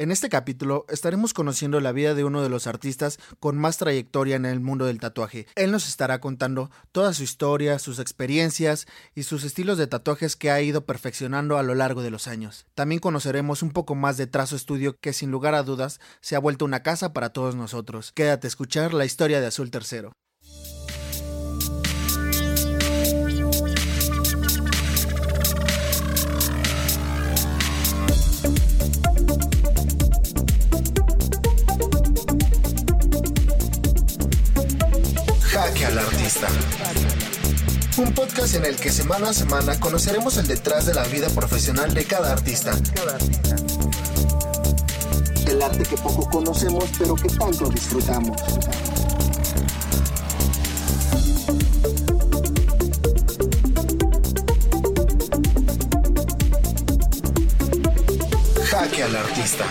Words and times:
En 0.00 0.10
este 0.10 0.30
capítulo 0.30 0.86
estaremos 0.88 1.34
conociendo 1.34 1.78
la 1.78 1.92
vida 1.92 2.14
de 2.14 2.24
uno 2.24 2.42
de 2.42 2.48
los 2.48 2.66
artistas 2.66 3.18
con 3.38 3.58
más 3.58 3.76
trayectoria 3.76 4.34
en 4.34 4.46
el 4.46 4.58
mundo 4.58 4.86
del 4.86 4.98
tatuaje. 4.98 5.46
Él 5.56 5.72
nos 5.72 5.86
estará 5.86 6.22
contando 6.22 6.70
toda 6.90 7.12
su 7.12 7.22
historia, 7.22 7.78
sus 7.78 7.98
experiencias 7.98 8.86
y 9.14 9.24
sus 9.24 9.44
estilos 9.44 9.76
de 9.76 9.88
tatuajes 9.88 10.36
que 10.36 10.50
ha 10.50 10.62
ido 10.62 10.86
perfeccionando 10.86 11.58
a 11.58 11.62
lo 11.62 11.74
largo 11.74 12.00
de 12.00 12.10
los 12.10 12.28
años. 12.28 12.64
También 12.74 12.98
conoceremos 12.98 13.62
un 13.62 13.72
poco 13.72 13.94
más 13.94 14.16
de 14.16 14.26
Trazo 14.26 14.56
Estudio 14.56 14.96
que 15.02 15.12
sin 15.12 15.30
lugar 15.30 15.54
a 15.54 15.64
dudas 15.64 16.00
se 16.22 16.34
ha 16.34 16.38
vuelto 16.38 16.64
una 16.64 16.82
casa 16.82 17.12
para 17.12 17.34
todos 17.34 17.54
nosotros. 17.54 18.12
Quédate 18.12 18.46
a 18.46 18.48
escuchar 18.48 18.94
la 18.94 19.04
historia 19.04 19.42
de 19.42 19.48
Azul 19.48 19.70
Tercero. 19.70 20.12
Artista. 36.30 36.48
Un 37.96 38.14
podcast 38.14 38.54
en 38.54 38.64
el 38.64 38.76
que 38.76 38.90
semana 38.90 39.30
a 39.30 39.34
semana 39.34 39.80
conoceremos 39.80 40.36
el 40.36 40.46
detrás 40.46 40.86
de 40.86 40.94
la 40.94 41.02
vida 41.04 41.28
profesional 41.30 41.92
de 41.92 42.04
cada 42.04 42.32
artista. 42.32 42.72
El 45.46 45.60
arte 45.60 45.82
que 45.82 45.96
poco 45.96 46.28
conocemos 46.30 46.84
pero 46.98 47.16
que 47.16 47.28
tanto 47.28 47.68
disfrutamos. 47.68 48.40
Jaque 58.70 59.02
al 59.02 59.16
artista. 59.16 59.64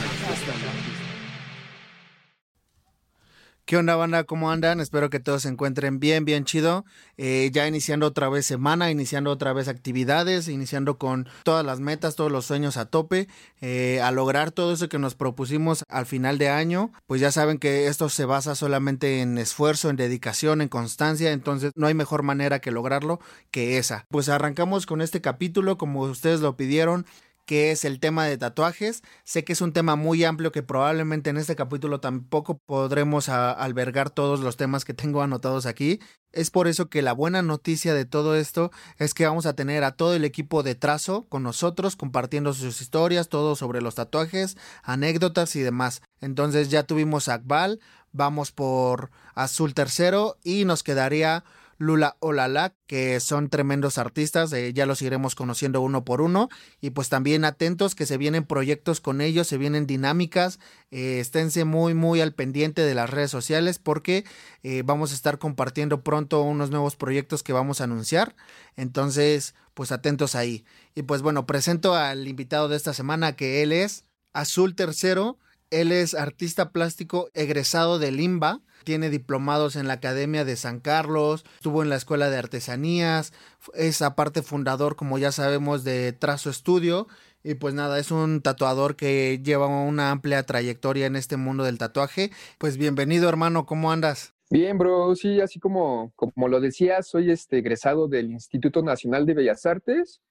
¿Qué 3.69 3.77
onda, 3.77 3.95
banda? 3.95 4.23
¿Cómo 4.23 4.49
andan? 4.49 4.79
Espero 4.79 5.11
que 5.11 5.19
todos 5.19 5.43
se 5.43 5.47
encuentren 5.47 5.99
bien, 5.99 6.25
bien 6.25 6.43
chido. 6.43 6.85
Eh, 7.17 7.51
ya 7.53 7.67
iniciando 7.67 8.07
otra 8.07 8.27
vez 8.27 8.47
semana, 8.47 8.89
iniciando 8.89 9.29
otra 9.29 9.53
vez 9.53 9.67
actividades, 9.67 10.47
iniciando 10.47 10.97
con 10.97 11.27
todas 11.43 11.63
las 11.63 11.79
metas, 11.79 12.15
todos 12.15 12.31
los 12.31 12.45
sueños 12.45 12.77
a 12.77 12.85
tope, 12.85 13.27
eh, 13.61 14.01
a 14.01 14.09
lograr 14.09 14.49
todo 14.49 14.73
eso 14.73 14.89
que 14.89 14.97
nos 14.97 15.13
propusimos 15.13 15.83
al 15.87 16.07
final 16.07 16.39
de 16.39 16.49
año. 16.49 16.91
Pues 17.05 17.21
ya 17.21 17.31
saben 17.31 17.59
que 17.59 17.85
esto 17.85 18.09
se 18.09 18.25
basa 18.25 18.55
solamente 18.55 19.21
en 19.21 19.37
esfuerzo, 19.37 19.91
en 19.91 19.97
dedicación, 19.97 20.61
en 20.61 20.69
constancia, 20.69 21.31
entonces 21.31 21.71
no 21.75 21.85
hay 21.85 21.93
mejor 21.93 22.23
manera 22.23 22.61
que 22.61 22.71
lograrlo 22.71 23.19
que 23.51 23.77
esa. 23.77 24.07
Pues 24.09 24.29
arrancamos 24.29 24.87
con 24.87 24.99
este 24.99 25.21
capítulo 25.21 25.77
como 25.77 26.01
ustedes 26.01 26.39
lo 26.39 26.57
pidieron 26.57 27.05
que 27.49 27.71
es 27.71 27.83
el 27.83 27.99
tema 27.99 28.25
de 28.25 28.37
tatuajes. 28.37 29.01
Sé 29.23 29.43
que 29.43 29.53
es 29.53 29.61
un 29.61 29.73
tema 29.73 29.95
muy 29.95 30.23
amplio 30.23 30.51
que 30.51 30.61
probablemente 30.61 31.31
en 31.31 31.37
este 31.37 31.55
capítulo 31.55 31.99
tampoco 31.99 32.59
podremos 32.59 33.27
albergar 33.27 34.11
todos 34.11 34.41
los 34.41 34.55
temas 34.55 34.85
que 34.85 34.93
tengo 34.93 35.23
anotados 35.23 35.65
aquí. 35.65 35.99
Es 36.31 36.51
por 36.51 36.67
eso 36.67 36.91
que 36.91 37.01
la 37.01 37.11
buena 37.11 37.41
noticia 37.41 37.95
de 37.95 38.05
todo 38.05 38.35
esto 38.35 38.69
es 38.99 39.15
que 39.15 39.25
vamos 39.25 39.47
a 39.47 39.55
tener 39.55 39.83
a 39.83 39.93
todo 39.93 40.13
el 40.13 40.25
equipo 40.25 40.61
de 40.61 40.75
trazo 40.75 41.25
con 41.27 41.41
nosotros 41.41 41.95
compartiendo 41.95 42.53
sus 42.53 42.81
historias, 42.81 43.29
todo 43.29 43.55
sobre 43.55 43.81
los 43.81 43.95
tatuajes, 43.95 44.55
anécdotas 44.83 45.55
y 45.55 45.61
demás. 45.61 46.03
Entonces 46.21 46.69
ya 46.69 46.83
tuvimos 46.83 47.29
a 47.29 47.33
Akbal, 47.33 47.79
vamos 48.11 48.51
por 48.51 49.09
Azul 49.33 49.73
Tercero 49.73 50.37
y 50.43 50.65
nos 50.65 50.83
quedaría 50.83 51.43
Lula 51.79 52.17
Olala, 52.19 52.75
que 52.87 53.19
son 53.21 53.49
tremendos 53.49 53.97
artistas, 53.97 54.51
eh, 54.51 54.73
ya 54.73 54.85
los 54.85 55.01
iremos 55.01 55.33
conociendo 55.33 55.79
uno 55.81 56.03
por 56.03 56.21
uno. 56.21 56.49
Y 56.81 56.91
pues 56.91 57.07
también 57.09 57.45
atentos 57.45 57.95
que 57.95 58.05
se 58.05 58.17
vienen 58.17 58.45
proyectos 58.45 58.99
con 58.99 59.21
ellos, 59.21 59.47
se 59.47 59.57
vienen 59.57 59.87
dinámicas, 59.87 60.59
eh, 60.91 61.19
esténse 61.19 61.63
muy 61.63 61.93
muy 61.93 62.19
al 62.19 62.33
pendiente 62.33 62.81
de 62.81 62.93
las 62.93 63.09
redes 63.09 63.31
sociales 63.31 63.79
porque 63.79 64.25
eh, 64.61 64.83
vamos 64.85 65.11
a 65.11 65.15
estar 65.15 65.39
compartiendo 65.39 66.03
pronto 66.03 66.41
unos 66.41 66.69
nuevos 66.69 66.97
proyectos 66.97 67.43
que 67.43 67.53
vamos 67.53 67.79
a 67.79 67.85
anunciar, 67.85 68.35
entonces 68.75 69.55
pues 69.73 69.93
atentos 69.93 70.35
ahí. 70.35 70.65
Y 70.95 71.03
pues 71.03 71.21
bueno, 71.21 71.45
presento 71.45 71.95
al 71.95 72.27
invitado 72.27 72.67
de 72.67 72.75
esta 72.75 72.93
semana 72.93 73.37
que 73.37 73.63
él 73.63 73.71
es 73.71 74.03
Azul 74.33 74.75
Tercero, 74.75 75.39
él 75.71 75.91
es 75.91 76.13
artista 76.13 76.71
plástico 76.71 77.29
egresado 77.33 77.99
de 77.99 78.11
Limba, 78.11 78.61
tiene 78.83 79.09
diplomados 79.09 79.75
en 79.75 79.87
la 79.87 79.93
Academia 79.93 80.45
de 80.45 80.55
San 80.55 80.79
Carlos, 80.79 81.45
estuvo 81.55 81.83
en 81.83 81.89
la 81.89 81.95
Escuela 81.95 82.29
de 82.29 82.37
Artesanías, 82.37 83.33
es 83.73 84.01
aparte 84.01 84.41
fundador, 84.41 84.95
como 84.95 85.17
ya 85.17 85.31
sabemos, 85.31 85.83
de 85.83 86.13
Trazo 86.13 86.49
Estudio. 86.49 87.07
Y 87.41 87.53
pues 87.53 87.73
nada, 87.73 87.99
es 87.99 88.11
un 88.11 88.41
tatuador 88.41 88.97
que 88.97 89.39
lleva 89.41 89.67
una 89.67 90.11
amplia 90.11 90.43
trayectoria 90.43 91.05
en 91.05 91.15
este 91.15 91.37
mundo 91.37 91.63
del 91.63 91.77
tatuaje. 91.77 92.31
Pues 92.57 92.77
bienvenido 92.77 93.29
hermano, 93.29 93.65
¿cómo 93.65 93.93
andas? 93.93 94.33
Bien, 94.49 94.77
bro, 94.77 95.15
sí, 95.15 95.39
así 95.39 95.59
como, 95.59 96.11
como 96.15 96.47
lo 96.49 96.59
decías, 96.59 97.07
soy 97.07 97.31
este 97.31 97.59
egresado 97.59 98.07
del 98.07 98.31
Instituto 98.31 98.81
Nacional 98.81 99.25
de 99.25 99.35
Bellas 99.35 99.65
Artes 99.65 100.21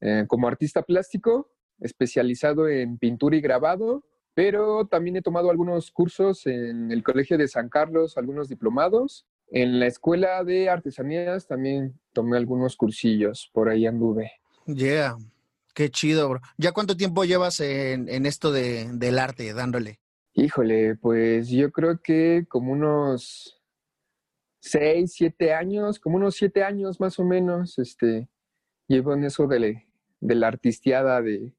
eh, 0.00 0.24
como 0.28 0.46
artista 0.46 0.82
plástico, 0.82 1.50
especializado 1.80 2.68
en 2.68 2.98
pintura 2.98 3.36
y 3.36 3.40
grabado 3.40 4.04
pero 4.38 4.86
también 4.86 5.16
he 5.16 5.20
tomado 5.20 5.50
algunos 5.50 5.90
cursos 5.90 6.46
en 6.46 6.92
el 6.92 7.02
Colegio 7.02 7.36
de 7.36 7.48
San 7.48 7.68
Carlos, 7.68 8.16
algunos 8.16 8.48
diplomados. 8.48 9.26
En 9.50 9.80
la 9.80 9.88
Escuela 9.88 10.44
de 10.44 10.70
Artesanías 10.70 11.48
también 11.48 11.98
tomé 12.12 12.36
algunos 12.36 12.76
cursillos, 12.76 13.50
por 13.52 13.68
ahí 13.68 13.84
anduve. 13.84 14.30
Yeah, 14.66 15.16
qué 15.74 15.90
chido, 15.90 16.28
bro. 16.28 16.40
¿Ya 16.56 16.70
cuánto 16.70 16.96
tiempo 16.96 17.24
llevas 17.24 17.58
en, 17.58 18.08
en 18.08 18.26
esto 18.26 18.52
de, 18.52 18.88
del 18.92 19.18
arte, 19.18 19.52
dándole? 19.54 19.98
Híjole, 20.34 20.94
pues 20.94 21.48
yo 21.48 21.72
creo 21.72 22.00
que 22.00 22.44
como 22.48 22.70
unos 22.70 23.60
seis, 24.60 25.14
siete 25.14 25.52
años, 25.52 25.98
como 25.98 26.14
unos 26.14 26.36
siete 26.36 26.62
años 26.62 27.00
más 27.00 27.18
o 27.18 27.24
menos, 27.24 27.76
este, 27.80 28.28
llevo 28.86 29.14
en 29.14 29.24
eso 29.24 29.48
de, 29.48 29.88
de 30.20 30.34
la 30.36 30.46
artisteada 30.46 31.20
de, 31.22 31.57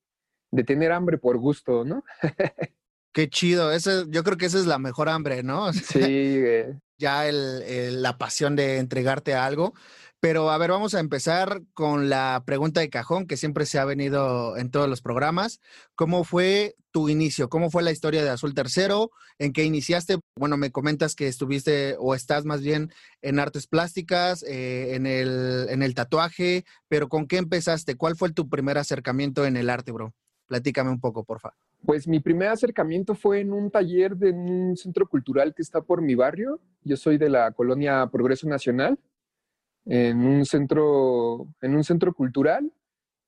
de 0.52 0.64
tener 0.64 0.92
hambre 0.92 1.18
por 1.18 1.38
gusto, 1.38 1.86
¿no? 1.86 2.04
Qué 3.12 3.30
chido, 3.30 3.72
ese, 3.72 4.06
yo 4.10 4.24
creo 4.24 4.38
que 4.38 4.46
esa 4.46 4.60
es 4.60 4.66
la 4.66 4.80
mejor 4.80 5.10
hambre, 5.10 5.44
¿no? 5.44 5.72
Sí. 5.74 6.44
ya 6.98 7.28
el, 7.28 8.02
la 8.02 8.18
pasión 8.18 8.56
de 8.56 8.78
entregarte 8.78 9.34
a 9.34 9.46
algo. 9.46 9.74
Pero 10.22 10.52
a 10.52 10.58
ver, 10.58 10.72
vamos 10.72 10.96
a 10.96 11.00
empezar 11.00 11.62
con 11.74 12.10
la 12.10 12.44
pregunta 12.46 12.82
de 12.82 12.90
cajón 12.90 13.26
que 13.26 13.38
siempre 13.38 13.66
se 13.66 13.80
ha 13.80 13.86
venido 13.86 14.58
en 14.58 14.70
todos 14.70 14.90
los 14.90 15.02
programas. 15.02 15.62
¿Cómo 15.96 16.26
fue 16.26 16.76
tu 16.92 17.08
inicio? 17.08 17.48
¿Cómo 17.50 17.72
fue 17.72 17.84
la 17.84 17.92
historia 17.92 18.22
de 18.22 18.30
Azul 18.30 18.54
Tercero? 18.54 19.12
¿En 19.38 19.54
qué 19.54 19.64
iniciaste? 19.64 20.20
Bueno, 20.36 20.58
me 20.58 20.72
comentas 20.72 21.16
que 21.16 21.28
estuviste 21.28 21.96
o 22.00 22.16
estás 22.16 22.44
más 22.44 22.62
bien 22.62 22.92
en 23.22 23.40
artes 23.40 23.68
plásticas, 23.68 24.44
eh, 24.44 24.96
en, 24.96 25.06
el, 25.06 25.68
en 25.70 25.84
el 25.84 25.96
tatuaje, 25.96 26.66
pero 26.90 27.08
¿con 27.08 27.26
qué 27.26 27.38
empezaste? 27.38 27.96
¿Cuál 27.96 28.18
fue 28.18 28.34
tu 28.34 28.50
primer 28.50 28.78
acercamiento 28.78 29.46
en 29.46 29.56
el 29.56 29.70
arte, 29.70 29.94
bro? 29.94 30.14
Platícame 30.50 30.90
un 30.90 31.00
poco, 31.00 31.24
porfa. 31.24 31.54
Pues 31.86 32.08
mi 32.08 32.20
primer 32.20 32.48
acercamiento 32.48 33.14
fue 33.14 33.40
en 33.40 33.54
un 33.54 33.70
taller 33.70 34.18
de 34.18 34.32
un 34.32 34.76
centro 34.76 35.08
cultural 35.08 35.54
que 35.54 35.62
está 35.62 35.80
por 35.80 36.02
mi 36.02 36.16
barrio. 36.16 36.60
Yo 36.84 36.98
soy 36.98 37.20
de 37.20 37.30
la 37.30 37.52
colonia 37.52 38.10
Progreso 38.12 38.50
Nacional, 38.50 38.98
en 39.86 40.18
un 40.26 40.44
centro, 40.46 41.48
en 41.62 41.76
un 41.76 41.84
centro 41.84 42.16
cultural, 42.16 42.74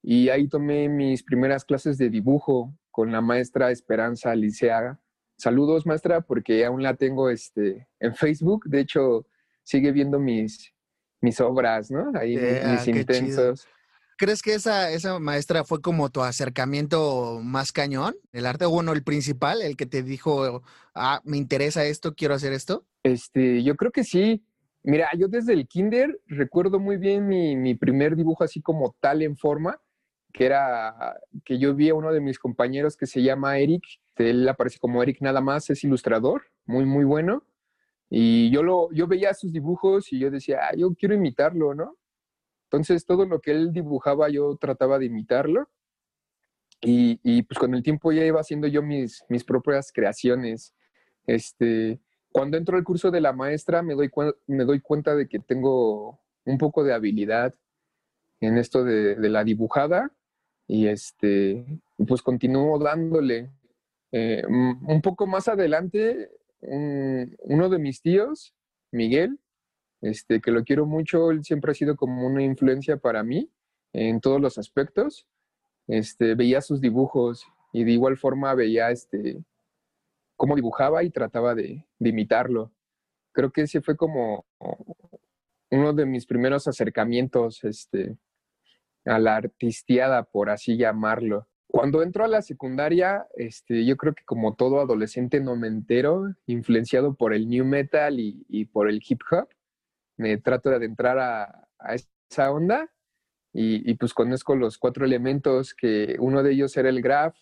y 0.01 0.29
ahí 0.29 0.47
tomé 0.47 0.89
mis 0.89 1.21
primeras 1.21 1.63
clases 1.63 1.99
de 1.99 2.09
dibujo 2.09 2.73
con 2.89 3.11
la 3.11 3.21
maestra 3.21 3.69
Esperanza 3.69 4.33
Liceaga. 4.33 4.99
Saludos, 5.37 5.85
maestra, 5.85 6.21
porque 6.21 6.65
aún 6.65 6.81
la 6.81 6.95
tengo 6.95 7.29
este, 7.29 7.87
en 7.99 8.15
Facebook. 8.15 8.65
De 8.65 8.79
hecho, 8.79 9.27
sigue 9.61 9.91
viendo 9.91 10.19
mis, 10.19 10.73
mis 11.21 11.39
obras, 11.39 11.91
¿no? 11.91 12.11
Ahí 12.15 12.35
mis 12.35 12.87
intensos. 12.87 13.67
¿Crees 14.21 14.43
que 14.43 14.53
esa, 14.53 14.91
esa 14.91 15.17
maestra 15.17 15.63
fue 15.63 15.81
como 15.81 16.11
tu 16.11 16.21
acercamiento 16.21 17.39
más 17.41 17.71
cañón? 17.71 18.13
¿El 18.31 18.45
arte, 18.45 18.67
bueno, 18.67 18.93
el 18.93 19.01
principal, 19.01 19.63
el 19.63 19.75
que 19.75 19.87
te 19.87 20.03
dijo, 20.03 20.61
ah, 20.93 21.21
me 21.25 21.37
interesa 21.37 21.85
esto, 21.85 22.13
quiero 22.13 22.35
hacer 22.35 22.53
esto? 22.53 22.85
Este, 23.01 23.63
yo 23.63 23.75
creo 23.75 23.91
que 23.91 24.03
sí. 24.03 24.45
Mira, 24.83 25.09
yo 25.17 25.27
desde 25.27 25.53
el 25.53 25.67
kinder 25.67 26.21
recuerdo 26.27 26.79
muy 26.79 26.97
bien 26.97 27.27
mi, 27.27 27.55
mi 27.55 27.73
primer 27.73 28.15
dibujo 28.15 28.43
así 28.43 28.61
como 28.61 28.95
tal 28.99 29.23
en 29.23 29.37
forma. 29.37 29.81
que 30.31 30.45
era 30.45 31.17
que 31.43 31.57
yo 31.57 31.73
vi 31.73 31.89
a 31.89 31.95
uno 31.95 32.13
de 32.13 32.21
mis 32.21 32.37
compañeros 32.37 32.95
que 32.95 33.07
se 33.07 33.23
llama 33.23 33.57
Eric, 33.57 33.81
él 34.17 34.47
aparece 34.47 34.77
como 34.77 35.01
Eric 35.01 35.17
nada 35.21 35.41
más, 35.41 35.67
es 35.71 35.83
ilustrador, 35.83 36.43
muy, 36.67 36.85
muy 36.85 37.05
bueno. 37.05 37.43
Y 38.07 38.51
yo, 38.51 38.61
lo, 38.61 38.91
yo 38.91 39.07
veía 39.07 39.33
sus 39.33 39.51
dibujos 39.51 40.13
y 40.13 40.19
yo 40.19 40.29
decía, 40.29 40.59
ah, 40.69 40.75
yo 40.77 40.93
quiero 40.93 41.15
imitarlo, 41.15 41.73
¿no? 41.73 41.97
Entonces 42.71 43.05
todo 43.05 43.25
lo 43.25 43.41
que 43.41 43.51
él 43.51 43.73
dibujaba 43.73 44.29
yo 44.29 44.55
trataba 44.55 44.97
de 44.97 45.07
imitarlo. 45.07 45.69
Y, 46.83 47.43
pues 47.43 47.59
con 47.59 47.75
el 47.75 47.83
tiempo 47.83 48.11
ya 48.11 48.25
iba 48.25 48.39
haciendo 48.39 48.65
yo 48.65 48.81
mis, 48.81 49.23
mis 49.27 49.43
propias 49.43 49.91
creaciones. 49.91 50.73
Este, 51.27 51.99
cuando 52.31 52.57
entro 52.57 52.77
al 52.77 52.83
curso 52.83 53.11
de 53.11 53.21
la 53.21 53.33
maestra 53.33 53.83
me 53.83 53.93
doy, 53.93 54.09
me 54.47 54.63
doy 54.63 54.79
cuenta 54.79 55.15
de 55.15 55.27
que 55.27 55.37
tengo 55.37 56.21
un 56.45 56.57
poco 56.57 56.83
de 56.83 56.93
habilidad 56.93 57.53
en 58.39 58.57
esto 58.57 58.83
de, 58.83 59.15
de 59.15 59.29
la 59.29 59.43
dibujada 59.43 60.11
y 60.65 60.87
este, 60.87 61.65
pues 62.07 62.21
continúo 62.21 62.79
dándole. 62.79 63.51
Eh, 64.13 64.43
un 64.47 65.01
poco 65.01 65.27
más 65.27 65.49
adelante, 65.49 66.31
uno 66.61 67.69
de 67.69 67.79
mis 67.79 68.01
tíos, 68.01 68.55
Miguel, 68.91 69.39
este, 70.01 70.41
que 70.41 70.51
lo 70.51 70.63
quiero 70.63 70.85
mucho, 70.85 71.31
él 71.31 71.43
siempre 71.43 71.71
ha 71.71 71.75
sido 71.75 71.95
como 71.95 72.25
una 72.25 72.43
influencia 72.43 72.97
para 72.97 73.23
mí 73.23 73.51
en 73.93 74.19
todos 74.21 74.41
los 74.41 74.57
aspectos. 74.57 75.27
Este, 75.87 76.35
veía 76.35 76.61
sus 76.61 76.81
dibujos 76.81 77.45
y 77.73 77.83
de 77.83 77.91
igual 77.91 78.17
forma 78.17 78.53
veía 78.53 78.91
este, 78.91 79.43
cómo 80.35 80.55
dibujaba 80.55 81.03
y 81.03 81.09
trataba 81.09 81.55
de, 81.55 81.85
de 81.99 82.09
imitarlo. 82.09 82.71
Creo 83.33 83.51
que 83.51 83.61
ese 83.61 83.81
fue 83.81 83.95
como 83.95 84.45
uno 85.71 85.93
de 85.93 86.05
mis 86.05 86.25
primeros 86.25 86.67
acercamientos 86.67 87.63
este, 87.63 88.17
a 89.05 89.19
la 89.19 89.37
artisteada, 89.37 90.23
por 90.23 90.49
así 90.49 90.77
llamarlo. 90.77 91.47
Cuando 91.67 92.03
entro 92.03 92.25
a 92.25 92.27
la 92.27 92.41
secundaria, 92.41 93.25
este, 93.35 93.85
yo 93.85 93.95
creo 93.95 94.13
que 94.13 94.25
como 94.25 94.55
todo 94.55 94.81
adolescente 94.81 95.39
no 95.39 95.55
me 95.55 95.67
entero, 95.67 96.35
influenciado 96.45 97.15
por 97.15 97.33
el 97.33 97.47
new 97.47 97.63
metal 97.63 98.19
y, 98.19 98.65
por 98.65 98.89
el 98.89 99.01
hip 99.07 99.21
hop, 99.31 99.47
me 100.21 100.37
trato 100.37 100.69
de 100.69 100.75
adentrar 100.75 101.17
a, 101.19 101.67
esa 102.29 102.51
onda 102.51 102.89
y, 103.51 103.89
y, 103.89 103.95
pues 103.95 104.13
conozco 104.13 104.55
los 104.55 104.77
cuatro 104.77 105.03
elementos, 105.03 105.73
que 105.73 106.15
uno 106.19 106.43
de 106.43 106.51
ellos 106.51 106.77
era 106.77 106.89
el 106.89 107.01
graph. 107.01 107.35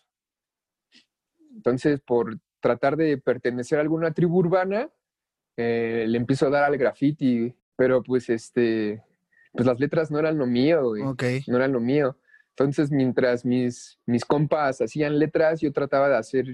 Entonces, 1.54 2.00
por 2.00 2.40
tratar 2.62 2.96
de 2.96 3.18
pertenecer 3.18 3.78
a 3.78 3.82
alguna 3.82 4.14
tribu 4.14 4.40
urbana, 4.40 4.90
eh, 5.58 6.06
le 6.08 6.18
empiezo 6.18 6.48
a 6.48 6.50
dar 6.50 6.64
al 6.64 6.78
graffiti, 6.78 7.54
pero 7.76 8.02
pues 8.02 8.30
este, 8.30 9.04
pues 9.52 9.68
las 9.68 9.80
letras 9.80 10.10
no 10.10 10.18
eran 10.18 10.38
lo 10.38 10.48
mío, 10.48 10.90
güey. 10.90 11.04
No 11.48 11.58
eran 11.58 11.74
lo 11.74 11.80
mío. 11.80 12.18
Entonces, 12.52 12.92
mientras 12.92 13.46
mis, 13.46 14.00
mis 14.06 14.26
compas 14.26 14.82
hacían 14.82 15.20
letras, 15.20 15.62
yo 15.62 15.72
trataba 15.72 16.10
de 16.10 16.18
hacer 16.18 16.46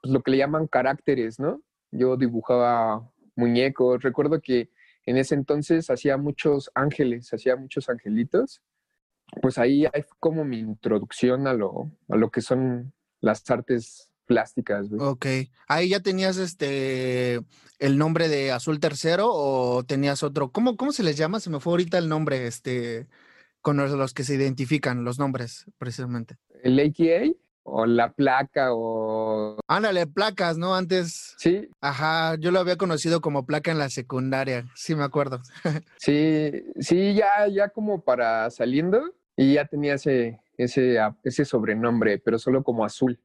pues, 0.00 0.12
lo 0.12 0.22
que 0.22 0.32
le 0.32 0.38
llaman 0.38 0.66
caracteres, 0.66 1.38
¿no? 1.38 1.62
Yo 1.90 2.16
dibujaba 2.16 3.08
muñecos. 3.36 4.02
Recuerdo 4.02 4.40
que 4.40 4.70
en 5.06 5.16
ese 5.16 5.34
entonces 5.34 5.90
hacía 5.90 6.16
muchos 6.16 6.70
ángeles, 6.74 7.32
hacía 7.32 7.56
muchos 7.56 7.88
angelitos. 7.88 8.62
Pues 9.40 9.58
ahí 9.58 9.86
hay 9.86 10.04
como 10.20 10.44
mi 10.44 10.58
introducción 10.58 11.46
a 11.46 11.54
lo, 11.54 11.90
a 12.08 12.16
lo 12.16 12.30
que 12.30 12.42
son 12.42 12.92
las 13.20 13.48
artes 13.50 14.12
plásticas. 14.26 14.88
Güey. 14.88 15.00
Ok. 15.00 15.26
Ahí 15.66 15.88
ya 15.88 16.00
tenías 16.00 16.36
este 16.36 17.40
el 17.78 17.98
nombre 17.98 18.28
de 18.28 18.52
Azul 18.52 18.78
Tercero 18.78 19.28
o 19.32 19.84
tenías 19.84 20.22
otro. 20.22 20.52
¿Cómo, 20.52 20.76
cómo 20.76 20.92
se 20.92 21.02
les 21.02 21.16
llama? 21.16 21.40
Se 21.40 21.50
me 21.50 21.60
fue 21.60 21.72
ahorita 21.72 21.98
el 21.98 22.08
nombre, 22.08 22.46
este 22.46 23.08
con 23.62 23.76
los, 23.76 24.12
que 24.12 24.24
se 24.24 24.34
identifican, 24.34 25.04
los 25.04 25.18
nombres, 25.18 25.66
precisamente. 25.78 26.36
¿El 26.62 26.78
AKA? 26.80 27.32
O 27.64 27.86
la 27.86 28.12
placa, 28.12 28.68
o. 28.72 29.58
Ándale, 29.68 30.06
placas, 30.06 30.58
¿no? 30.58 30.74
Antes. 30.74 31.34
Sí. 31.38 31.68
Ajá, 31.80 32.34
yo 32.36 32.50
lo 32.50 32.58
había 32.58 32.76
conocido 32.76 33.20
como 33.20 33.46
placa 33.46 33.70
en 33.70 33.78
la 33.78 33.88
secundaria, 33.88 34.64
sí 34.74 34.94
me 34.94 35.04
acuerdo. 35.04 35.40
sí, 35.96 36.50
sí, 36.80 37.14
ya, 37.14 37.46
ya 37.48 37.68
como 37.68 38.02
para 38.02 38.50
saliendo, 38.50 39.14
y 39.36 39.54
ya 39.54 39.66
tenía 39.66 39.94
ese, 39.94 40.40
ese, 40.56 40.98
ese 41.24 41.44
sobrenombre, 41.44 42.18
pero 42.18 42.38
solo 42.38 42.62
como 42.62 42.84
azul. 42.84 43.20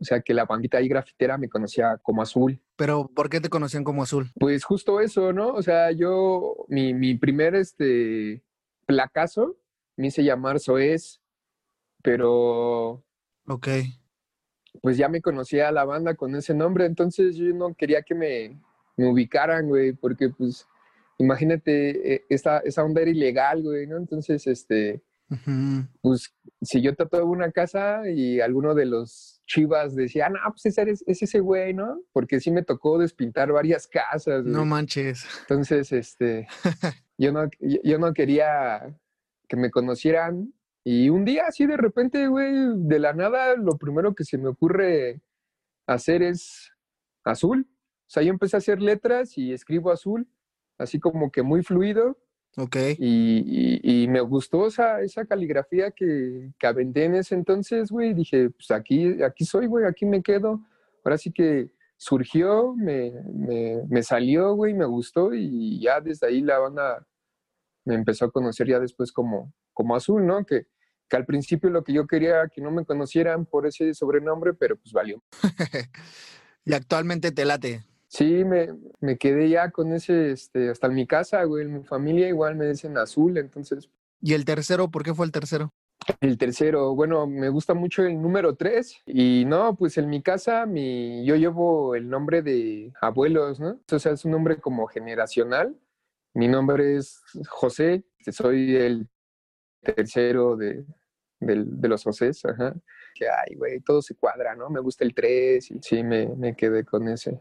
O 0.00 0.04
sea 0.04 0.20
que 0.20 0.34
la 0.34 0.44
bandita 0.44 0.78
ahí 0.78 0.88
grafitera 0.88 1.38
me 1.38 1.48
conocía 1.48 1.98
como 2.02 2.22
azul. 2.22 2.60
Pero, 2.76 3.08
¿por 3.14 3.30
qué 3.30 3.40
te 3.40 3.48
conocían 3.48 3.84
como 3.84 4.02
azul? 4.02 4.32
Pues 4.38 4.64
justo 4.64 5.00
eso, 5.00 5.32
¿no? 5.32 5.52
O 5.52 5.62
sea, 5.62 5.92
yo, 5.92 6.66
mi, 6.68 6.94
mi 6.94 7.14
primer 7.14 7.54
este 7.54 8.42
placazo 8.86 9.56
me 9.96 10.08
hice 10.08 10.24
llamar 10.24 10.58
Soez, 10.58 11.20
pero... 12.02 13.04
Ok. 13.46 13.68
Pues 14.82 14.96
ya 14.96 15.08
me 15.08 15.20
conocía 15.20 15.70
la 15.70 15.84
banda 15.84 16.14
con 16.14 16.34
ese 16.34 16.54
nombre, 16.54 16.86
entonces 16.86 17.36
yo 17.36 17.54
no 17.54 17.74
quería 17.74 18.02
que 18.02 18.14
me, 18.14 18.60
me 18.96 19.08
ubicaran, 19.08 19.68
güey, 19.68 19.92
porque 19.92 20.30
pues 20.30 20.66
imagínate, 21.18 22.14
e, 22.14 22.24
esa, 22.28 22.58
esa 22.58 22.84
onda 22.84 23.02
era 23.02 23.10
ilegal, 23.10 23.62
güey, 23.62 23.86
¿no? 23.86 23.96
Entonces, 23.96 24.46
este, 24.46 25.02
pues 26.00 26.34
si 26.62 26.80
yo 26.82 26.94
trataba 26.94 27.24
una 27.24 27.50
casa 27.50 28.08
y 28.08 28.40
alguno 28.40 28.74
de 28.74 28.86
los 28.86 29.42
chivas 29.46 29.94
decía, 29.94 30.28
no, 30.28 30.38
pues 30.50 30.66
ese 30.66 30.90
es, 30.90 31.04
ese 31.06 31.40
güey, 31.40 31.74
¿no? 31.74 32.00
Porque 32.12 32.40
sí 32.40 32.50
me 32.50 32.62
tocó 32.62 32.98
despintar 32.98 33.50
varias 33.52 33.86
casas. 33.86 34.44
No 34.44 34.64
manches. 34.64 35.24
Entonces, 35.40 35.92
este, 35.92 36.46
yo 37.18 37.32
no, 37.32 37.48
yo 37.60 37.98
no 37.98 38.12
quería 38.12 38.96
que 39.48 39.56
me 39.56 39.70
conocieran. 39.70 40.52
Y 40.84 41.08
un 41.08 41.24
día, 41.24 41.46
así 41.48 41.66
de 41.66 41.78
repente, 41.78 42.28
güey, 42.28 42.52
de 42.76 42.98
la 42.98 43.14
nada, 43.14 43.56
lo 43.56 43.78
primero 43.78 44.14
que 44.14 44.24
se 44.24 44.36
me 44.36 44.48
ocurre 44.48 45.22
hacer 45.86 46.22
es 46.22 46.72
azul. 47.24 47.66
O 47.70 48.10
sea, 48.10 48.22
yo 48.22 48.30
empecé 48.30 48.56
a 48.56 48.58
hacer 48.58 48.82
letras 48.82 49.38
y 49.38 49.52
escribo 49.54 49.90
azul, 49.90 50.28
así 50.76 51.00
como 51.00 51.32
que 51.32 51.42
muy 51.42 51.62
fluido. 51.62 52.18
Ok. 52.58 52.76
Y, 52.98 53.80
y, 53.82 54.06
me 54.08 54.20
gustó 54.20 54.66
esa, 54.66 55.00
esa 55.00 55.24
caligrafía 55.24 55.90
que, 55.90 56.52
que 56.58 56.66
aventé 56.66 57.04
en 57.04 57.16
ese 57.16 57.34
entonces, 57.34 57.90
güey. 57.90 58.12
Dije, 58.12 58.50
pues 58.50 58.70
aquí, 58.70 59.22
aquí 59.22 59.44
soy, 59.46 59.66
güey, 59.66 59.86
aquí 59.86 60.04
me 60.04 60.22
quedo. 60.22 60.60
Ahora 61.02 61.18
sí 61.18 61.32
que 61.32 61.70
surgió, 61.96 62.74
me, 62.74 63.12
me, 63.32 63.82
me 63.88 64.02
salió, 64.02 64.54
güey, 64.54 64.74
me 64.74 64.84
gustó 64.84 65.32
y 65.34 65.80
ya 65.80 66.00
desde 66.00 66.26
ahí 66.26 66.42
la 66.42 66.58
banda 66.58 67.06
me 67.84 67.94
empezó 67.94 68.26
a 68.26 68.30
conocer 68.30 68.68
ya 68.68 68.78
después 68.78 69.12
como, 69.12 69.52
como 69.72 69.96
Azul, 69.96 70.26
¿no? 70.26 70.44
Que, 70.44 70.66
que 71.08 71.16
al 71.16 71.24
principio 71.24 71.70
lo 71.70 71.84
que 71.84 71.92
yo 71.92 72.06
quería 72.06 72.48
que 72.48 72.60
no 72.60 72.70
me 72.70 72.84
conocieran 72.84 73.46
por 73.46 73.66
ese 73.66 73.94
sobrenombre, 73.94 74.54
pero 74.54 74.76
pues 74.76 74.92
valió. 74.92 75.22
y 76.64 76.72
actualmente 76.72 77.32
te 77.32 77.44
late. 77.44 77.84
Sí, 78.08 78.44
me, 78.44 78.68
me, 79.00 79.18
quedé 79.18 79.48
ya 79.48 79.70
con 79.70 79.92
ese, 79.92 80.30
este, 80.30 80.70
hasta 80.70 80.86
en 80.86 80.94
mi 80.94 81.06
casa, 81.06 81.42
güey, 81.44 81.64
en 81.64 81.74
mi 81.74 81.82
familia 81.82 82.28
igual 82.28 82.54
me 82.54 82.66
dicen 82.66 82.96
azul, 82.96 83.36
entonces. 83.38 83.90
¿Y 84.20 84.34
el 84.34 84.44
tercero? 84.44 84.88
¿Por 84.90 85.02
qué 85.02 85.12
fue 85.14 85.26
el 85.26 85.32
tercero? 85.32 85.72
El 86.20 86.38
tercero, 86.38 86.94
bueno, 86.94 87.26
me 87.26 87.48
gusta 87.48 87.74
mucho 87.74 88.04
el 88.04 88.20
número 88.20 88.56
tres 88.56 88.98
y 89.06 89.44
no, 89.46 89.74
pues 89.74 89.96
en 89.96 90.10
mi 90.10 90.22
casa 90.22 90.66
mi, 90.66 91.24
yo 91.24 91.34
llevo 91.34 91.94
el 91.94 92.08
nombre 92.08 92.42
de 92.42 92.92
abuelos, 93.00 93.58
¿no? 93.58 93.80
O 93.90 93.98
sea, 93.98 94.12
es 94.12 94.24
un 94.24 94.32
nombre 94.32 94.58
como 94.58 94.86
generacional 94.86 95.74
mi 96.34 96.48
nombre 96.48 96.96
es 96.96 97.22
José, 97.48 98.04
soy 98.32 98.74
el 98.74 99.08
tercero 99.84 100.56
de, 100.56 100.84
los 101.40 102.02
Josés, 102.02 102.44
ajá. 102.44 102.74
Que, 103.14 103.26
ay, 103.28 103.54
güey, 103.54 103.80
todo 103.80 104.02
se 104.02 104.16
cuadra, 104.16 104.56
¿no? 104.56 104.70
Me 104.70 104.80
gusta 104.80 105.04
el 105.04 105.14
3 105.14 105.70
y 105.70 105.78
sí, 105.80 106.02
me, 106.02 106.56
quedé 106.56 106.84
con 106.84 107.08
ese. 107.08 107.40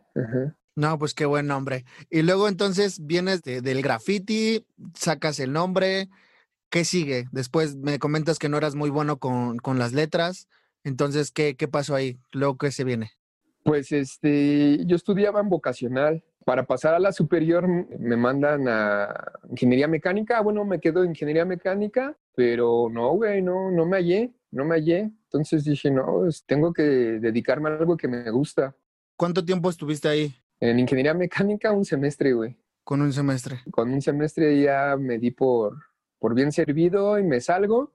No, 0.75 0.99
pues 0.99 1.13
qué 1.13 1.25
buen 1.25 1.47
nombre. 1.47 1.85
Y 2.09 2.21
luego 2.21 2.47
entonces 2.47 3.05
vienes 3.05 3.41
del 3.41 3.81
graffiti, 3.81 4.67
sacas 4.93 5.39
el 5.39 5.51
nombre, 5.51 6.09
¿qué 6.69 6.85
sigue? 6.85 7.25
Después 7.31 7.75
me 7.75 7.97
comentas 7.97 8.37
que 8.37 8.49
no 8.49 8.57
eras 8.57 8.75
muy 8.75 8.91
bueno 8.91 9.17
con, 9.17 9.79
las 9.79 9.93
letras, 9.93 10.47
entonces, 10.83 11.31
¿qué, 11.31 11.55
¿qué 11.55 11.67
pasó 11.67 11.95
ahí? 11.95 12.19
Luego, 12.31 12.57
¿qué 12.57 12.71
se 12.71 12.83
viene? 12.83 13.13
Pues 13.63 13.91
este, 13.93 14.85
yo 14.85 14.95
estudiaba 14.97 15.39
en 15.39 15.49
vocacional 15.49 16.23
para 16.45 16.65
pasar 16.65 16.93
a 16.93 16.99
la 16.99 17.11
superior 17.11 17.67
me 17.67 18.17
mandan 18.17 18.67
a 18.67 19.31
ingeniería 19.49 19.87
mecánica. 19.87 20.41
Bueno, 20.41 20.65
me 20.65 20.79
quedo 20.79 21.03
en 21.03 21.11
ingeniería 21.11 21.45
mecánica, 21.45 22.17
pero 22.35 22.89
no, 22.91 23.11
güey, 23.11 23.41
no, 23.41 23.71
no 23.71 23.85
me 23.85 23.97
hallé, 23.97 24.33
no 24.51 24.65
me 24.65 24.75
hallé. 24.75 25.11
Entonces 25.25 25.63
dije, 25.63 25.89
no, 25.89 26.19
pues, 26.19 26.43
tengo 26.45 26.73
que 26.73 26.83
dedicarme 26.83 27.69
a 27.69 27.73
algo 27.73 27.97
que 27.97 28.07
me 28.07 28.29
gusta. 28.31 28.75
¿Cuánto 29.15 29.43
tiempo 29.45 29.69
estuviste 29.69 30.07
ahí? 30.07 30.33
En 30.59 30.79
ingeniería 30.79 31.13
mecánica 31.13 31.71
un 31.71 31.85
semestre, 31.85 32.33
güey. 32.33 32.57
Con 32.83 33.01
un 33.01 33.13
semestre. 33.13 33.61
Con 33.71 33.93
un 33.93 34.01
semestre 34.01 34.61
ya 34.61 34.97
me 34.99 35.17
di 35.17 35.31
por, 35.31 35.77
por 36.19 36.35
bien 36.35 36.51
servido 36.51 37.17
y 37.17 37.23
me 37.23 37.39
salgo. 37.39 37.91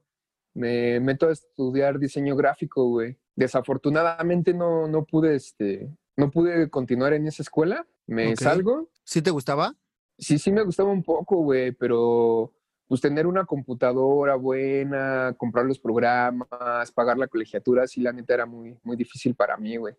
Me 0.55 0.99
meto 1.00 1.28
a 1.28 1.33
estudiar 1.33 1.99
diseño 1.99 2.35
gráfico, 2.35 2.88
güey. 2.88 3.17
Desafortunadamente 3.37 4.55
no, 4.55 4.88
no 4.88 5.05
pude, 5.05 5.37
este, 5.37 5.95
no 6.17 6.31
pude 6.31 6.71
continuar 6.71 7.12
en 7.12 7.26
esa 7.28 7.43
escuela 7.43 7.87
me 8.08 8.36
salgo. 8.36 8.90
¿Sí 9.04 9.22
te 9.22 9.30
gustaba? 9.30 9.74
Sí, 10.18 10.38
sí 10.38 10.50
me 10.50 10.64
gustaba 10.64 10.90
un 10.90 11.04
poco, 11.04 11.36
güey, 11.36 11.72
pero 11.72 12.52
pues 12.88 13.00
tener 13.00 13.26
una 13.26 13.44
computadora 13.44 14.34
buena, 14.34 15.34
comprar 15.36 15.66
los 15.66 15.78
programas, 15.78 16.90
pagar 16.92 17.18
la 17.18 17.28
colegiatura, 17.28 17.86
sí, 17.86 18.00
la 18.00 18.12
neta 18.12 18.34
era 18.34 18.46
muy, 18.46 18.76
muy 18.82 18.96
difícil 18.96 19.34
para 19.34 19.56
mí, 19.56 19.76
güey. 19.76 19.94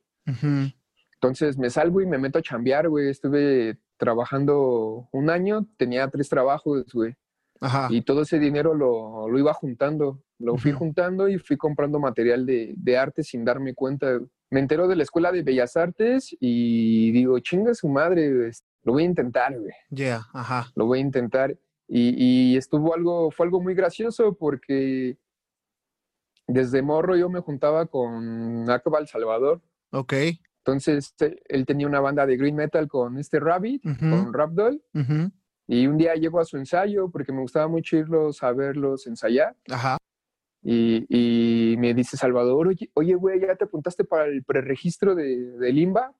Entonces 1.13 1.57
me 1.57 1.69
salgo 1.69 2.01
y 2.01 2.07
me 2.07 2.17
meto 2.17 2.39
a 2.39 2.41
chambear, 2.41 2.89
güey. 2.89 3.09
Estuve 3.09 3.79
trabajando 3.97 5.07
un 5.11 5.29
año, 5.29 5.67
tenía 5.77 6.09
tres 6.09 6.29
trabajos, 6.29 6.91
güey. 6.93 7.15
Ajá. 7.61 7.87
Y 7.91 8.01
todo 8.01 8.21
ese 8.21 8.39
dinero 8.39 8.73
lo, 8.73 9.27
lo 9.27 9.37
iba 9.39 9.53
juntando. 9.53 10.23
Lo 10.39 10.57
fui 10.57 10.71
juntando 10.71 11.27
y 11.27 11.37
fui 11.37 11.57
comprando 11.57 11.99
material 11.99 12.45
de, 12.45 12.73
de 12.77 12.97
arte 12.97 13.23
sin 13.23 13.43
darme 13.43 13.75
cuenta. 13.75 14.19
Me 14.51 14.59
entero 14.59 14.87
de 14.87 14.95
la 14.95 15.03
Escuela 15.03 15.31
de 15.31 15.43
Bellas 15.43 15.77
Artes 15.77 16.35
y 16.39 17.11
digo, 17.11 17.39
chinga 17.39 17.73
su 17.75 17.87
madre, 17.87 18.51
lo 18.83 18.93
voy 18.93 19.03
a 19.03 19.05
intentar, 19.05 19.57
güey. 19.57 19.73
Yeah, 19.91 20.27
ajá. 20.33 20.71
Lo 20.75 20.85
voy 20.87 20.99
a 20.99 21.01
intentar. 21.01 21.55
Y, 21.87 22.53
y 22.53 22.57
estuvo 22.57 22.93
algo, 22.95 23.29
fue 23.31 23.45
algo 23.45 23.61
muy 23.61 23.73
gracioso 23.75 24.33
porque 24.35 25.17
desde 26.47 26.81
morro 26.81 27.15
yo 27.15 27.29
me 27.29 27.39
juntaba 27.41 27.85
con 27.85 28.69
Acabal 28.69 29.07
Salvador. 29.07 29.61
Ok. 29.91 30.13
Entonces 30.65 31.13
eh, 31.19 31.39
él 31.47 31.65
tenía 31.65 31.87
una 31.87 31.99
banda 31.99 32.25
de 32.25 32.37
green 32.37 32.55
metal 32.55 32.87
con 32.87 33.17
este 33.17 33.39
Rabbit, 33.39 33.85
Ujú. 33.85 33.99
con 33.99 34.33
Rapdoll. 34.33 34.81
Ujú. 34.93 35.31
Y 35.67 35.85
un 35.85 35.97
día 35.97 36.15
llego 36.15 36.39
a 36.39 36.45
su 36.45 36.57
ensayo 36.57 37.09
porque 37.11 37.31
me 37.31 37.41
gustaba 37.41 37.67
mucho 37.67 37.97
irlos 37.97 38.41
a 38.41 38.51
verlos 38.51 39.05
ensayar. 39.05 39.55
Ajá. 39.69 39.97
Y, 40.61 41.05
y 41.09 41.77
me 41.77 41.93
dice 41.93 42.17
Salvador, 42.17 42.73
oye, 42.93 43.13
güey, 43.15 43.39
¿ya 43.39 43.55
te 43.55 43.65
apuntaste 43.65 44.03
para 44.03 44.25
el 44.25 44.43
preregistro 44.43 45.15
de, 45.15 45.57
de 45.57 45.71
Limba? 45.71 46.13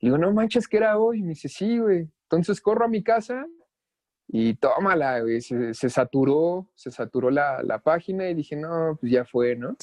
Le 0.00 0.08
digo, 0.08 0.18
no 0.18 0.32
manches, 0.32 0.66
que 0.66 0.78
era 0.78 0.98
hoy. 0.98 1.18
Y 1.18 1.22
me 1.22 1.30
dice, 1.30 1.48
sí, 1.48 1.78
güey. 1.78 2.08
Entonces 2.22 2.60
corro 2.60 2.84
a 2.84 2.88
mi 2.88 3.02
casa 3.02 3.46
y 4.28 4.54
tómala, 4.54 5.20
güey. 5.20 5.40
Se, 5.40 5.74
se 5.74 5.90
saturó, 5.90 6.70
se 6.74 6.90
saturó 6.90 7.30
la, 7.30 7.62
la 7.62 7.80
página 7.80 8.28
y 8.30 8.34
dije, 8.34 8.56
no, 8.56 8.96
pues 9.00 9.12
ya 9.12 9.24
fue, 9.24 9.56
¿no? 9.56 9.76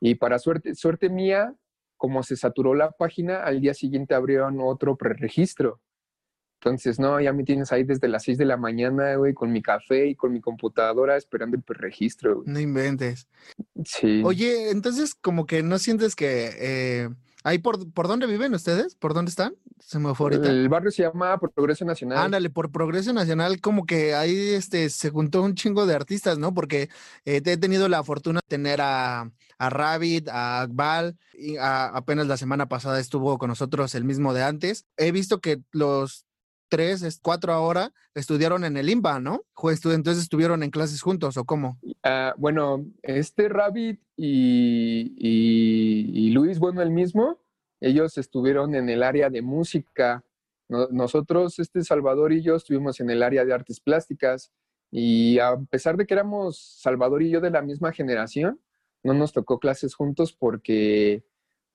Y 0.00 0.16
para 0.16 0.38
suerte, 0.38 0.74
suerte 0.74 1.08
mía, 1.08 1.54
como 1.96 2.22
se 2.22 2.36
saturó 2.36 2.74
la 2.74 2.90
página, 2.90 3.42
al 3.42 3.60
día 3.60 3.74
siguiente 3.74 4.14
abrieron 4.14 4.58
otro 4.60 4.96
preregistro. 4.96 5.80
Entonces, 6.64 6.98
no, 6.98 7.20
ya 7.20 7.32
me 7.34 7.44
tienes 7.44 7.72
ahí 7.72 7.84
desde 7.84 8.08
las 8.08 8.22
6 8.22 8.38
de 8.38 8.46
la 8.46 8.56
mañana, 8.56 9.16
güey, 9.16 9.34
con 9.34 9.52
mi 9.52 9.60
café 9.60 10.06
y 10.08 10.14
con 10.14 10.32
mi 10.32 10.40
computadora 10.40 11.16
esperando 11.16 11.56
el 11.56 11.62
preregistro, 11.62 12.36
güey. 12.36 12.48
No 12.48 12.58
inventes. 12.58 13.28
Sí. 13.84 14.22
Oye, 14.24 14.70
entonces 14.70 15.14
como 15.14 15.44
que 15.44 15.62
no 15.62 15.78
sientes 15.78 16.16
que 16.16 16.50
eh, 16.58 17.08
ahí 17.42 17.58
por, 17.58 17.92
por 17.92 18.08
dónde 18.08 18.26
viven 18.26 18.54
ustedes, 18.54 18.94
por 18.94 19.12
dónde 19.12 19.28
están, 19.28 19.54
se 19.78 19.98
me 19.98 20.14
fue 20.14 20.26
ahorita. 20.28 20.48
el 20.48 20.70
barrio 20.70 20.90
se 20.90 21.02
llama 21.02 21.38
Progreso 21.38 21.84
Nacional. 21.84 22.16
Ándale, 22.18 22.48
por 22.48 22.72
Progreso 22.72 23.12
Nacional, 23.12 23.60
como 23.60 23.84
que 23.84 24.14
ahí 24.14 24.34
este, 24.54 24.88
se 24.88 25.10
juntó 25.10 25.42
un 25.42 25.54
chingo 25.54 25.84
de 25.84 25.94
artistas, 25.94 26.38
¿no? 26.38 26.54
Porque 26.54 26.88
eh, 27.26 27.42
he 27.44 27.56
tenido 27.58 27.90
la 27.90 28.02
fortuna 28.02 28.40
de 28.42 28.48
tener 28.48 28.80
a, 28.80 29.30
a 29.58 29.70
Rabbit, 29.70 30.28
a 30.30 30.62
Akbal, 30.62 31.18
y 31.34 31.58
a- 31.58 31.88
apenas 31.88 32.26
la 32.26 32.38
semana 32.38 32.70
pasada 32.70 32.98
estuvo 33.00 33.36
con 33.36 33.48
nosotros 33.50 33.94
el 33.94 34.04
mismo 34.04 34.32
de 34.32 34.42
antes. 34.44 34.86
He 34.96 35.12
visto 35.12 35.40
que 35.42 35.60
los 35.72 36.24
tres, 36.74 37.02
es- 37.02 37.20
cuatro 37.22 37.52
ahora, 37.52 37.92
estudiaron 38.14 38.64
en 38.64 38.76
el 38.76 38.88
IMBA, 38.90 39.20
¿no? 39.20 39.42
Entonces 39.62 40.22
estuvieron 40.24 40.62
en 40.64 40.70
clases 40.70 41.00
juntos, 41.02 41.36
¿o 41.36 41.44
cómo? 41.44 41.78
Ah, 42.02 42.34
bueno, 42.36 42.84
este 43.02 43.48
Rabbit 43.48 44.00
y, 44.16 45.14
y- 45.18 46.30
Luis, 46.32 46.58
bueno, 46.58 46.82
el 46.82 46.90
mismo, 46.90 47.38
ellos 47.80 48.18
estuvieron 48.18 48.74
en 48.74 48.88
el 48.88 49.02
área 49.04 49.30
de 49.30 49.40
música. 49.42 50.24
No- 50.68 50.88
nosotros, 50.90 51.58
este 51.60 51.82
Salvador 51.84 52.32
y 52.32 52.42
yo, 52.42 52.56
estuvimos 52.56 52.98
en 53.00 53.10
el 53.10 53.22
área 53.22 53.44
de 53.44 53.52
artes 53.54 53.78
plásticas. 53.80 54.50
Y 54.90 55.38
a 55.38 55.56
pesar 55.70 55.96
de 55.96 56.06
que 56.06 56.14
éramos 56.14 56.58
Salvador 56.80 57.22
y 57.22 57.30
yo 57.30 57.40
de 57.40 57.50
la 57.50 57.62
misma 57.62 57.92
generación, 57.92 58.60
no 59.04 59.14
nos 59.14 59.32
tocó 59.32 59.58
clases 59.60 59.94
juntos 59.94 60.32
porque 60.32 61.24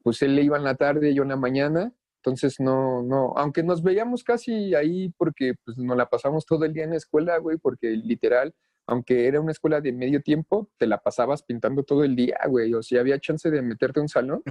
pues 0.04 0.22
él 0.22 0.36
le 0.36 0.44
iba 0.44 0.58
en 0.58 0.64
la 0.64 0.76
tarde 0.76 1.12
y 1.12 1.16
yo 1.16 1.24
en 1.24 1.30
la 1.30 1.36
mañana. 1.36 1.94
Entonces 2.24 2.60
no, 2.60 3.02
no, 3.02 3.34
aunque 3.38 3.64
nos 3.64 3.82
veíamos 3.82 4.24
casi 4.24 4.76
ahí 4.76 5.10
porque 5.18 5.54
pues 5.64 5.78
nos 5.78 5.96
la 5.96 6.10
pasamos 6.10 6.46
todo 6.46 6.66
el 6.66 6.74
día 6.74 6.84
en 6.84 6.92
la 6.92 6.98
escuela, 6.98 7.38
güey, 7.38 7.58
porque 7.58 7.92
literal 7.92 8.54
aunque 8.90 9.28
era 9.28 9.40
una 9.40 9.52
escuela 9.52 9.82
de 9.82 9.94
medio 9.94 10.22
tiempo, 10.22 10.68
te 10.78 10.88
la 10.88 10.98
pasabas 10.98 11.44
pintando 11.44 11.84
todo 11.84 12.04
el 12.04 12.16
día, 12.16 12.40
güey. 12.48 12.74
O 12.74 12.82
si 12.82 12.98
había 12.98 13.20
chance 13.20 13.50
de 13.52 13.62
meterte 13.62 14.00
a 14.00 14.02
un 14.02 14.10
salón, 14.10 14.42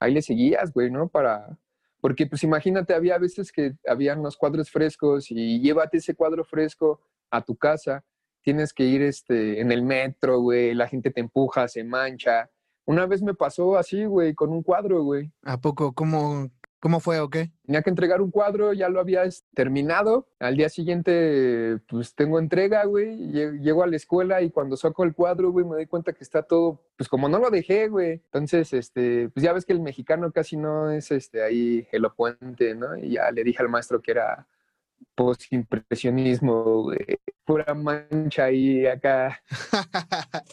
ahí 0.00 0.14
le 0.14 0.22
seguías, 0.22 0.72
güey, 0.72 0.90
¿no? 0.90 1.08
Para... 1.08 1.58
Porque 2.00 2.26
pues 2.26 2.42
imagínate, 2.42 2.94
había 2.94 3.18
veces 3.18 3.52
que 3.52 3.74
habían 3.86 4.22
los 4.22 4.36
cuadros 4.36 4.70
frescos 4.70 5.30
y 5.30 5.60
llévate 5.60 5.98
ese 5.98 6.14
cuadro 6.14 6.44
fresco 6.44 7.02
a 7.30 7.42
tu 7.42 7.56
casa. 7.56 8.02
Tienes 8.40 8.72
que 8.72 8.84
ir 8.84 9.02
este, 9.02 9.60
en 9.60 9.70
el 9.70 9.82
metro, 9.82 10.40
güey, 10.40 10.74
la 10.74 10.88
gente 10.88 11.10
te 11.10 11.20
empuja, 11.20 11.68
se 11.68 11.84
mancha. 11.84 12.50
Una 12.86 13.06
vez 13.06 13.22
me 13.22 13.34
pasó 13.34 13.76
así, 13.76 14.04
güey, 14.06 14.34
con 14.34 14.50
un 14.50 14.62
cuadro, 14.62 15.02
güey. 15.02 15.32
¿A 15.42 15.60
poco? 15.60 15.92
¿Cómo, 15.92 16.48
cómo 16.86 17.00
fue 17.00 17.18
o 17.18 17.28
qué? 17.28 17.50
Tenía 17.64 17.82
que 17.82 17.90
entregar 17.90 18.20
un 18.20 18.30
cuadro, 18.30 18.72
ya 18.72 18.88
lo 18.88 19.00
había 19.00 19.24
es- 19.24 19.44
terminado. 19.54 20.28
Al 20.38 20.56
día 20.56 20.68
siguiente, 20.68 21.78
pues 21.88 22.14
tengo 22.14 22.38
entrega, 22.38 22.84
güey. 22.84 23.16
lle- 23.32 23.60
Llego 23.60 23.82
a 23.82 23.88
la 23.88 23.96
escuela 23.96 24.40
y 24.40 24.50
cuando 24.52 24.76
saco 24.76 25.02
el 25.02 25.12
cuadro, 25.12 25.50
güey, 25.50 25.64
me 25.66 25.74
doy 25.74 25.86
cuenta 25.86 26.12
que 26.12 26.22
está 26.22 26.44
todo, 26.44 26.80
pues 26.96 27.08
como 27.08 27.28
no 27.28 27.40
lo 27.40 27.50
dejé, 27.50 27.88
güey. 27.88 28.12
Entonces, 28.12 28.72
este, 28.72 29.30
pues 29.30 29.42
ya 29.42 29.52
ves 29.52 29.66
que 29.66 29.72
el 29.72 29.80
mexicano 29.80 30.30
casi 30.30 30.56
no 30.56 30.88
es 30.92 31.10
este 31.10 31.42
ahí 31.42 31.88
elocuente, 31.90 32.76
¿no? 32.76 32.96
Y 32.96 33.14
ya 33.14 33.32
le 33.32 33.42
dije 33.42 33.60
al 33.64 33.68
maestro 33.68 34.00
que 34.00 34.12
era 34.12 34.46
post-impresionismo, 35.16 36.82
güey. 36.84 37.18
Pura 37.44 37.74
mancha 37.74 38.44
ahí 38.44 38.86
acá. 38.86 39.42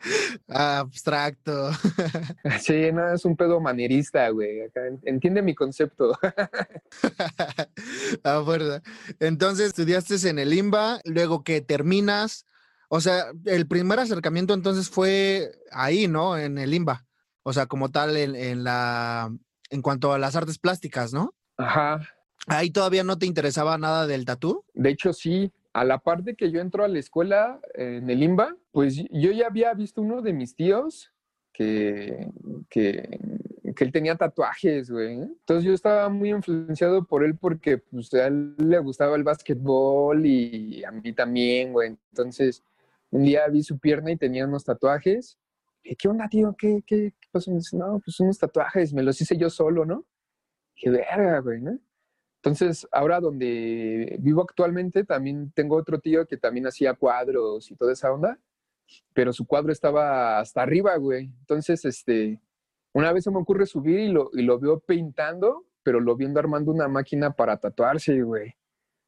Abstracto. 0.48 1.70
Sí, 2.60 2.92
no, 2.92 3.12
es 3.12 3.24
un 3.24 3.36
pedo 3.36 3.60
manierista, 3.60 4.28
güey. 4.30 4.60
Entiende 5.04 5.42
mi 5.42 5.54
concepto. 5.54 6.18
A 8.24 8.42
fuerza. 8.44 8.82
Entonces 9.20 9.68
estudiaste 9.68 10.16
en 10.28 10.38
el 10.38 10.52
IMBA, 10.52 11.00
luego 11.04 11.42
que 11.42 11.60
terminas, 11.60 12.46
o 12.88 13.00
sea, 13.00 13.26
el 13.44 13.66
primer 13.66 13.98
acercamiento 13.98 14.54
entonces 14.54 14.88
fue 14.88 15.50
ahí, 15.72 16.08
¿no? 16.08 16.38
En 16.38 16.58
el 16.58 16.74
IMBA. 16.74 17.04
O 17.42 17.52
sea, 17.52 17.66
como 17.66 17.90
tal 17.90 18.16
en, 18.16 18.34
en 18.34 18.64
la, 18.64 19.32
en 19.70 19.82
cuanto 19.82 20.12
a 20.12 20.18
las 20.18 20.36
artes 20.36 20.58
plásticas, 20.58 21.12
¿no? 21.12 21.34
Ajá. 21.56 22.00
Ahí 22.48 22.70
todavía 22.70 23.02
no 23.02 23.18
te 23.18 23.26
interesaba 23.26 23.78
nada 23.78 24.06
del 24.06 24.24
tatú. 24.24 24.64
De 24.74 24.90
hecho, 24.90 25.12
sí, 25.12 25.52
a 25.72 25.84
la 25.84 25.98
par 25.98 26.22
de 26.22 26.36
que 26.36 26.50
yo 26.50 26.60
entro 26.60 26.84
a 26.84 26.88
la 26.88 26.98
escuela 26.98 27.60
en 27.74 28.08
el 28.08 28.22
IMBA, 28.22 28.54
pues 28.76 28.96
yo 29.10 29.32
ya 29.32 29.46
había 29.46 29.72
visto 29.72 30.02
uno 30.02 30.20
de 30.20 30.34
mis 30.34 30.54
tíos 30.54 31.10
que, 31.50 32.28
que, 32.68 33.08
él 33.64 33.90
tenía 33.90 34.16
tatuajes, 34.16 34.90
güey. 34.90 35.14
Entonces 35.14 35.64
yo 35.64 35.72
estaba 35.72 36.10
muy 36.10 36.28
influenciado 36.28 37.02
por 37.06 37.24
él 37.24 37.38
porque 37.38 37.78
pues, 37.78 38.12
a 38.12 38.26
él 38.26 38.54
le 38.58 38.78
gustaba 38.80 39.16
el 39.16 39.24
básquetbol 39.24 40.26
y 40.26 40.84
a 40.84 40.90
mí 40.90 41.14
también, 41.14 41.72
güey. 41.72 41.96
Entonces 42.10 42.62
un 43.10 43.22
día 43.22 43.48
vi 43.48 43.62
su 43.62 43.78
pierna 43.78 44.12
y 44.12 44.18
tenía 44.18 44.44
unos 44.46 44.64
tatuajes. 44.66 45.38
¿qué 45.82 46.08
onda, 46.08 46.28
tío? 46.28 46.54
¿Qué, 46.58 46.82
qué, 46.86 47.14
qué 47.18 47.28
pasó? 47.32 47.50
Me 47.52 47.56
dice, 47.56 47.78
no, 47.78 47.98
pues 48.04 48.20
unos 48.20 48.36
tatuajes, 48.36 48.92
me 48.92 49.02
los 49.02 49.18
hice 49.18 49.38
yo 49.38 49.48
solo, 49.48 49.86
¿no? 49.86 50.04
Dije, 50.74 50.90
verga, 50.90 51.38
güey, 51.38 51.62
¿no? 51.62 51.78
Entonces, 52.42 52.86
ahora 52.92 53.20
donde 53.20 54.18
vivo 54.20 54.42
actualmente, 54.42 55.02
también 55.04 55.50
tengo 55.52 55.76
otro 55.76 55.98
tío 55.98 56.26
que 56.26 56.36
también 56.36 56.66
hacía 56.66 56.92
cuadros 56.92 57.70
y 57.70 57.74
toda 57.74 57.94
esa 57.94 58.12
onda, 58.12 58.38
pero 59.12 59.32
su 59.32 59.46
cuadro 59.46 59.72
estaba 59.72 60.38
hasta 60.38 60.62
arriba, 60.62 60.96
güey. 60.96 61.30
Entonces, 61.40 61.84
este, 61.84 62.40
una 62.92 63.12
vez 63.12 63.24
se 63.24 63.30
me 63.30 63.38
ocurre 63.38 63.66
subir 63.66 64.00
y 64.00 64.08
lo, 64.08 64.30
y 64.32 64.42
lo 64.42 64.58
veo 64.58 64.80
pintando, 64.80 65.66
pero 65.82 66.00
lo 66.00 66.16
viendo 66.16 66.40
armando 66.40 66.72
una 66.72 66.88
máquina 66.88 67.30
para 67.32 67.56
tatuarse, 67.58 68.20
güey. 68.22 68.54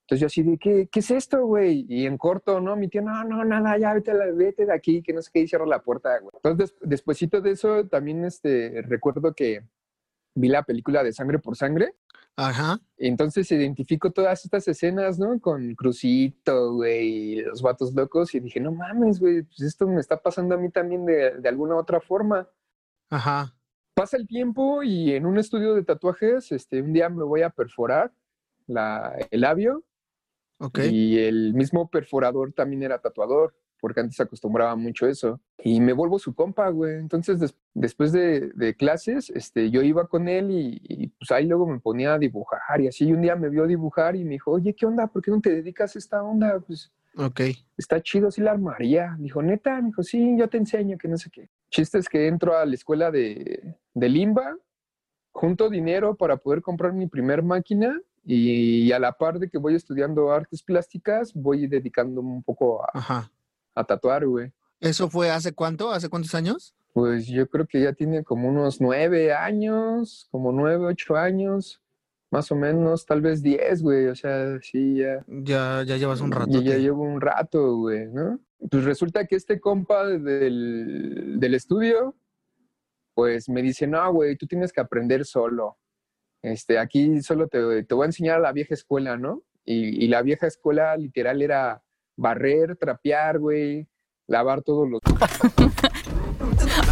Entonces 0.02 0.20
yo 0.20 0.26
así 0.26 0.42
de, 0.42 0.56
¿qué, 0.56 0.88
qué 0.90 1.00
es 1.00 1.10
esto, 1.10 1.44
güey? 1.44 1.84
Y 1.86 2.06
en 2.06 2.16
corto, 2.16 2.60
¿no? 2.60 2.76
Mi 2.76 2.88
tío, 2.88 3.02
no, 3.02 3.24
no, 3.24 3.44
nada, 3.44 3.76
ya 3.76 3.92
vete, 3.92 4.12
vete 4.32 4.64
de 4.64 4.72
aquí, 4.72 5.02
que 5.02 5.12
no 5.12 5.20
sé 5.20 5.30
qué, 5.32 5.40
y 5.40 5.48
cierra 5.48 5.66
la 5.66 5.82
puerta, 5.82 6.18
güey. 6.18 6.32
Entonces, 6.42 6.74
des- 6.80 7.04
de 7.42 7.50
eso, 7.50 7.86
también 7.88 8.24
este, 8.24 8.80
recuerdo 8.86 9.34
que 9.34 9.64
vi 10.38 10.48
la 10.48 10.62
película 10.62 11.02
de 11.02 11.12
Sangre 11.12 11.38
por 11.38 11.56
Sangre, 11.56 11.94
Ajá. 12.36 12.80
entonces 12.96 13.50
identifico 13.50 14.12
todas 14.12 14.44
estas 14.44 14.68
escenas, 14.68 15.18
¿no? 15.18 15.40
Con 15.40 15.74
Crucito, 15.74 16.74
güey, 16.74 17.42
los 17.42 17.62
vatos 17.62 17.94
locos, 17.94 18.34
y 18.34 18.40
dije, 18.40 18.60
no 18.60 18.72
mames, 18.72 19.18
güey, 19.18 19.42
pues 19.42 19.60
esto 19.62 19.86
me 19.88 20.00
está 20.00 20.20
pasando 20.22 20.54
a 20.54 20.58
mí 20.58 20.70
también 20.70 21.04
de, 21.04 21.32
de 21.38 21.48
alguna 21.48 21.76
otra 21.76 22.00
forma. 22.00 22.48
Ajá. 23.10 23.54
Pasa 23.94 24.16
el 24.16 24.28
tiempo 24.28 24.82
y 24.84 25.12
en 25.14 25.26
un 25.26 25.38
estudio 25.38 25.74
de 25.74 25.82
tatuajes, 25.82 26.52
este, 26.52 26.80
un 26.82 26.92
día 26.92 27.08
me 27.08 27.24
voy 27.24 27.42
a 27.42 27.50
perforar 27.50 28.12
la, 28.68 29.16
el 29.30 29.40
labio 29.40 29.82
Ok. 30.60 30.78
y 30.90 31.18
el 31.18 31.54
mismo 31.54 31.90
perforador 31.90 32.52
también 32.52 32.82
era 32.84 33.00
tatuador, 33.00 33.56
porque 33.80 34.00
antes 34.00 34.18
acostumbraba 34.20 34.74
mucho 34.76 35.06
eso. 35.06 35.40
Y 35.62 35.80
me 35.80 35.92
vuelvo 35.92 36.18
su 36.18 36.34
compa, 36.34 36.68
güey. 36.70 36.96
Entonces, 36.98 37.38
des- 37.40 37.54
después 37.74 38.12
de, 38.12 38.50
de 38.54 38.74
clases, 38.74 39.30
este, 39.30 39.70
yo 39.70 39.82
iba 39.82 40.06
con 40.08 40.28
él 40.28 40.50
y, 40.50 40.80
y, 40.82 41.06
pues 41.08 41.30
ahí 41.30 41.46
luego 41.46 41.66
me 41.66 41.80
ponía 41.80 42.14
a 42.14 42.18
dibujar 42.18 42.80
y 42.80 42.88
así. 42.88 43.06
Y 43.06 43.12
un 43.12 43.22
día 43.22 43.36
me 43.36 43.48
vio 43.48 43.66
dibujar 43.66 44.16
y 44.16 44.24
me 44.24 44.32
dijo, 44.32 44.52
oye, 44.52 44.74
¿qué 44.74 44.86
onda? 44.86 45.06
¿Por 45.06 45.22
qué 45.22 45.30
no 45.30 45.40
te 45.40 45.50
dedicas 45.54 45.94
a 45.96 45.98
esta 45.98 46.22
onda? 46.22 46.60
Pues 46.60 46.92
Ok. 47.16 47.40
Está 47.76 48.00
chido, 48.00 48.30
sí 48.30 48.40
la 48.40 48.52
armaría. 48.52 49.16
Dijo, 49.18 49.42
neta, 49.42 49.80
me 49.80 49.88
dijo, 49.88 50.02
sí, 50.04 50.36
yo 50.38 50.48
te 50.48 50.56
enseño, 50.58 50.96
que 50.98 51.08
no 51.08 51.16
sé 51.16 51.30
qué. 51.30 51.48
Chiste 51.70 51.98
es 51.98 52.08
que 52.08 52.28
entro 52.28 52.56
a 52.56 52.64
la 52.64 52.74
escuela 52.74 53.10
de, 53.10 53.74
de 53.94 54.08
Limba, 54.08 54.56
junto 55.32 55.68
dinero 55.68 56.14
para 56.16 56.36
poder 56.36 56.62
comprar 56.62 56.92
mi 56.92 57.06
primer 57.06 57.42
máquina 57.42 58.00
y, 58.24 58.92
a 58.92 58.98
la 58.98 59.12
par 59.12 59.38
de 59.38 59.48
que 59.48 59.58
voy 59.58 59.74
estudiando 59.74 60.30
artes 60.30 60.62
plásticas, 60.62 61.32
voy 61.34 61.66
dedicándome 61.66 62.28
un 62.30 62.42
poco 62.42 62.84
a, 62.84 62.90
Ajá. 62.94 63.30
A 63.78 63.84
tatuar, 63.84 64.26
güey. 64.26 64.52
¿Eso 64.80 65.08
fue 65.08 65.30
hace 65.30 65.52
cuánto? 65.52 65.90
¿Hace 65.90 66.08
cuántos 66.08 66.34
años? 66.34 66.74
Pues 66.92 67.26
yo 67.26 67.48
creo 67.48 67.66
que 67.66 67.82
ya 67.82 67.92
tiene 67.92 68.24
como 68.24 68.48
unos 68.48 68.80
nueve 68.80 69.32
años, 69.32 70.28
como 70.30 70.52
nueve, 70.52 70.86
ocho 70.86 71.16
años, 71.16 71.80
más 72.30 72.50
o 72.50 72.56
menos, 72.56 73.06
tal 73.06 73.20
vez 73.20 73.42
diez, 73.42 73.82
güey. 73.82 74.06
O 74.06 74.14
sea, 74.14 74.58
sí, 74.60 74.96
ya. 74.96 75.24
Ya, 75.26 75.82
ya 75.84 75.96
llevas 75.96 76.20
un 76.20 76.32
rato. 76.32 76.60
Ya, 76.60 76.72
ya 76.72 76.78
llevo 76.78 77.02
un 77.02 77.20
rato, 77.20 77.76
güey, 77.76 78.06
¿no? 78.06 78.40
Pues 78.70 78.84
resulta 78.84 79.26
que 79.26 79.36
este 79.36 79.60
compa 79.60 80.06
del, 80.06 81.36
del 81.38 81.54
estudio, 81.54 82.16
pues 83.14 83.48
me 83.48 83.62
dice, 83.62 83.86
no, 83.86 84.12
güey, 84.12 84.36
tú 84.36 84.46
tienes 84.46 84.72
que 84.72 84.80
aprender 84.80 85.24
solo. 85.24 85.78
Este, 86.42 86.78
aquí 86.78 87.20
solo 87.22 87.48
te, 87.48 87.84
te 87.84 87.94
voy 87.94 88.04
a 88.04 88.06
enseñar 88.06 88.36
a 88.36 88.40
la 88.40 88.52
vieja 88.52 88.74
escuela, 88.74 89.16
¿no? 89.16 89.42
Y, 89.64 90.04
y 90.04 90.08
la 90.08 90.22
vieja 90.22 90.46
escuela 90.46 90.96
literal 90.96 91.42
era 91.42 91.82
barrer, 92.18 92.76
trapear, 92.76 93.38
güey, 93.38 93.86
lavar 94.26 94.62
todos 94.62 94.88
los... 94.90 95.00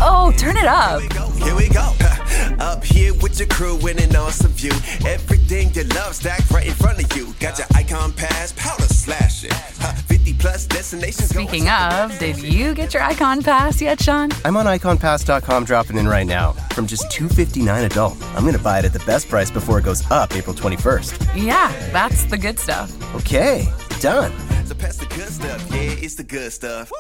Oh, 0.01 0.33
turn 0.39 0.57
it 0.57 0.65
up. 0.65 1.01
Here 1.43 1.55
we 1.55 1.69
go. 1.69 1.93
Up 2.61 2.85
here 2.85 3.13
with 3.15 3.39
your 3.39 3.49
crew 3.49 3.77
in 3.89 3.99
an 3.99 4.15
awesome 4.15 4.53
view. 4.53 4.73
Everything 5.07 5.73
you 5.75 5.85
love 5.95 6.15
stacked 6.15 6.51
right 6.51 6.67
in 6.67 6.73
front 6.73 7.03
of 7.03 7.17
you. 7.17 7.35
Got 7.41 7.59
your 7.59 7.67
icon 7.75 8.13
pass, 8.13 8.53
powder 8.57 8.85
slashing. 8.85 9.51
50 9.51 10.35
plus 10.35 10.67
destinations. 10.67 11.31
Speaking 11.31 11.69
of, 11.69 12.17
did 12.19 12.43
you 12.43 12.75
get 12.75 12.95
your 12.95 13.03
icon 13.03 13.43
pass 13.43 13.81
yet, 13.81 14.01
Sean? 14.01 14.31
I'm 14.45 14.57
on 14.57 14.67
iconpass.com 14.67 15.65
dropping 15.65 15.99
in 15.99 16.07
right 16.09 16.27
now. 16.27 16.53
From 16.73 16.87
just 16.87 17.11
$259 17.11 17.87
adult, 17.87 18.23
I'm 18.35 18.43
going 18.43 18.57
to 18.57 18.63
buy 18.63 18.79
it 18.79 18.85
at 18.85 18.93
the 18.93 19.05
best 19.07 19.29
price 19.29 19.51
before 19.51 19.79
it 19.79 19.85
goes 19.85 20.09
up 20.11 20.35
April 20.35 20.55
21st. 20.55 21.43
Yeah, 21.43 21.73
that's 21.91 22.25
the 22.25 22.39
good 22.39 22.59
stuff. 22.59 22.93
Okay, 23.17 23.67
done. 24.01 24.33
So 24.87 25.05
pass 25.05 25.09
the 25.09 25.15
good 25.17 25.33
stuff. 25.33 25.71
Yeah, 25.71 26.05
it's 26.05 26.15
the 26.15 26.25
good 26.25 26.53
stuff. 26.53 26.93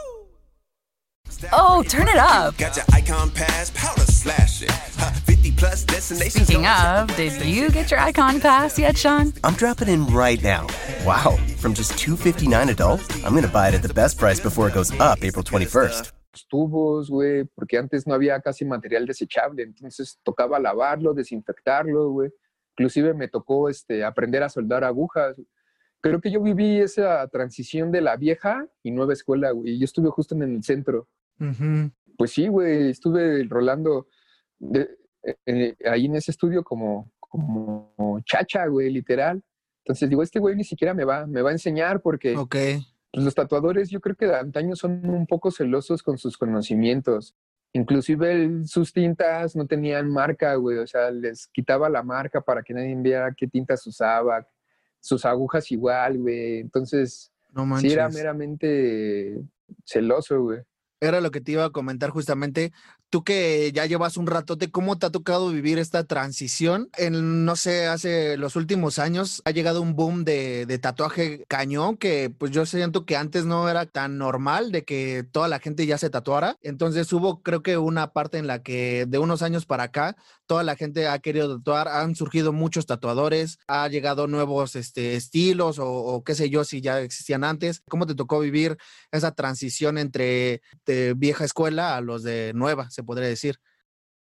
Oh, 1.52 1.84
turn 1.86 2.08
it 2.08 2.16
up. 2.16 2.56
Got 2.56 2.76
your 2.76 2.84
icon 2.92 3.30
pass, 3.30 3.70
powder 3.74 4.00
slashing. 4.02 4.68
50 4.68 5.52
plus 5.52 5.84
destinations. 5.84 6.46
Speaking 6.46 6.66
of, 6.66 7.14
did 7.16 7.44
you 7.44 7.70
get 7.70 7.90
your 7.90 8.00
icon 8.00 8.40
pass 8.40 8.78
yet, 8.78 8.96
Sean? 8.96 9.32
I'm 9.44 9.54
dropping 9.54 9.88
in 9.88 10.06
right 10.06 10.42
now. 10.42 10.66
Wow, 11.04 11.36
from 11.58 11.74
just 11.74 11.92
$259 11.92 12.70
adult, 12.70 13.02
I'm 13.24 13.32
going 13.32 13.42
to 13.42 13.48
buy 13.48 13.68
it 13.68 13.74
at 13.74 13.82
the 13.82 13.94
best 13.94 14.18
price 14.18 14.40
before 14.40 14.68
it 14.68 14.74
goes 14.74 14.92
up 14.98 15.22
April 15.22 15.44
21st. 15.44 16.12
tubos, 16.50 17.08
güey, 17.08 17.48
porque 17.54 17.78
antes 17.78 18.06
no 18.06 18.14
había 18.14 18.40
casi 18.40 18.64
material 18.64 19.06
desechable, 19.06 19.62
entonces 19.62 20.18
tocaba 20.22 20.58
lavarlo, 20.58 21.14
desinfectarlo, 21.14 22.10
güey. 22.10 22.30
Inclusive 22.78 23.14
me 23.14 23.28
tocó 23.28 23.70
este, 23.70 24.04
aprender 24.04 24.42
a 24.42 24.48
soldar 24.48 24.84
agujas. 24.84 25.36
Creo 26.02 26.20
que 26.20 26.30
yo 26.30 26.40
viví 26.40 26.78
esa 26.78 27.26
transición 27.28 27.90
de 27.90 28.00
la 28.00 28.16
vieja 28.16 28.66
y 28.82 28.90
nueva 28.90 29.12
escuela, 29.12 29.50
güey. 29.50 29.78
Yo 29.78 29.84
estuve 29.84 30.08
justo 30.10 30.34
en 30.34 30.42
el 30.42 30.62
centro. 30.62 31.08
Pues 32.16 32.30
sí, 32.32 32.48
güey, 32.48 32.90
estuve 32.90 33.44
rolando 33.44 34.06
de- 34.58 34.88
eh, 35.46 35.74
ahí 35.90 36.06
en 36.06 36.14
ese 36.16 36.30
estudio 36.30 36.62
como, 36.62 37.10
como 37.18 38.20
chacha, 38.24 38.66
güey, 38.66 38.90
literal. 38.90 39.42
Entonces 39.84 40.08
digo, 40.08 40.22
este 40.22 40.38
güey 40.38 40.54
ni 40.56 40.64
siquiera 40.64 40.94
me 40.94 41.04
va, 41.04 41.26
me 41.26 41.42
va 41.42 41.50
a 41.50 41.52
enseñar 41.52 42.00
porque 42.00 42.34
pues, 43.12 43.24
los 43.24 43.34
tatuadores 43.34 43.90
yo 43.90 44.00
creo 44.00 44.14
que 44.16 44.26
de 44.26 44.36
antaño 44.36 44.76
son 44.76 45.08
un 45.08 45.26
poco 45.26 45.50
celosos 45.50 46.02
con 46.02 46.18
sus 46.18 46.36
conocimientos. 46.38 47.34
Inclusive 47.72 48.32
el- 48.32 48.66
sus 48.66 48.92
tintas 48.92 49.54
no 49.56 49.66
tenían 49.66 50.08
marca, 50.10 50.54
güey. 50.54 50.78
O 50.78 50.86
sea, 50.86 51.10
les 51.10 51.48
quitaba 51.48 51.88
la 51.90 52.02
marca 52.02 52.40
para 52.40 52.62
que 52.62 52.72
nadie 52.72 52.94
viera 52.96 53.34
qué 53.36 53.46
tintas 53.46 53.86
usaba. 53.86 54.46
Sus 55.06 55.24
agujas 55.24 55.70
igual, 55.70 56.18
güey. 56.18 56.58
Entonces, 56.58 57.30
No 57.52 57.64
manches. 57.64 57.92
sí 57.92 57.94
era 57.94 58.08
meramente 58.08 59.40
celoso, 59.84 60.42
güey. 60.42 60.60
Era 61.00 61.20
lo 61.20 61.30
que 61.30 61.40
te 61.40 61.52
iba 61.52 61.64
a 61.64 61.70
comentar 61.70 62.10
justamente. 62.10 62.72
Tú 63.08 63.22
que 63.22 63.70
ya 63.72 63.86
llevas 63.86 64.16
un 64.16 64.26
ratote, 64.26 64.70
¿cómo 64.70 64.98
te 64.98 65.06
ha 65.06 65.10
tocado 65.10 65.50
vivir 65.50 65.78
esta 65.78 66.04
transición? 66.04 66.90
En, 66.96 67.44
no 67.44 67.54
sé, 67.54 67.86
hace 67.86 68.36
los 68.36 68.56
últimos 68.56 68.98
años 68.98 69.42
ha 69.44 69.52
llegado 69.52 69.80
un 69.80 69.94
boom 69.94 70.24
de, 70.24 70.66
tatuaje 70.82 71.44
cañón 71.48 71.96
que 71.96 72.30
pues 72.30 72.50
yo 72.50 72.66
siento 72.66 73.06
que 73.06 73.16
antes 73.16 73.44
no 73.44 73.68
era 73.68 73.86
tan 73.86 74.18
normal 74.18 74.72
de 74.72 74.84
que 74.84 75.24
toda 75.30 75.46
la 75.46 75.60
gente 75.60 75.86
ya 75.86 75.98
se 75.98 76.10
tatuara. 76.10 76.56
Entonces 76.62 77.12
hubo 77.12 77.42
creo 77.42 77.62
que 77.62 77.78
una 77.78 78.12
parte 78.12 78.38
en 78.38 78.48
la 78.48 78.62
que 78.62 79.06
de 79.06 79.18
unos 79.18 79.42
años 79.42 79.66
para 79.66 79.84
acá 79.84 80.16
toda 80.46 80.64
la 80.64 80.76
gente 80.76 81.08
ha 81.08 81.18
querido 81.20 81.58
tatuar, 81.58 81.88
han 81.88 82.14
surgido 82.14 82.52
muchos 82.52 82.86
tatuadores, 82.86 83.58
ha 83.68 83.88
llegado 83.88 84.26
nuevos 84.26 84.76
este, 84.76 85.16
estilos 85.16 85.78
o, 85.78 85.88
o 85.88 86.24
qué 86.24 86.34
sé 86.34 86.50
yo 86.50 86.64
si 86.64 86.80
ya 86.80 87.00
existían 87.00 87.44
antes. 87.44 87.82
¿Cómo 87.88 88.06
te 88.06 88.14
tocó 88.14 88.40
vivir 88.40 88.76
esa 89.12 89.32
transición 89.32 89.98
entre 89.98 90.60
vieja 91.16 91.44
escuela 91.44 91.96
a 91.96 92.00
los 92.00 92.22
de 92.22 92.52
nueva, 92.54 92.90
se 92.96 93.04
podría 93.04 93.28
decir. 93.28 93.56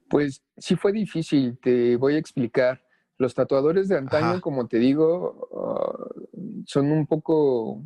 Pues 0.09 0.43
sí 0.57 0.75
fue 0.77 0.93
difícil, 0.93 1.59
te 1.63 1.97
voy 1.97 2.15
a 2.17 2.19
explicar. 2.19 2.83
Los 3.19 3.35
tatuadores 3.35 3.87
de 3.89 3.99
antaño, 3.99 4.27
Ajá. 4.33 4.41
como 4.41 4.67
te 4.67 4.79
digo, 4.79 5.49
ah, 5.55 6.09
son 6.67 6.91
un 6.91 7.07
poco, 7.07 7.85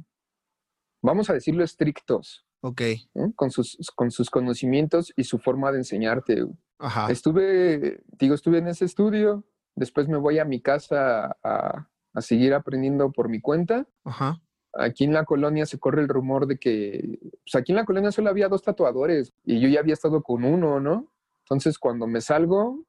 vamos 1.03 1.29
a 1.29 1.35
decirlo, 1.35 1.63
estrictos 1.63 2.47
Ok, 2.63 2.81
¿no? 3.15 3.33
con, 3.35 3.51
sus, 3.51 3.77
con 3.95 4.11
sus 4.11 4.31
conocimientos 4.31 5.13
y 5.17 5.25
su 5.25 5.39
forma 5.39 5.71
de 5.73 5.79
enseñarte. 5.79 6.47
ajá, 6.79 7.11
Estuve, 7.11 8.01
digo, 8.19 8.35
estuve 8.35 8.59
en 8.59 8.69
ese 8.69 8.87
estudio, 8.87 9.45
después 9.75 10.09
me 10.09 10.17
voy 10.17 10.39
a 10.39 10.45
mi 10.47 10.61
casa 10.63 11.37
a, 11.43 11.89
a 12.15 12.21
seguir 12.23 12.55
aprendiendo 12.55 13.13
por 13.13 13.29
mi 13.29 13.41
cuenta. 13.41 13.87
ajá, 14.05 14.41
Aquí 14.79 15.05
en 15.05 15.13
la 15.13 15.25
colonia 15.25 15.67
se 15.67 15.79
corre 15.79 16.03
el 16.03 16.09
rumor 16.09 16.47
de 16.47 16.59
que, 16.59 17.19
pues 17.45 17.55
aquí 17.55 17.73
en 17.73 17.77
la 17.77 17.85
colonia 17.85 18.13
solo 18.13 18.31
había 18.31 18.49
dos 18.49 18.63
tatuadores 18.63 19.33
y 19.45 19.61
yo 19.61 19.69
ya 19.69 19.81
había 19.81 19.95
estado 19.95 20.23
con 20.23 20.45
uno, 20.45 20.81
¿no? 20.81 21.07
Entonces 21.45 21.79
cuando 21.79 22.07
me 22.07 22.21
salgo, 22.21 22.85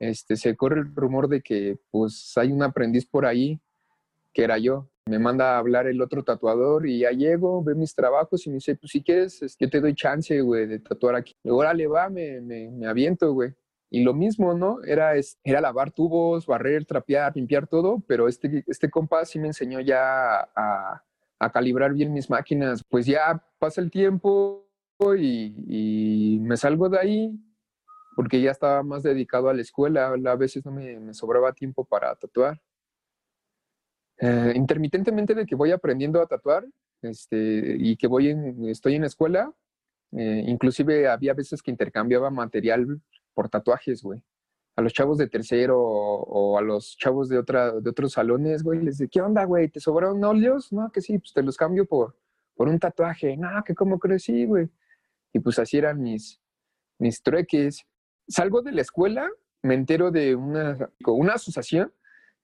este, 0.00 0.36
se 0.36 0.56
corre 0.56 0.80
el 0.80 0.94
rumor 0.94 1.28
de 1.28 1.40
que 1.40 1.78
pues 1.90 2.32
hay 2.36 2.52
un 2.52 2.62
aprendiz 2.62 3.06
por 3.06 3.24
ahí 3.26 3.60
que 4.32 4.42
era 4.44 4.58
yo. 4.58 4.88
Me 5.06 5.18
manda 5.18 5.54
a 5.54 5.58
hablar 5.58 5.86
el 5.86 6.00
otro 6.02 6.24
tatuador 6.24 6.86
y 6.86 7.00
ya 7.00 7.10
llego, 7.10 7.62
ve 7.62 7.74
mis 7.74 7.94
trabajos 7.94 8.46
y 8.46 8.50
me 8.50 8.54
dice, 8.56 8.74
pues 8.74 8.90
si 8.90 9.02
quieres, 9.02 9.40
es- 9.42 9.56
yo 9.58 9.68
te 9.70 9.80
doy 9.80 9.94
chance, 9.94 10.40
güey, 10.40 10.66
de 10.66 10.78
tatuar 10.80 11.14
aquí. 11.14 11.34
Y 11.44 11.50
órale, 11.50 11.86
va, 11.86 12.08
me, 12.08 12.40
me, 12.40 12.70
me 12.70 12.86
aviento, 12.86 13.32
güey. 13.32 13.52
Y 13.90 14.02
lo 14.02 14.12
mismo, 14.14 14.54
¿no? 14.54 14.82
Era, 14.82 15.12
era 15.44 15.60
lavar 15.60 15.92
tubos, 15.92 16.46
barrer, 16.46 16.84
trapear, 16.84 17.32
limpiar 17.36 17.66
todo, 17.68 18.02
pero 18.08 18.26
este, 18.26 18.64
este 18.66 18.90
compa 18.90 19.24
sí 19.24 19.38
me 19.38 19.46
enseñó 19.48 19.78
ya 19.80 20.40
a, 20.56 21.02
a 21.38 21.50
calibrar 21.50 21.92
bien 21.92 22.12
mis 22.12 22.30
máquinas. 22.30 22.82
Pues 22.88 23.06
ya 23.06 23.44
pasa 23.58 23.80
el 23.80 23.90
tiempo 23.90 24.68
y, 25.18 26.38
me 26.40 26.56
salgo 26.56 26.88
de 26.88 26.98
ahí 26.98 27.40
porque 28.16 28.40
ya 28.40 28.52
estaba 28.52 28.82
más 28.82 29.02
dedicado 29.02 29.48
a 29.48 29.54
la 29.54 29.62
escuela. 29.62 30.14
A 30.26 30.36
veces 30.36 30.64
no 30.64 30.72
me, 30.72 30.98
me 31.00 31.14
sobraba 31.14 31.52
tiempo 31.52 31.84
para 31.84 32.14
tatuar. 32.14 32.60
Eh, 34.18 34.52
intermitentemente 34.54 35.34
de 35.34 35.44
que 35.44 35.56
voy 35.56 35.72
aprendiendo 35.72 36.22
a 36.22 36.26
tatuar 36.26 36.64
este, 37.02 37.76
y 37.78 37.96
que 37.96 38.06
voy 38.06 38.28
en, 38.28 38.68
estoy 38.68 38.94
en 38.94 39.02
la 39.02 39.08
escuela, 39.08 39.52
eh, 40.12 40.44
inclusive 40.46 41.08
había 41.08 41.34
veces 41.34 41.62
que 41.62 41.70
intercambiaba 41.70 42.30
material 42.30 43.00
por 43.34 43.48
tatuajes, 43.48 44.02
güey. 44.02 44.22
A 44.76 44.82
los 44.82 44.92
chavos 44.92 45.18
de 45.18 45.28
tercero 45.28 45.80
o, 45.80 46.58
a 46.58 46.62
los 46.62 46.96
chavos 46.96 47.28
de, 47.28 47.38
otra, 47.38 47.72
de 47.80 47.90
otros 47.90 48.12
salones, 48.12 48.62
güey, 48.62 48.80
les 48.80 48.98
decía, 48.98 49.08
¿qué 49.10 49.20
onda, 49.20 49.44
güey? 49.44 49.68
¿Te 49.68 49.78
sobraron 49.78 50.22
óleos? 50.24 50.72
No, 50.72 50.90
que 50.90 51.00
sí, 51.00 51.18
pues 51.18 51.32
te 51.32 51.42
los 51.42 51.56
cambio 51.56 51.86
por, 51.86 52.16
por 52.54 52.68
un 52.68 52.78
tatuaje. 52.78 53.36
No, 53.36 53.62
que 53.64 53.74
cómo 53.74 53.98
crecí, 53.98 54.46
güey. 54.46 54.68
Y 55.32 55.38
pues 55.40 55.58
así 55.58 55.78
eran 55.78 56.00
mis, 56.00 56.40
mis 56.98 57.22
trueques. 57.22 57.86
Salgo 58.26 58.62
de 58.62 58.72
la 58.72 58.80
escuela, 58.80 59.30
me 59.62 59.74
entero 59.74 60.10
de 60.10 60.34
una, 60.34 60.90
una 61.06 61.34
asociación 61.34 61.92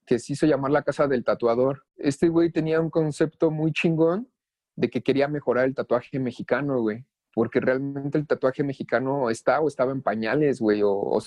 que 0.07 0.19
se 0.19 0.33
hizo 0.33 0.47
llamar 0.47 0.71
la 0.71 0.83
Casa 0.83 1.07
del 1.07 1.25
Tatuador. 1.25 1.85
Este 1.97 2.29
güey 2.29 2.51
tenía 2.51 2.81
un 2.81 2.91
concepto 2.91 3.51
muy 3.51 3.73
chingón 3.73 4.29
de 4.77 4.89
que 4.89 5.03
quería 5.03 5.29
mejorar 5.29 5.67
el 5.67 5.75
tatuaje 5.75 6.19
mexicano, 6.19 6.81
güey. 6.81 7.05
Porque 7.33 7.61
realmente 7.61 8.19
el 8.19 8.27
tatuaje 8.27 8.65
mexicano 8.65 9.31
está 9.31 9.61
o 9.61 9.69
estaba 9.69 9.93
en 9.93 10.03
pañales, 10.03 10.61
güey, 10.61 10.83
o 10.83 11.21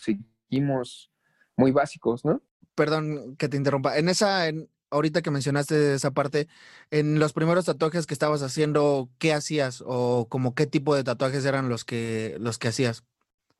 muy 0.62 1.72
básicos, 1.72 2.26
¿no? 2.26 2.42
perdón 2.76 3.36
que 3.38 3.50
te 3.50 3.58
interrumpa. 3.58 3.98
En 3.98 4.10
esa, 4.10 4.48
en, 4.48 4.70
ahorita 4.90 5.22
que 5.22 5.32
mencionaste 5.32 5.94
esa 5.96 6.12
parte, 6.12 6.48
en 6.92 7.20
los 7.20 7.34
primeros 7.34 7.66
tatuajes 7.66 8.06
que 8.06 8.14
estabas 8.14 8.42
haciendo, 8.42 9.10
¿qué 9.20 9.34
hacías? 9.34 9.84
O 9.86 10.28
como 10.30 10.56
qué 10.56 10.68
tipo 10.68 10.96
de 10.96 11.04
tatuajes 11.04 11.46
eran 11.46 11.70
los 11.70 11.86
que, 11.86 12.38
los 12.40 12.58
que 12.58 12.70
hacías? 12.70 13.04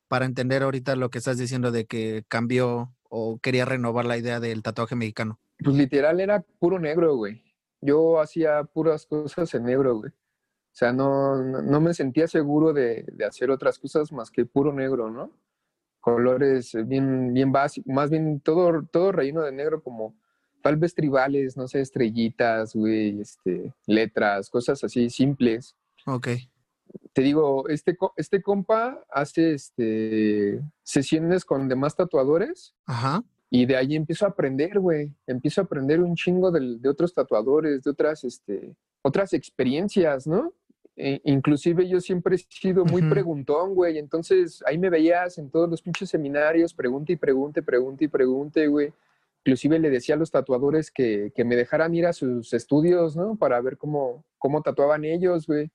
Para 0.08 0.26
entender 0.26 0.64
ahorita 0.64 0.96
lo 0.96 1.10
que 1.10 1.18
estás 1.18 1.38
diciendo 1.38 1.72
de 1.72 1.86
que 1.86 2.24
cambió 2.28 2.94
o 3.10 3.40
quería 3.40 3.66
renovar 3.66 4.06
la 4.06 4.18
idea 4.18 4.40
del 4.40 4.64
tatuaje 4.64 4.96
mexicano. 4.96 5.40
Pues 5.64 5.76
literal 5.76 6.20
era 6.20 6.42
puro 6.60 6.80
negro, 6.80 7.16
güey. 7.16 7.44
Yo 7.82 8.20
hacía 8.20 8.64
puras 8.64 9.06
cosas 9.06 9.54
en 9.54 9.66
negro, 9.66 9.98
güey. 9.98 10.12
O 10.12 10.76
sea, 10.76 10.92
no, 10.92 11.36
no, 11.44 11.62
no 11.62 11.82
me 11.82 11.94
sentía 11.94 12.28
seguro 12.28 12.74
de, 12.74 13.06
de 13.12 13.26
hacer 13.26 13.52
otras 13.52 13.78
cosas 13.78 14.12
más 14.12 14.32
que 14.32 14.46
puro 14.46 14.74
negro, 14.74 15.12
¿no? 15.12 15.32
Colores 16.04 16.76
bien, 16.86 17.34
bien 17.34 17.54
básicos, 17.54 17.88
más 17.94 18.10
bien 18.10 18.42
todo, 18.42 18.84
todo 18.92 19.14
relleno 19.14 19.42
de 19.42 19.54
negro 19.54 19.82
como 19.82 20.14
tal 20.62 20.76
vez 20.76 20.94
tribales, 20.94 21.56
no 21.56 21.66
sé, 21.66 21.80
estrellitas, 21.80 22.76
güey, 22.76 23.22
este, 23.22 23.74
letras, 23.88 24.50
cosas 24.50 24.84
así 24.84 25.10
simples. 25.10 25.78
Ok. 26.06 26.28
Te 27.14 27.22
digo, 27.22 27.70
este, 27.70 27.96
este 28.18 28.42
compa 28.42 29.02
hace 29.10 29.54
este, 29.54 30.60
sesiones 30.84 31.46
con 31.46 31.70
demás 31.70 31.96
tatuadores 31.96 32.76
Ajá. 32.86 33.24
y 33.50 33.66
de 33.66 33.78
ahí 33.78 33.96
empiezo 33.96 34.26
a 34.26 34.30
aprender, 34.30 34.80
güey. 34.82 35.10
Empiezo 35.26 35.62
a 35.62 35.64
aprender 35.64 36.02
un 36.02 36.16
chingo 36.16 36.52
del- 36.52 36.82
de, 36.82 36.90
otros 36.90 37.14
tatuadores, 37.14 37.82
de 37.82 37.90
otras, 37.92 38.26
este, 38.26 38.76
otras 39.02 39.32
experiencias, 39.32 40.28
¿no? 40.28 40.52
E- 40.96 41.22
inclusive 41.26 41.88
yo 41.88 42.00
siempre 42.00 42.36
he 42.36 42.40
sido 42.40 42.86
muy 42.86 43.02
preguntón, 43.10 43.74
güey. 43.76 43.98
Entonces 43.98 44.64
ahí 44.68 44.78
me 44.78 44.90
veías 44.90 45.38
en 45.38 45.50
todos 45.50 45.70
los 45.70 45.82
pinches 45.82 46.10
seminarios, 46.10 46.74
pregunte 46.74 47.14
y 47.14 47.16
pregunte, 47.16 47.62
pregunte 47.64 48.06
y 48.06 48.08
pregunte, 48.08 48.68
güey. 48.68 48.94
Inclusive 49.46 49.78
le 49.80 49.90
decía 49.90 50.16
a 50.16 50.18
los 50.18 50.32
tatuadores 50.32 50.90
que, 50.92 51.32
que 51.36 51.44
me 51.44 51.56
dejaran 51.56 51.94
ir 51.94 52.06
a 52.06 52.14
sus 52.14 52.54
estudios, 52.54 53.16
¿no? 53.18 53.36
Para 53.36 53.60
ver 53.60 53.78
cómo, 53.78 54.24
cómo 54.38 54.62
tatuaban 54.62 55.04
ellos, 55.04 55.48
güey. 55.48 55.70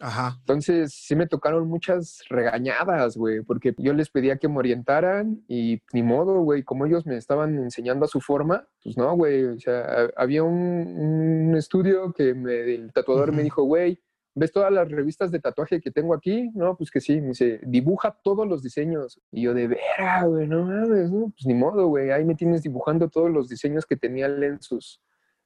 Ajá. 0.00 0.36
Entonces, 0.40 0.92
sí 0.92 1.14
me 1.16 1.26
tocaron 1.28 1.66
muchas 1.68 2.24
regañadas, 2.28 3.16
güey, 3.16 3.40
porque 3.42 3.74
yo 3.78 3.94
les 3.94 4.10
pedía 4.10 4.36
que 4.36 4.48
me 4.48 4.58
orientaran 4.58 5.42
y 5.48 5.80
ni 5.92 6.02
modo, 6.02 6.40
güey, 6.40 6.64
como 6.64 6.84
ellos 6.84 7.06
me 7.06 7.16
estaban 7.16 7.56
enseñando 7.56 8.04
a 8.04 8.08
su 8.08 8.20
forma, 8.20 8.66
pues 8.82 8.98
no, 8.98 9.14
güey, 9.16 9.44
o 9.44 9.58
sea, 9.58 9.80
ha- 9.84 10.10
había 10.16 10.42
un, 10.42 11.46
un 11.48 11.54
estudio 11.56 12.12
que 12.12 12.34
me, 12.34 12.74
el 12.74 12.92
tatuador 12.92 13.32
me 13.32 13.42
dijo, 13.44 13.62
güey, 13.62 14.00
¿ves 14.34 14.52
todas 14.52 14.72
las 14.72 14.90
revistas 14.90 15.30
de 15.30 15.40
tatuaje 15.40 15.80
que 15.80 15.90
tengo 15.90 16.14
aquí? 16.14 16.50
No, 16.54 16.76
pues 16.76 16.90
que 16.90 17.00
sí, 17.00 17.20
me 17.20 17.28
dice, 17.28 17.60
dibuja 17.64 18.16
todos 18.22 18.46
los 18.46 18.62
diseños. 18.62 19.20
Y 19.30 19.42
yo 19.42 19.54
de 19.54 19.68
vera, 19.68 20.24
güey, 20.24 20.46
no 20.46 20.64
mames, 20.64 21.10
no, 21.10 21.30
pues 21.30 21.46
ni 21.46 21.54
modo, 21.54 21.86
güey, 21.86 22.10
ahí 22.10 22.24
me 22.24 22.34
tienes 22.34 22.62
dibujando 22.62 23.08
todos 23.08 23.30
los 23.30 23.48
diseños 23.48 23.86
que 23.86 23.96
tenía 23.96 24.26
él 24.26 24.58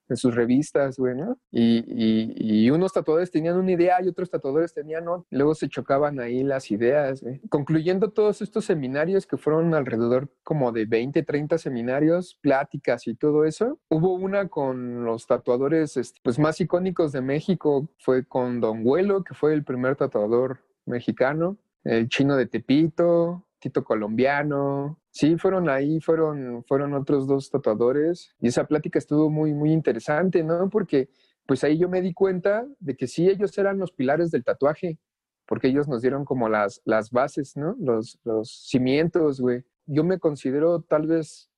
en 0.08 0.16
sus, 0.16 0.34
revistas, 0.34 0.96
güey, 0.98 1.14
¿no? 1.16 1.38
Y, 1.50 1.78
y- 1.86 2.64
y 2.66 2.70
unos 2.70 2.92
tatuadores 2.92 3.30
tenían 3.30 3.56
una 3.56 3.72
idea 3.72 4.02
y 4.02 4.08
otros 4.08 4.30
tatuadores 4.30 4.72
tenían 4.72 5.08
otra. 5.08 5.26
Luego 5.30 5.54
se 5.54 5.68
chocaban 5.68 6.20
ahí 6.20 6.42
las 6.42 6.70
ideas. 6.70 7.24
Concluyendo 7.48 8.10
todos 8.10 8.40
estos 8.42 8.64
seminarios, 8.64 9.26
que 9.26 9.36
fueron 9.36 9.74
alrededor 9.74 10.28
como 10.42 10.72
de 10.72 10.86
20, 10.86 11.22
30 11.22 11.58
seminarios, 11.58 12.38
pláticas 12.40 13.06
y 13.06 13.14
todo 13.14 13.44
eso, 13.44 13.78
hubo 13.88 14.14
una 14.14 14.48
con 14.48 15.04
los 15.04 15.26
tatuadores 15.26 15.96
este, 15.96 16.20
pues, 16.22 16.38
más 16.38 16.60
icónicos 16.60 17.12
de 17.12 17.20
México, 17.20 17.88
fue 17.98 18.24
con 18.24 18.60
Don 18.60 18.80
Huelo, 18.84 19.24
que 19.24 19.34
fue 19.34 19.54
el 19.54 19.64
primer 19.64 19.96
tatuador 19.96 20.60
mexicano, 20.86 21.56
el 21.84 22.08
chino 22.08 22.36
de 22.36 22.46
Tepito, 22.46 23.44
Tito 23.58 23.84
Colombiano. 23.84 25.00
Sí, 25.10 25.36
fueron 25.36 25.68
ahí, 25.68 26.00
fueron, 26.00 26.64
fueron 26.64 26.94
otros 26.94 27.26
dos 27.26 27.50
tatuadores 27.50 28.34
y 28.40 28.48
esa 28.48 28.66
plática 28.66 28.98
estuvo 28.98 29.30
muy, 29.30 29.54
muy 29.54 29.72
interesante, 29.72 30.42
¿no? 30.42 30.68
Porque 30.70 31.08
pues 31.46 31.64
ahí 31.64 31.78
yo 31.78 31.88
me 31.88 32.02
di 32.02 32.12
cuenta 32.12 32.66
de 32.78 32.94
que 32.94 33.06
sí, 33.06 33.28
ellos 33.28 33.56
eran 33.56 33.78
los 33.78 33.92
pilares 33.92 34.30
del 34.30 34.44
tatuaje, 34.44 34.98
porque 35.46 35.68
ellos 35.68 35.88
nos 35.88 36.02
dieron 36.02 36.24
como 36.24 36.48
las, 36.48 36.82
las 36.84 37.10
bases, 37.10 37.56
¿no? 37.56 37.74
Los, 37.80 38.20
los 38.24 38.66
cimientos, 38.68 39.40
güey. 39.40 39.64
Yo 39.86 40.04
me 40.04 40.18
considero 40.18 40.82
tal 40.82 41.06
vez 41.06 41.50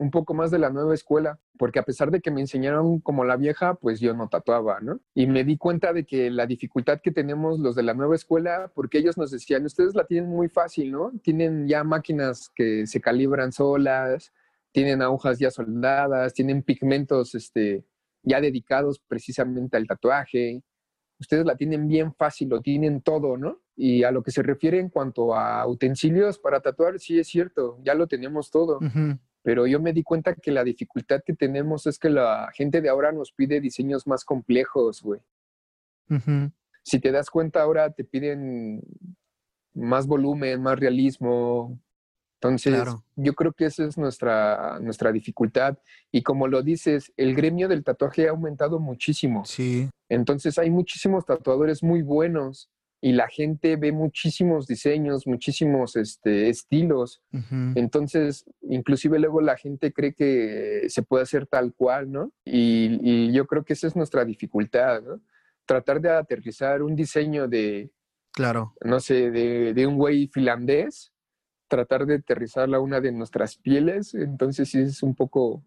un 0.00 0.10
poco 0.10 0.32
más 0.32 0.50
de 0.50 0.58
la 0.58 0.70
nueva 0.70 0.94
escuela, 0.94 1.38
porque 1.58 1.78
a 1.78 1.82
pesar 1.82 2.10
de 2.10 2.22
que 2.22 2.30
me 2.30 2.40
enseñaron 2.40 3.00
como 3.00 3.22
la 3.22 3.36
vieja, 3.36 3.74
pues 3.74 4.00
yo 4.00 4.14
no 4.14 4.30
tatuaba, 4.30 4.80
¿no? 4.80 4.98
Y 5.14 5.26
me 5.26 5.44
di 5.44 5.58
cuenta 5.58 5.92
de 5.92 6.06
que 6.06 6.30
la 6.30 6.46
dificultad 6.46 7.02
que 7.02 7.10
tenemos 7.10 7.60
los 7.60 7.74
de 7.74 7.82
la 7.82 7.92
nueva 7.92 8.14
escuela, 8.14 8.72
porque 8.74 8.96
ellos 8.96 9.18
nos 9.18 9.30
decían, 9.30 9.66
ustedes 9.66 9.94
la 9.94 10.06
tienen 10.06 10.30
muy 10.30 10.48
fácil, 10.48 10.90
¿no? 10.90 11.12
Tienen 11.22 11.68
ya 11.68 11.84
máquinas 11.84 12.50
que 12.54 12.86
se 12.86 13.02
calibran 13.02 13.52
solas, 13.52 14.32
tienen 14.72 15.02
agujas 15.02 15.38
ya 15.38 15.50
soldadas, 15.50 16.32
tienen 16.32 16.62
pigmentos 16.62 17.34
este, 17.34 17.84
ya 18.22 18.40
dedicados 18.40 19.00
precisamente 19.06 19.76
al 19.76 19.86
tatuaje. 19.86 20.62
Ustedes 21.18 21.44
la 21.44 21.56
tienen 21.56 21.86
bien 21.86 22.14
fácil, 22.14 22.48
lo 22.48 22.62
tienen 22.62 23.02
todo, 23.02 23.36
¿no? 23.36 23.60
Y 23.76 24.04
a 24.04 24.10
lo 24.12 24.22
que 24.22 24.30
se 24.30 24.42
refiere 24.42 24.78
en 24.78 24.88
cuanto 24.88 25.34
a 25.34 25.66
utensilios 25.66 26.38
para 26.38 26.60
tatuar, 26.60 26.98
sí 26.98 27.18
es 27.18 27.28
cierto, 27.28 27.78
ya 27.84 27.92
lo 27.92 28.06
tenemos 28.06 28.50
todo. 28.50 28.78
Pero 29.42 29.66
yo 29.66 29.80
me 29.80 29.92
di 29.92 30.02
cuenta 30.02 30.34
que 30.34 30.50
la 30.50 30.64
dificultad 30.64 31.22
que 31.24 31.34
tenemos 31.34 31.86
es 31.86 31.98
que 31.98 32.10
la 32.10 32.50
gente 32.54 32.80
de 32.80 32.88
ahora 32.88 33.12
nos 33.12 33.32
pide 33.32 33.60
diseños 33.60 34.06
más 34.06 34.24
complejos, 34.24 35.02
güey. 35.02 35.20
Si 36.82 36.98
te 36.98 37.12
das 37.12 37.30
cuenta, 37.30 37.62
ahora 37.62 37.90
te 37.92 38.04
piden 38.04 38.82
más 39.74 40.06
volumen, 40.06 40.60
más 40.62 40.78
realismo. 40.78 41.78
Entonces, 42.42 42.74
Claro. 42.74 43.04
yo 43.16 43.34
creo 43.34 43.52
que 43.52 43.66
esa 43.66 43.84
es 43.84 43.96
nuestra, 43.98 44.78
nuestra 44.80 45.12
dificultad. 45.12 45.78
Y 46.10 46.22
como 46.22 46.48
lo 46.48 46.62
dices, 46.62 47.12
el 47.16 47.34
gremio 47.34 47.68
del 47.68 47.84
tatuaje 47.84 48.26
ha 48.26 48.30
aumentado 48.30 48.80
muchísimo. 48.80 49.44
Sí. 49.44 49.88
Entonces, 50.08 50.58
hay 50.58 50.70
muchísimos 50.70 51.24
tatuadores 51.26 51.82
muy 51.82 52.02
buenos 52.02 52.70
y 53.00 53.12
la 53.12 53.28
gente 53.28 53.76
ve 53.76 53.92
muchísimos 53.92 54.66
diseños, 54.66 55.26
muchísimos 55.26 55.96
este, 55.96 56.48
estilos. 56.50 57.22
Entonces, 57.74 58.44
inclusive 58.62 59.18
luego 59.18 59.40
la 59.40 59.56
gente 59.56 59.92
cree 59.92 60.12
que 60.14 60.84
se 60.88 61.02
puede 61.02 61.22
hacer 61.22 61.46
tal 61.46 61.72
cual, 61.74 62.12
¿no? 62.12 62.32
Y, 62.44 62.98
y 63.02 63.32
yo 63.32 63.46
creo 63.46 63.64
que 63.64 63.72
esa 63.72 63.86
es 63.86 63.96
nuestra 63.96 64.24
dificultad, 64.24 65.02
¿no? 65.02 65.20
Tratar 65.64 66.00
de 66.00 66.10
aterrizar 66.10 66.82
un 66.82 66.94
diseño 66.94 67.48
de, 67.48 67.90
Claro. 68.32 68.74
no 68.84 69.00
sé, 69.00 69.30
de, 69.30 69.72
de 69.72 69.86
un 69.86 69.96
güey 69.96 70.28
finlandés, 70.28 71.12
tratar 71.68 72.04
de 72.04 72.16
aterrizarla 72.16 72.76
a 72.76 72.80
una 72.80 73.00
de 73.00 73.12
nuestras 73.12 73.56
pieles, 73.56 74.14
entonces 74.14 74.68
sí 74.68 74.80
es 74.80 75.02
un 75.02 75.14
poco 75.14 75.64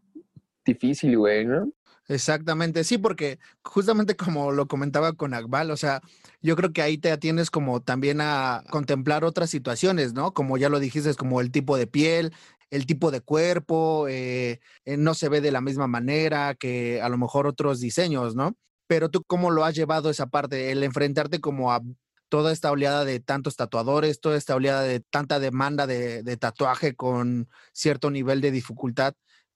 difícil, 0.65 1.17
güey, 1.17 1.46
¿no? 1.46 1.72
Exactamente, 2.10 2.84
sí, 2.84 2.98
porque 2.98 3.39
justamente 3.63 4.16
como 4.18 4.52
lo 4.52 4.68
comentaba 4.68 5.13
con 5.13 5.34
Akbal, 5.34 5.72
o 5.72 5.78
sea, 5.78 6.02
yo 6.42 6.58
creo 6.58 6.74
que 6.74 6.82
ahí 6.82 6.98
te 6.98 7.12
atienes 7.12 7.50
como 7.50 7.82
también 7.82 8.20
a 8.20 8.62
contemplar 8.70 9.24
otras 9.24 9.50
situaciones, 9.50 10.13
¿no? 10.13 10.34
Como 10.34 10.58
ya 10.58 10.68
lo 10.68 10.80
dijiste, 10.82 11.13
como 11.16 11.39
el 11.39 11.50
tipo 11.52 11.78
de 11.78 11.88
piel, 11.88 12.34
el 12.72 12.86
tipo 12.86 13.10
de 13.10 13.22
cuerpo, 13.22 14.08
eh, 14.10 14.60
eh, 14.84 14.98
no 14.98 15.13
se 15.13 15.30
ve 15.30 15.39
de 15.39 15.52
la 15.52 15.62
misma 15.62 15.88
manera 15.88 16.56
que 16.56 17.02
a 17.02 17.08
lo 17.08 17.18
mejor 17.18 17.48
otros 17.48 17.80
diseños, 17.80 18.36
¿no? 18.36 18.58
Pero 18.88 19.10
tú, 19.10 19.24
¿cómo 19.26 19.50
lo 19.50 19.63
has 19.63 19.74
llevado 19.74 20.10
esa 20.10 20.28
parte, 20.28 20.72
el 20.72 20.84
enfrentarte 20.84 21.39
como 21.39 21.72
a 21.72 21.82
toda 22.28 22.52
esta 22.52 22.70
oleada 22.72 23.06
de 23.06 23.20
tantos 23.22 23.56
tatuadores, 23.56 24.20
toda 24.20 24.36
esta 24.38 24.56
oleada 24.56 24.82
de 24.84 25.00
tanta 25.00 25.39
demanda 25.39 25.88
de, 25.88 26.22
de 26.24 26.36
tatuaje 26.38 26.96
con 26.96 27.48
cierto 27.72 28.10
nivel 28.12 28.42
de 28.42 28.52
dificultad? 28.52 29.13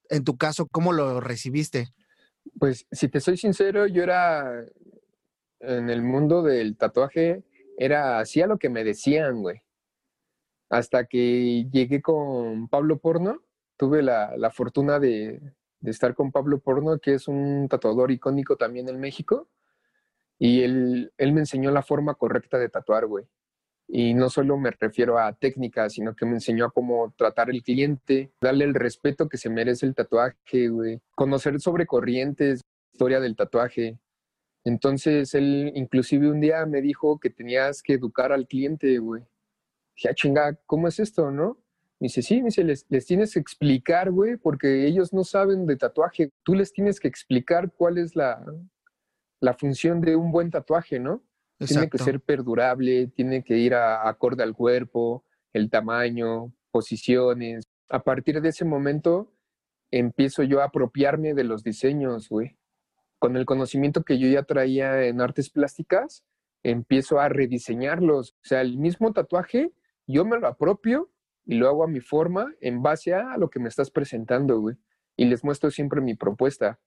En 0.09 0.23
tu 0.23 0.37
caso, 0.37 0.67
¿cómo 0.67 0.93
lo 0.93 1.19
recibiste? 1.19 1.89
Pues 2.59 2.87
si 2.91 3.07
te 3.09 3.19
soy 3.19 3.37
sincero, 3.37 3.87
yo 3.87 4.03
era 4.03 4.63
en 5.59 5.89
el 5.89 6.01
mundo 6.03 6.43
del 6.43 6.77
tatuaje, 6.77 7.43
era 7.77 8.19
hacía 8.19 8.47
lo 8.47 8.57
que 8.57 8.69
me 8.69 8.83
decían, 8.83 9.41
güey. 9.41 9.61
Hasta 10.69 11.05
que 11.05 11.65
llegué 11.71 12.01
con 12.01 12.67
Pablo 12.67 12.99
Porno, 12.99 13.41
tuve 13.77 14.01
la, 14.01 14.35
la 14.37 14.49
fortuna 14.51 14.99
de, 14.99 15.41
estar 15.83 16.13
con 16.15 16.31
Pablo 16.31 16.59
Porno, 16.59 16.99
que 16.99 17.13
es 17.13 17.27
un 17.27 17.67
tatuador 17.69 18.11
icónico 18.11 18.57
también 18.57 18.89
en 18.89 18.99
México. 18.99 19.47
Y 20.39 20.63
él, 20.63 21.13
él 21.17 21.33
me 21.33 21.39
enseñó 21.41 21.71
la 21.71 21.81
forma 21.83 22.15
correcta 22.15 22.57
de 22.57 22.69
tatuar, 22.69 23.05
güey. 23.05 23.25
Y 23.87 24.13
no 24.13 24.29
solo 24.29 24.57
me 24.57 24.71
refiero 24.71 25.17
a 25.17 25.33
técnica, 25.33 25.89
sino 25.89 26.13
que 26.13 26.25
me 26.25 26.33
enseñó 26.33 26.65
a 26.65 26.71
cómo 26.71 27.13
tratar 27.17 27.49
al 27.49 27.63
cliente, 27.63 28.31
darle 28.41 28.65
el 28.65 28.73
respeto 28.73 29.29
que 29.29 29.37
se 29.37 29.49
merece 29.49 29.85
el 29.85 29.95
tatuaje, 29.95 30.67
güey. 30.67 30.99
Conocer 31.15 31.59
sobre 31.61 31.85
corrientes, 31.85 32.61
historia 32.91 33.19
del 33.21 33.35
tatuaje. 33.35 33.97
Entonces 34.65 35.33
él 35.33 35.71
inclusive 35.75 36.29
un 36.29 36.41
día 36.41 36.65
me 36.65 36.81
dijo 36.81 37.19
que 37.19 37.29
tenías 37.29 37.81
que 37.81 37.93
educar 37.93 38.33
al 38.33 38.47
cliente, 38.47 38.97
güey. 38.97 39.23
Dije, 39.95 40.09
ah, 40.09 40.13
chinga, 40.13 40.59
¿cómo 40.65 40.89
es 40.89 40.99
esto, 40.99 41.31
no? 41.31 41.57
Me 41.99 42.05
dice, 42.05 42.21
sí, 42.21 42.39
me 42.39 42.47
dice, 42.47 42.63
les, 42.63 42.85
les 42.89 43.05
tienes 43.05 43.33
que 43.33 43.39
explicar, 43.39 44.11
güey, 44.11 44.35
porque 44.35 44.85
ellos 44.85 45.13
no 45.13 45.23
saben 45.23 45.65
de 45.65 45.77
tatuaje. 45.77 46.31
Tú 46.43 46.53
les 46.53 46.73
tienes 46.73 46.99
que 46.99 47.07
explicar 47.07 47.71
cuál 47.71 47.97
es 47.97 48.15
la, 48.15 48.43
la 49.39 49.53
función 49.53 50.01
de 50.01 50.15
un 50.15 50.31
buen 50.31 50.51
tatuaje, 50.51 50.99
¿no? 50.99 51.23
Tiene 51.59 51.89
que 51.89 51.97
ser 51.97 52.19
perdurable, 52.21 53.07
tiene 53.07 53.43
que 53.43 53.57
ir 53.57 53.73
a, 53.73 54.07
acorde 54.07 54.43
al 54.43 54.53
cuerpo, 54.53 55.25
el 55.53 55.69
tamaño, 55.69 56.53
posiciones. 56.71 57.67
A 57.89 58.03
partir 58.03 58.41
de 58.41 58.49
ese 58.49 58.65
momento 58.65 59.33
empiezo 59.89 60.43
yo 60.43 60.61
a 60.61 60.65
apropiarme 60.65 61.33
de 61.33 61.43
los 61.43 61.63
diseños, 61.63 62.29
güey. 62.29 62.57
Con 63.19 63.35
el 63.35 63.45
conocimiento 63.45 64.03
que 64.03 64.19
yo 64.19 64.27
ya 64.27 64.43
traía 64.43 65.05
en 65.05 65.21
artes 65.21 65.49
plásticas, 65.49 66.23
empiezo 66.61 67.19
a 67.19 67.29
rediseñarlos. 67.29 68.33
O 68.33 68.47
sea, 68.47 68.61
el 68.61 68.77
mismo 68.77 69.11
tatuaje, 69.13 69.71
yo 70.05 70.25
me 70.25 70.39
lo 70.39 70.47
apropio 70.47 71.09
y 71.45 71.55
lo 71.55 71.67
hago 71.67 71.83
a 71.83 71.87
mi 71.87 72.01
forma 72.01 72.53
en 72.61 72.83
base 72.83 73.15
a 73.15 73.37
lo 73.37 73.49
que 73.49 73.59
me 73.59 73.69
estás 73.69 73.89
presentando, 73.89 74.59
güey. 74.59 74.75
Y 75.15 75.25
les 75.25 75.43
muestro 75.43 75.71
siempre 75.71 76.01
mi 76.01 76.13
propuesta. 76.13 76.79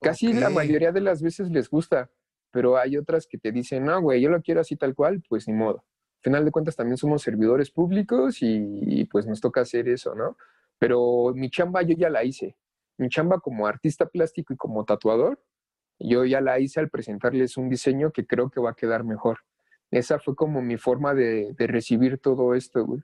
Casi 0.00 0.32
la 0.32 0.50
mayoría 0.50 0.90
de 0.90 1.00
las 1.00 1.22
veces 1.22 1.50
les 1.50 1.68
gusta 1.68 2.10
pero 2.50 2.76
hay 2.76 2.96
otras 2.96 3.26
que 3.26 3.38
te 3.38 3.52
dicen, 3.52 3.84
no, 3.84 4.00
güey, 4.00 4.20
yo 4.20 4.30
lo 4.30 4.40
quiero 4.42 4.60
así 4.60 4.76
tal 4.76 4.94
cual, 4.94 5.22
pues 5.28 5.48
ni 5.48 5.54
modo. 5.54 5.84
Al 6.18 6.22
final 6.22 6.44
de 6.44 6.50
cuentas 6.50 6.76
también 6.76 6.96
somos 6.96 7.22
servidores 7.22 7.70
públicos 7.70 8.38
y, 8.40 9.04
pues 9.06 9.26
nos 9.26 9.40
toca 9.40 9.60
hacer 9.60 9.88
eso, 9.88 10.14
¿no? 10.14 10.36
Pero 10.78 11.32
mi 11.34 11.50
chamba 11.50 11.82
yo 11.82 11.94
ya 11.96 12.10
la 12.10 12.24
hice. 12.24 12.56
Mi 12.96 13.08
chamba 13.08 13.38
como 13.38 13.66
artista 13.66 14.06
plástico 14.06 14.52
y 14.52 14.56
como 14.56 14.84
tatuador, 14.84 15.40
yo 16.00 16.24
ya 16.24 16.40
la 16.40 16.58
hice 16.58 16.80
al 16.80 16.90
presentarles 16.90 17.56
un 17.56 17.68
diseño 17.68 18.10
que 18.10 18.26
creo 18.26 18.50
que 18.50 18.60
va 18.60 18.70
a 18.70 18.74
quedar 18.74 19.04
mejor. 19.04 19.38
Esa 19.90 20.18
fue 20.18 20.34
como 20.34 20.60
mi 20.60 20.76
forma 20.76 21.14
de, 21.14 21.54
de 21.56 21.66
recibir 21.66 22.18
todo 22.18 22.54
esto, 22.54 22.84
güey. 22.84 23.02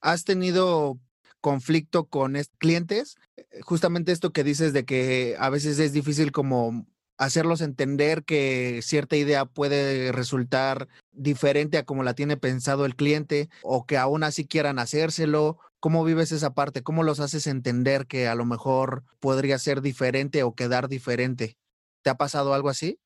¿Has 0.00 0.24
tenido 0.24 0.98
conflicto 1.40 2.04
con 2.04 2.36
clientes? 2.58 3.16
Eh, 3.36 3.60
justamente 3.62 4.12
esto 4.12 4.32
que 4.32 4.44
dices 4.44 4.72
de 4.72 4.84
que 4.84 5.36
a 5.38 5.48
veces 5.50 5.78
es 5.78 5.92
difícil 5.92 6.32
como 6.32 6.86
hacerlos 7.18 7.60
entender 7.60 8.24
que 8.24 8.80
cierta 8.82 9.16
idea 9.16 9.44
puede 9.44 10.12
resultar 10.12 10.88
diferente 11.12 11.78
a 11.78 11.84
como 11.84 12.02
la 12.02 12.14
tiene 12.14 12.36
pensado 12.36 12.84
el 12.84 12.96
cliente 12.96 13.48
o 13.62 13.86
que 13.86 13.96
aún 13.96 14.24
así 14.24 14.46
quieran 14.46 14.78
hacérselo. 14.78 15.58
¿Cómo 15.80 16.04
vives 16.04 16.32
esa 16.32 16.54
parte? 16.54 16.82
¿Cómo 16.82 17.02
los 17.02 17.20
haces 17.20 17.46
entender 17.46 18.06
que 18.06 18.28
a 18.28 18.34
lo 18.34 18.44
mejor 18.44 19.04
podría 19.20 19.58
ser 19.58 19.82
diferente 19.82 20.42
o 20.42 20.54
quedar 20.54 20.88
diferente? 20.88 21.56
¿Te 22.02 22.10
ha 22.10 22.14
pasado 22.16 22.54
algo 22.54 22.68
así? 22.68 22.98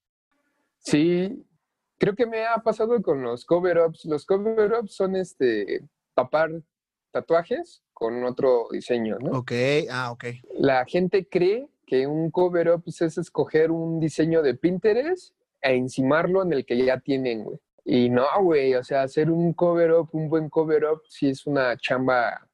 Sí, 0.79 1.45
creo 1.99 2.15
que 2.15 2.27
me 2.27 2.47
ha 2.47 2.57
pasado 2.59 3.01
con 3.03 3.23
los 3.23 3.45
cover-ups. 3.45 4.05
Los 4.05 4.27
cover-ups 4.27 4.95
son 4.95 5.17
este 5.17 5.83
tapar 6.15 6.51
tatuajes 7.11 7.83
con 7.93 8.23
otro 8.25 8.69
diseño, 8.71 9.19
¿no? 9.19 9.39
Ok, 9.39 9.53
ah, 9.91 10.11
ok. 10.13 10.25
La 10.59 10.85
gente 10.85 11.27
cree 11.29 11.67
que 11.87 12.07
un 12.07 12.31
cover-up 12.31 12.83
pues, 12.85 13.01
es 13.03 13.17
escoger 13.19 13.71
un 13.71 14.01
diseño 14.01 14.43
de 14.43 14.55
Pinterest 14.55 15.35
e 15.63 15.75
encimarlo 15.75 16.43
en 16.43 16.53
el 16.53 16.67
que 16.67 16.85
ya 16.85 16.99
tienen, 17.01 17.45
güey. 17.45 17.59
Y 17.85 18.11
no, 18.11 18.27
güey, 18.43 18.75
o 18.75 18.83
sea, 18.83 19.03
hacer 19.03 19.31
un 19.31 19.53
cover-up, 19.53 20.09
un 20.13 20.29
buen 20.29 20.51
cover-up, 20.51 21.03
sí 21.09 21.29
es 21.29 21.47
una 21.47 21.77
chamba 21.77 22.49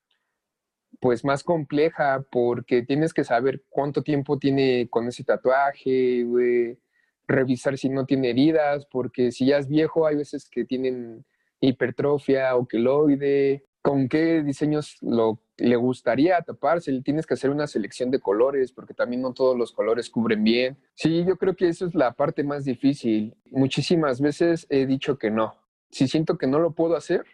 pues 1.01 1.25
más 1.25 1.43
compleja 1.43 2.25
porque 2.31 2.83
tienes 2.83 3.13
que 3.13 3.25
saber 3.25 3.65
cuánto 3.69 4.03
tiempo 4.03 4.39
tiene 4.39 4.89
con 4.89 5.09
ese 5.09 5.25
tatuaje, 5.25 6.23
güey, 6.23 6.79
revisar 7.27 7.77
si 7.79 7.89
no 7.89 8.05
tiene 8.07 8.31
heridas, 8.31 8.87
porque 8.87 9.33
si 9.33 9.47
ya 9.47 9.59
es 9.59 9.69
viejo 9.69 10.07
hay 10.07 10.17
veces 10.17 10.49
que 10.49 10.65
tienen 10.65 11.25
hipertrofia 11.61 12.55
o 12.57 12.67
queloide, 12.67 13.65
con 13.81 14.09
qué 14.09 14.43
diseños 14.43 14.99
lo, 15.01 15.41
le 15.63 15.77
gustaría 15.77 16.41
taparse. 16.43 17.01
Tienes 17.03 17.27
que 17.27 17.35
hacer 17.35 17.51
una 17.51 17.67
selección 17.67 18.11
de 18.11 18.19
colores 18.19 18.73
porque 18.73 18.95
también 18.95 19.23
no 19.23 19.33
todos 19.33 19.57
los 19.57 19.73
colores 19.73 20.11
cubren 20.11 20.43
bien. 20.43 20.77
Sí, 20.95 21.25
yo 21.25 21.37
creo 21.37 21.55
que 21.55 21.69
eso 21.69 21.87
es 21.87 21.95
la 21.95 22.13
parte 22.13 22.43
más 22.43 22.65
difícil. 22.65 23.37
Muchísimas 23.51 24.21
veces 24.21 24.67
he 24.71 24.87
dicho 24.87 25.19
que 25.19 25.31
no. 25.31 25.55
Si 25.91 26.09
siento 26.09 26.37
que 26.37 26.49
no 26.49 26.59
lo 26.59 26.73
puedo 26.73 26.97
hacer, 26.97 27.25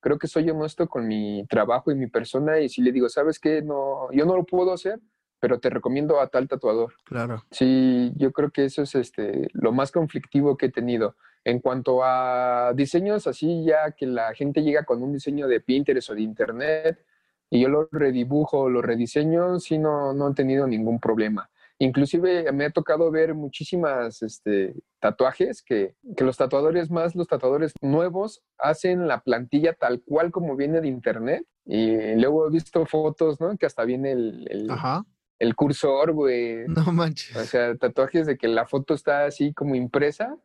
creo 0.00 0.18
que 0.18 0.26
soy 0.26 0.50
honesto 0.50 0.88
con 0.88 1.06
mi 1.06 1.46
trabajo 1.48 1.92
y 1.92 1.94
mi 1.94 2.08
persona 2.08 2.58
y 2.58 2.68
si 2.68 2.82
le 2.82 2.90
digo, 2.90 3.08
¿sabes 3.08 3.38
qué? 3.38 3.62
No, 3.62 4.10
yo 4.12 4.26
no 4.26 4.36
lo 4.36 4.44
puedo 4.44 4.72
hacer, 4.72 4.98
pero 5.38 5.60
te 5.60 5.70
recomiendo 5.70 6.20
a 6.20 6.26
tal 6.26 6.48
tatuador. 6.48 6.94
Claro. 7.04 7.44
Sí, 7.52 8.12
yo 8.16 8.32
creo 8.32 8.50
que 8.50 8.64
eso 8.64 8.82
es 8.82 8.96
este, 8.96 9.48
lo 9.52 9.70
más 9.70 9.92
conflictivo 9.92 10.56
que 10.56 10.66
he 10.66 10.72
tenido. 10.72 11.14
En 11.44 11.60
cuanto 11.60 12.02
a 12.02 12.72
diseños, 12.74 13.28
así 13.28 13.64
ya 13.64 13.92
que 13.92 14.06
la 14.06 14.34
gente 14.34 14.62
llega 14.62 14.84
con 14.84 15.04
un 15.04 15.12
diseño 15.12 15.46
de 15.46 15.60
Pinterest 15.60 16.10
o 16.10 16.14
de 16.16 16.22
Internet 16.22 16.98
y 17.50 17.60
yo 17.60 17.68
lo 17.68 17.88
redibujo, 17.90 18.68
lo 18.68 18.82
rediseño, 18.82 19.58
sí 19.60 19.78
no, 19.78 20.12
no 20.12 20.30
he 20.30 20.34
tenido 20.34 20.66
ningún 20.66 20.98
problema. 21.00 21.48
Inclusive 21.78 22.50
me 22.52 22.64
ha 22.64 22.70
tocado 22.70 23.10
ver 23.10 23.34
muchísimas 23.34 24.22
este, 24.22 24.74
tatuajes 24.98 25.62
que, 25.62 25.94
que, 26.16 26.24
los 26.24 26.38
tatuadores 26.38 26.90
más, 26.90 27.14
los 27.14 27.28
tatuadores 27.28 27.74
nuevos, 27.82 28.42
hacen 28.58 29.06
la 29.06 29.20
plantilla 29.20 29.74
tal 29.74 30.00
cual 30.02 30.30
como 30.30 30.56
viene 30.56 30.80
de 30.80 30.88
internet. 30.88 31.44
Y 31.66 32.14
luego 32.14 32.46
he 32.46 32.50
visto 32.50 32.86
fotos, 32.86 33.40
¿no? 33.40 33.56
Que 33.58 33.66
hasta 33.66 33.84
viene 33.84 34.12
el, 34.12 34.46
el, 34.50 34.70
el 35.38 35.54
cursor, 35.54 36.12
güey. 36.12 36.66
No 36.68 36.92
manches. 36.92 37.36
O 37.36 37.44
sea, 37.44 37.76
tatuajes 37.76 38.26
de 38.26 38.38
que 38.38 38.48
la 38.48 38.66
foto 38.66 38.94
está 38.94 39.26
así 39.26 39.52
como 39.52 39.74
impresa 39.74 40.38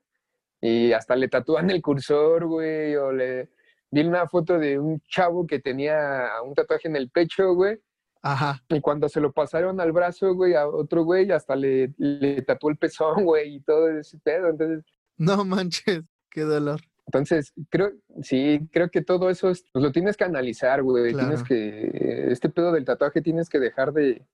y 0.59 0.91
hasta 0.91 1.15
le 1.15 1.29
tatúan 1.29 1.69
el 1.69 1.81
cursor, 1.81 2.45
güey, 2.45 2.95
o 2.95 3.11
le... 3.11 3.49
Vi 3.91 4.01
una 4.01 4.27
foto 4.27 4.57
de 4.57 4.79
un 4.79 5.01
chavo 5.01 5.45
que 5.45 5.59
tenía 5.59 6.27
un 6.45 6.53
tatuaje 6.53 6.87
en 6.87 6.95
el 6.95 7.09
pecho, 7.09 7.53
güey. 7.53 7.77
Ajá. 8.21 8.63
Y 8.69 8.79
cuando 8.79 9.09
se 9.09 9.19
lo 9.19 9.31
pasaron 9.31 9.79
al 9.81 9.91
brazo, 9.91 10.33
güey, 10.33 10.53
a 10.53 10.67
otro 10.67 11.03
güey, 11.03 11.31
hasta 11.31 11.55
le, 11.55 11.93
le 11.97 12.41
tatuó 12.43 12.69
el 12.69 12.77
pezón, 12.77 13.25
güey, 13.25 13.55
y 13.55 13.59
todo 13.61 13.89
ese 13.89 14.17
pedo. 14.19 14.49
Entonces. 14.49 14.85
No 15.17 15.43
manches, 15.43 16.03
qué 16.29 16.41
dolor. 16.41 16.81
Entonces, 17.07 17.51
creo, 17.69 17.91
sí, 18.21 18.69
creo 18.71 18.89
que 18.89 19.01
todo 19.01 19.29
eso 19.29 19.49
es, 19.49 19.65
pues 19.73 19.83
lo 19.83 19.91
tienes 19.91 20.15
que 20.15 20.23
analizar, 20.23 20.81
güey. 20.81 21.13
Tienes 21.13 21.43
que, 21.43 22.31
este 22.31 22.49
pedo 22.49 22.71
del 22.71 22.85
tatuaje 22.85 23.21
tienes 23.21 23.49
que 23.49 23.59
dejar 23.59 23.91
de, 23.91 24.25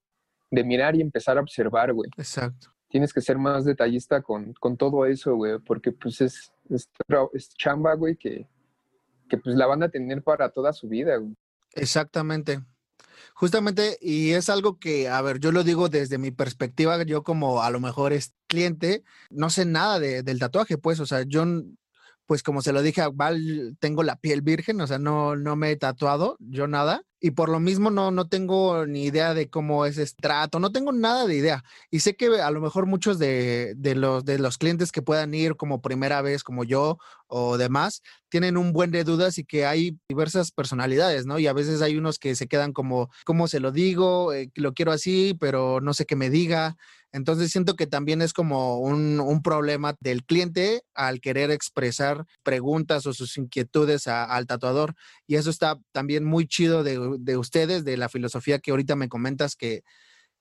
de 0.52 0.63
mirar 0.63 0.96
y 0.96 1.02
empezar 1.02 1.38
a 1.38 1.41
observar, 1.41 1.93
güey. 1.93 2.10
Exacto 2.17 2.70
tienes 2.89 3.13
que 3.13 3.22
ser 3.22 3.38
más 3.38 3.65
detallista 3.65 4.22
con, 4.22 4.54
con 4.54 4.78
todo 4.78 5.06
eso, 5.06 5.36
güey, 5.36 5.60
porque 5.60 5.91
pues 5.91 6.22
es, 6.22 6.52
es, 6.70 6.89
chamba, 7.56 7.96
güey, 7.96 8.15
que, 8.15 8.48
que 9.28 9.38
pues 9.38 9.56
la 9.56 9.66
van 9.66 9.84
a 9.84 9.90
tener 9.90 10.24
para 10.24 10.50
toda 10.50 10.74
su 10.74 10.88
vida. 10.88 11.22
Exactamente. 11.74 12.62
Justamente, 13.34 13.98
y 14.02 14.32
es 14.32 14.50
algo 14.50 14.80
que, 14.80 15.10
a 15.10 15.22
ver, 15.22 15.40
yo 15.40 15.52
lo 15.52 15.63
digo 15.63 15.90
desde 15.90 16.18
mi 16.18 16.32
perspectiva, 16.32 17.02
yo 17.04 17.24
como 17.24 17.62
a 17.62 17.70
lo 17.70 17.80
mejor 17.80 18.13
es 18.13 18.34
cliente, 18.48 19.04
no 19.30 19.50
sé 19.50 19.66
nada 19.66 20.00
de, 20.00 20.24
del 20.24 20.40
tatuaje, 20.40 20.78
pues, 20.78 21.00
o 21.00 21.06
sea, 21.06 21.22
yo 21.22 21.46
pues 22.28 22.44
como 22.44 22.62
se 22.62 22.74
lo 22.74 22.82
dije 22.82 23.02
Val, 23.13 23.78
tengo 23.80 24.04
la 24.04 24.18
piel 24.18 24.42
virgen, 24.42 24.80
o 24.82 24.86
sea, 24.86 25.00
no, 25.00 25.36
no 25.36 25.56
me 25.56 25.72
he 25.72 25.78
tatuado, 25.78 26.36
yo 26.40 26.68
nada, 26.68 27.04
y 27.20 27.32
por 27.32 27.50
lo 27.50 27.60
mismo 27.60 27.90
no, 27.90 28.12
no 28.12 28.28
tengo 28.28 28.86
ni 28.86 29.06
idea 29.06 29.34
de 29.34 29.50
cómo 29.50 29.86
es 29.86 29.98
este 29.98 30.22
trato, 30.22 30.60
no 30.60 30.72
tengo 30.72 30.92
nada 30.92 31.26
de 31.26 31.36
idea. 31.36 31.63
Y 31.90 32.02
sé 32.02 32.16
que 32.16 32.28
a 32.42 32.52
lo 32.52 32.62
mejor 32.62 32.86
muchos 32.86 33.18
de, 33.18 33.74
de, 33.76 33.96
los, 33.96 34.24
de 34.26 34.38
los 34.38 34.58
clientes 34.58 34.92
que 34.92 35.02
puedan 35.02 35.34
ir 35.34 35.56
como 35.56 35.82
primera 35.82 36.22
vez, 36.22 36.44
como 36.44 36.63
yo 36.63 37.00
o 37.28 37.58
demás, 37.58 38.04
tienen 38.30 38.58
un 38.58 38.72
buen 38.72 38.92
de 38.92 39.04
dudas 39.04 39.38
y 39.38 39.46
que 39.46 39.66
hay 39.66 39.98
diversas 40.08 40.52
personalidades, 40.52 41.26
¿no? 41.26 41.40
Y 41.40 41.48
a 41.48 41.54
veces 41.54 41.82
hay 41.82 41.98
unos 41.98 42.20
que 42.20 42.36
se 42.36 42.48
quedan 42.48 42.74
como, 42.74 43.10
¿cómo 43.26 43.48
se 43.48 43.62
lo 43.62 43.72
digo? 43.72 44.34
Eh, 44.34 44.52
lo 44.56 44.74
quiero 44.74 44.92
así, 44.92 45.36
pero 45.40 45.82
no 45.82 45.94
sé 45.94 46.06
qué 46.06 46.16
me 46.16 46.30
diga. 46.30 46.78
Entonces 47.18 47.52
siento 47.52 47.76
que 47.76 47.88
también 47.88 48.22
es 48.22 48.32
como 48.32 48.80
un, 48.80 49.42
problema 49.44 49.96
del 50.00 50.24
cliente 50.24 50.84
al 50.94 51.20
querer 51.20 51.52
expresar 51.52 52.26
preguntas 52.44 53.06
o 53.06 53.14
sus 53.14 53.38
inquietudes 53.38 54.08
al 54.08 54.46
tatuador. 54.46 54.94
Y 55.26 55.36
eso 55.36 55.50
está 55.50 55.80
también 55.92 56.24
muy 56.26 56.48
chido 56.48 56.84
de, 56.84 57.18
de, 57.20 57.38
ustedes, 57.38 57.84
de 57.86 57.98
la 57.98 58.10
filosofía 58.10 58.60
que 58.60 58.72
ahorita 58.72 58.96
me 58.96 59.10
comentas 59.10 59.56
que, 59.56 59.84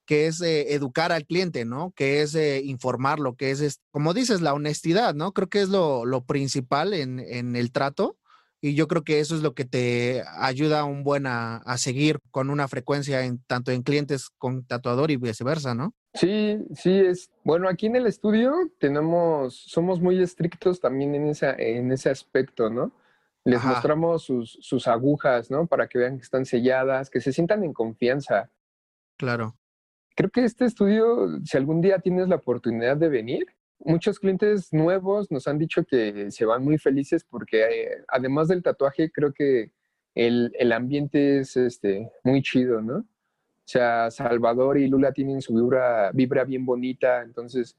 que 0.07 0.27
es 0.27 0.41
eh, 0.41 0.75
educar 0.75 1.13
al 1.13 1.27
cliente, 1.27 1.65
¿no? 1.65 1.93
Que 1.97 2.23
es 2.23 2.35
eh, 2.35 2.63
informarlo, 2.65 3.37
que 3.37 3.51
es, 3.51 3.81
como 3.91 4.15
dices, 4.15 4.41
la 4.41 4.55
honestidad, 4.55 5.15
¿no? 5.15 5.33
Creo 5.33 5.49
que 5.49 5.63
es 5.63 5.69
lo, 5.69 6.05
lo 6.05 6.25
principal 6.25 6.95
en, 6.95 7.21
en, 7.21 7.57
el 7.57 7.73
trato. 7.73 8.19
Y 8.61 8.75
yo 8.75 8.89
creo 8.89 9.05
que 9.05 9.21
eso 9.21 9.37
es 9.37 9.43
lo 9.43 9.55
que 9.55 9.65
te 9.65 10.23
ayuda 10.39 10.85
un 10.85 11.05
buen 11.05 11.27
a, 11.27 11.57
a 11.59 11.79
seguir 11.79 12.21
con 12.31 12.51
una 12.51 12.69
frecuencia 12.69 13.25
en, 13.25 13.43
tanto 13.47 13.71
en 13.73 13.83
clientes 13.83 14.31
con 14.39 14.65
tatuador 14.65 15.11
y 15.11 15.17
viceversa, 15.17 15.75
¿no? 15.75 15.95
Sí, 16.17 16.59
sí, 16.75 16.99
es. 16.99 17.31
Bueno, 17.45 17.69
aquí 17.69 17.87
en 17.87 17.97
el 17.97 18.07
estudio 18.07 18.55
tenemos, 18.79 19.55
somos 19.55 20.01
muy 20.01 20.23
estrictos 20.23 20.81
también 20.81 21.15
en, 21.15 21.27
esa, 21.27 21.55
en 21.55 21.93
ese 21.93 22.11
aspecto, 22.11 22.71
¿no? 22.71 22.93
Les 23.45 23.63
mostramos 23.63 24.25
sus, 24.25 24.59
sus 24.61 24.89
agujas, 24.89 25.51
¿no? 25.51 25.67
Para 25.67 25.87
que 25.87 25.99
vean 25.99 26.17
que 26.17 26.25
están 26.25 26.45
selladas, 26.45 27.11
que 27.11 27.21
se 27.21 27.33
sientan 27.33 27.63
en 27.63 27.73
confianza. 27.73 28.51
Claro. 29.17 29.57
Creo 30.17 30.31
que 30.31 30.45
este 30.45 30.65
estudio, 30.65 31.29
si 31.45 31.57
algún 31.57 31.81
día 31.81 32.01
tienes 32.01 32.29
la 32.29 32.37
oportunidad 32.37 32.97
de 32.97 33.09
venir, 33.09 33.47
muchos 33.79 34.19
clientes 34.19 34.73
nuevos 34.73 35.31
nos 35.31 35.47
han 35.47 35.59
dicho 35.59 35.85
que 35.85 36.31
se 36.31 36.45
van 36.45 36.65
muy 36.65 36.79
felices 36.79 37.25
porque 37.25 37.63
eh, 37.63 38.05
además 38.09 38.49
del 38.49 38.63
tatuaje, 38.63 39.13
creo 39.13 39.33
que 39.33 39.71
el, 40.15 40.53
el 40.59 40.73
ambiente 40.73 41.39
es 41.41 41.57
este, 41.57 42.11
muy 42.25 42.43
chido, 42.43 42.81
¿no? 42.81 43.07
O 43.67 43.69
sea, 43.69 44.13
Salvador 44.13 44.79
y 44.79 44.87
Lula 44.87 45.11
tienen 45.11 45.43
su 45.43 45.53
vibra, 45.53 46.13
vibra 46.13 46.45
bien 46.45 46.65
bonita, 46.65 47.23
entonces 47.23 47.77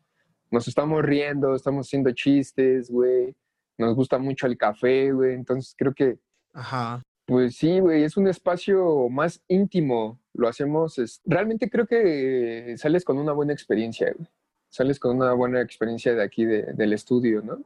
nos 0.52 0.68
estamos 0.68 1.02
riendo, 1.02 1.56
estamos 1.56 1.88
haciendo 1.88 2.12
chistes, 2.12 2.92
güey. 2.92 3.34
Nos 3.78 3.96
gusta 3.96 4.18
mucho 4.18 4.48
el 4.48 4.58
café, 4.58 5.14
güey. 5.14 5.34
Entonces 5.34 5.74
creo 5.78 5.94
que, 5.94 6.20
Ajá. 6.54 7.02
pues 7.26 7.56
sí, 7.56 7.80
güey, 7.80 8.04
es 8.04 8.18
un 8.18 8.28
espacio 8.28 9.08
más 9.08 9.42
íntimo. 9.48 10.20
Lo 10.34 10.50
hacemos, 10.50 11.00
es, 11.00 11.22
realmente 11.24 11.70
creo 11.70 11.88
que 11.88 12.76
sales 12.78 13.06
con 13.06 13.18
una 13.18 13.32
buena 13.32 13.54
experiencia, 13.54 14.12
güey. 14.14 14.28
Sales 14.68 15.00
con 15.00 15.16
una 15.16 15.32
buena 15.32 15.62
experiencia 15.62 16.14
de 16.14 16.22
aquí, 16.22 16.44
de, 16.44 16.74
del 16.74 16.92
estudio, 16.92 17.42
¿no? 17.42 17.64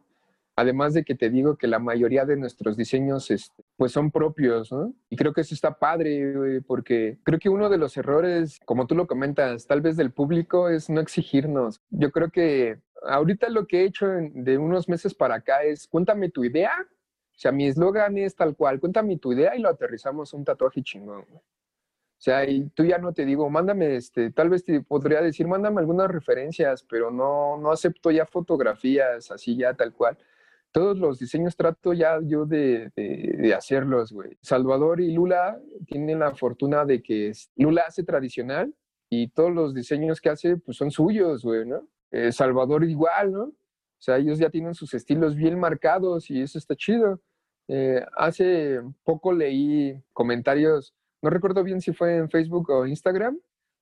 Además 0.61 0.93
de 0.93 1.03
que 1.03 1.15
te 1.15 1.31
digo 1.31 1.57
que 1.57 1.65
la 1.65 1.79
mayoría 1.79 2.23
de 2.23 2.37
nuestros 2.37 2.77
diseños 2.77 3.31
este, 3.31 3.63
pues 3.77 3.91
son 3.91 4.11
propios, 4.11 4.71
¿no? 4.71 4.93
Y 5.09 5.15
creo 5.15 5.33
que 5.33 5.41
eso 5.41 5.55
está 5.55 5.79
padre, 5.79 6.61
porque 6.67 7.17
creo 7.23 7.39
que 7.39 7.49
uno 7.49 7.67
de 7.67 7.79
los 7.79 7.97
errores, 7.97 8.59
como 8.63 8.85
tú 8.85 8.93
lo 8.93 9.07
comentas, 9.07 9.65
tal 9.65 9.81
vez 9.81 9.97
del 9.97 10.11
público 10.11 10.69
es 10.69 10.87
no 10.87 11.01
exigirnos. 11.01 11.81
Yo 11.89 12.11
creo 12.11 12.29
que 12.29 12.79
ahorita 13.01 13.49
lo 13.49 13.65
que 13.65 13.81
he 13.81 13.85
hecho 13.85 14.05
de 14.05 14.59
unos 14.59 14.87
meses 14.87 15.15
para 15.15 15.33
acá 15.33 15.63
es 15.63 15.87
cuéntame 15.87 16.29
tu 16.29 16.43
idea. 16.43 16.73
O 16.79 17.39
sea, 17.41 17.51
mi 17.51 17.65
eslogan 17.65 18.19
es 18.19 18.35
tal 18.35 18.55
cual, 18.55 18.79
cuéntame 18.79 19.17
tu 19.17 19.33
idea 19.33 19.55
y 19.55 19.61
lo 19.61 19.69
aterrizamos 19.69 20.31
un 20.31 20.45
tatuaje 20.45 20.83
chingón. 20.83 21.25
O 21.31 22.23
sea, 22.23 22.47
y 22.47 22.69
tú 22.75 22.85
ya 22.85 22.99
no 22.99 23.13
te 23.13 23.25
digo, 23.25 23.49
mándame, 23.49 23.95
este, 23.95 24.29
tal 24.29 24.49
vez 24.49 24.63
te 24.63 24.81
podría 24.81 25.23
decir, 25.23 25.47
mándame 25.47 25.79
algunas 25.79 26.07
referencias, 26.11 26.85
pero 26.87 27.09
no, 27.09 27.57
no 27.57 27.71
acepto 27.71 28.11
ya 28.11 28.27
fotografías 28.27 29.31
así 29.31 29.57
ya 29.57 29.73
tal 29.73 29.91
cual. 29.91 30.19
Todos 30.71 30.97
los 30.97 31.19
diseños 31.19 31.55
trato 31.55 31.93
ya 31.93 32.19
yo 32.23 32.45
de, 32.45 32.91
hacerlos, 33.55 34.11
güey. 34.11 34.37
Salvador 34.41 35.01
y 35.01 35.11
Lula 35.13 35.59
tienen 35.85 36.19
la 36.19 36.33
fortuna 36.33 36.85
de 36.85 37.01
que 37.01 37.33
Lula 37.55 37.83
hace 37.87 38.03
tradicional 38.03 38.73
y 39.09 39.27
todos 39.29 39.51
los 39.51 39.73
diseños 39.73 40.21
que 40.21 40.29
hace 40.29 40.57
pues 40.57 40.77
son 40.77 40.91
suyos, 40.91 41.43
güey, 41.43 41.65
¿no? 41.65 41.87
Eh, 42.11 42.31
Salvador 42.31 42.83
igual, 42.83 43.31
¿no? 43.31 43.43
O 43.43 44.03
sea, 44.03 44.17
ellos 44.17 44.39
ya 44.39 44.49
tienen 44.49 44.73
sus 44.73 44.93
estilos 44.93 45.35
bien 45.35 45.59
marcados 45.59 46.29
y 46.29 46.41
eso 46.41 46.57
está 46.57 46.75
chido. 46.75 47.21
Eh, 47.67 48.03
hace 48.17 48.81
poco 49.03 49.31
leí 49.33 50.01
comentarios 50.13 50.93
no 51.21 51.29
recuerdo 51.29 51.63
bien 51.63 51.81
si 51.81 51.93
fue 51.93 52.17
en 52.17 52.29
Facebook 52.29 52.69
o 52.71 52.87
Instagram, 52.87 53.39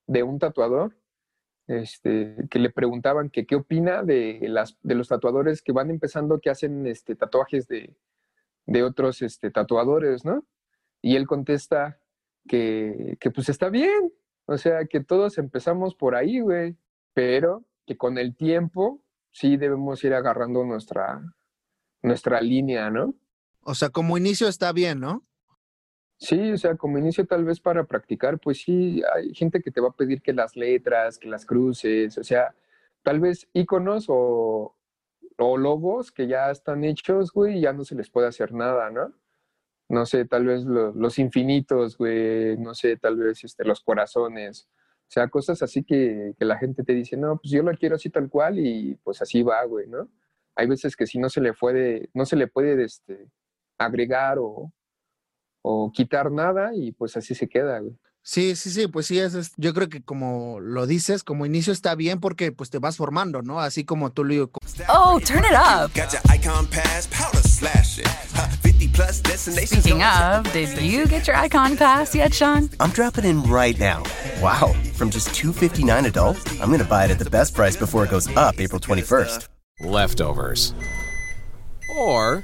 de 0.08 0.23
un 0.23 0.39
tatuador, 0.39 0.95
este, 1.69 2.36
que 2.49 2.58
le 2.58 2.71
preguntaban 2.71 3.29
que 3.29 3.45
qué 3.45 3.55
opina 3.55 4.01
de, 4.01 4.39
las, 4.41 4.75
de 4.82 4.95
los 4.95 5.08
tatuadores 5.08 5.62
que 5.62 5.71
van 5.71 5.91
empezando, 5.91 6.39
que 6.39 6.49
hacen 6.49 6.88
este, 6.88 7.15
tatuajes 7.15 7.67
de, 7.67 7.95
de 8.65 8.84
otros 8.84 9.21
este, 9.21 9.51
tatuadores, 9.51 10.25
¿no? 10.25 10.43
Y 11.01 11.15
él 11.15 11.27
contesta 11.27 11.99
que, 12.47 13.17
que 13.19 13.29
pues 13.29 13.49
está 13.49 13.69
bien, 13.69 14.12
o 14.45 14.58
sea, 14.58 14.86
que 14.86 14.99
todos 14.99 15.38
empezamos 15.38 15.93
por 15.93 16.15
ahí, 16.15 16.39
güey, 16.39 16.75
pero 17.13 17.63
que 17.86 17.95
con 17.97 18.17
el 18.17 18.36
tiempo 18.36 19.03
sí 19.32 19.55
debemos 19.55 20.03
ir 20.03 20.15
agarrando 20.15 20.65
nuestra, 20.65 21.21
nuestra 22.01 22.41
línea, 22.41 22.89
¿no? 22.89 23.13
O 23.62 23.75
sea, 23.75 23.89
como 23.89 24.17
inicio 24.17 24.47
está 24.47 24.71
bien, 24.73 24.99
¿no? 24.99 25.23
Sí, 26.21 26.51
o 26.51 26.58
sea, 26.58 26.75
como 26.75 26.97
inicio 26.97 27.25
tal 27.25 27.45
vez 27.45 27.62
para 27.62 27.86
practicar, 27.86 28.39
pues 28.39 28.62
sí, 28.62 29.01
hay 29.15 29.34
gente 29.34 29.62
que 29.62 29.71
te 29.71 29.79
va 29.79 29.88
a 29.89 29.95
pedir 29.95 30.21
que 30.21 30.34
las 30.34 30.55
letras, 30.58 31.17
que 31.17 31.29
las 31.29 31.45
cruces, 31.45 32.17
o 32.17 32.23
sea, 32.25 32.53
tal 33.03 33.21
vez 33.21 33.47
iconos 33.53 34.08
o, 34.10 34.75
o 35.38 35.58
logos 35.58 36.12
que 36.12 36.27
ya 36.27 36.51
están 36.51 36.84
hechos, 36.84 37.32
güey, 37.32 37.62
ya 37.62 37.71
no 37.73 37.86
se 37.86 37.95
les 37.95 38.10
puede 38.10 38.27
hacer 38.27 38.53
nada, 38.53 38.89
¿no? 38.91 39.13
No 39.89 40.05
sé, 40.05 40.25
tal 40.25 40.45
vez 40.45 40.65
los 40.65 41.19
infinitos, 41.19 41.97
güey, 41.97 42.58
no 42.58 42.73
sé, 42.75 42.97
tal 42.97 43.17
vez 43.17 43.43
este, 43.45 43.65
los 43.65 43.82
corazones, 43.82 44.69
o 45.10 45.12
sea, 45.12 45.29
cosas 45.29 45.63
así 45.63 45.84
que, 45.84 46.34
que 46.38 46.45
la 46.45 46.58
gente 46.58 46.84
te 46.84 46.93
dice, 46.93 47.17
no, 47.17 47.38
pues 47.38 47.51
yo 47.51 47.63
lo 47.63 47.71
quiero 47.77 47.95
así 47.95 48.10
tal 48.10 48.29
cual 48.29 48.60
y 48.60 48.95
pues 49.03 49.21
así 49.21 49.41
va, 49.43 49.63
güey, 49.65 49.88
¿no? 49.88 50.10
Hay 50.55 50.67
veces 50.67 50.95
que 50.95 51.08
si 51.08 51.19
no 51.19 51.29
se 51.29 51.41
le 51.41 51.53
puede, 51.53 52.10
no 52.13 52.25
se 52.25 52.36
le 52.36 52.47
puede 52.47 52.84
este, 52.84 53.29
agregar 53.77 54.38
o, 54.39 54.71
o 55.62 55.91
quitar 55.91 56.32
nada 56.32 56.72
y 56.76 56.91
pues 56.91 57.17
así 57.17 57.36
se 57.36 57.48
queda, 57.48 57.80
güey. 57.80 57.93
Sí, 58.22 58.56
sí, 58.56 58.69
sí, 58.69 58.88
pues 58.88 59.08
sí, 59.08 59.17
es, 59.17 59.54
yo 59.58 59.74
creo 59.74 59.89
que 59.89 60.04
como 60.04 60.60
lo 60.60 60.86
dices, 60.86 61.24
como 61.24 61.45
inicio 61.45 61.74
está 61.74 61.95
bien 61.95 62.19
porque 62.19 62.52
pues 62.52 62.69
te 62.69 62.78
vas 62.78 62.98
formando, 62.98 63.41
¿no? 63.41 63.60
Así 63.60 63.86
como 63.86 64.12
tú 64.12 64.24
lo 64.24 64.52
Oh, 64.88 65.19
turn 65.19 65.45
it 65.45 65.56
up. 65.56 65.91
Speaking 69.39 70.04
of, 70.04 70.54
did 70.54 70.78
you 70.80 71.08
get 71.08 71.28
your 71.28 71.36
icon 71.38 71.76
pass 71.76 72.13
yet, 72.13 72.34
Sean? 72.34 72.69
I'm 72.80 72.91
dropping 72.91 73.26
in 73.26 73.41
right 73.43 73.78
now. 73.80 74.04
Wow, 74.41 74.74
from 74.93 75.10
just 75.10 75.34
259 75.34 76.06
adult, 76.06 76.38
I'm 76.62 76.67
going 76.69 76.80
to 76.80 76.86
buy 76.86 77.06
it 77.06 77.12
at 77.12 77.19
the 77.19 77.30
best 77.30 77.56
price 77.56 77.76
before 77.76 78.04
it 78.04 78.12
goes 78.12 78.28
up 78.38 78.60
April 78.60 78.80
21st. 78.80 79.48
Leftovers. 79.82 80.74
Or 81.98 82.43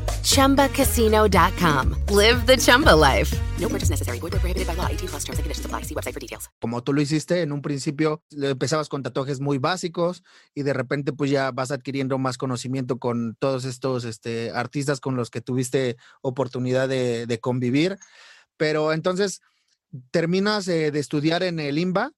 ChumbaCasino.com. 0.31 1.95
Live 2.15 2.45
the 2.45 2.57
Chumba 2.57 2.95
life. 2.95 3.35
No 3.59 3.67
purchase 3.67 3.89
necessary. 3.89 4.19
Void 4.19 4.31
prohibited 4.31 4.65
by 4.65 4.75
law. 4.75 4.87
18 4.87 5.09
plus 5.09 5.23
terms 5.23 5.39
and 5.39 5.43
conditions 5.43 5.65
apply. 5.65 5.83
See 5.83 5.93
website 5.93 6.13
for 6.13 6.19
details. 6.19 6.49
Como 6.59 6.81
tú 6.83 6.93
lo 6.93 7.01
hiciste, 7.01 7.41
en 7.41 7.51
un 7.51 7.61
principio 7.61 8.23
empezabas 8.31 8.87
con 8.89 9.03
tatuajes 9.03 9.39
muy 9.41 9.57
básicos 9.57 10.23
y 10.55 10.63
de 10.63 10.73
repente 10.73 11.13
pues 11.13 11.31
ya 11.31 11.51
vas 11.51 11.71
adquiriendo 11.71 12.17
más 12.17 12.37
conocimiento 12.37 12.97
con 12.97 13.35
todos 13.39 13.65
estos 13.65 14.05
este, 14.05 14.51
artistas 14.51 14.99
con 15.01 15.15
los 15.15 15.29
que 15.29 15.41
tuviste 15.41 15.97
oportunidad 16.21 16.87
de, 16.87 17.25
de 17.27 17.39
convivir. 17.39 17.97
Pero 18.57 18.93
entonces 18.93 19.41
terminas 20.11 20.67
eh, 20.67 20.91
de 20.91 20.99
estudiar 20.99 21.43
en 21.43 21.59
el 21.59 21.77
IMBA. 21.77 22.11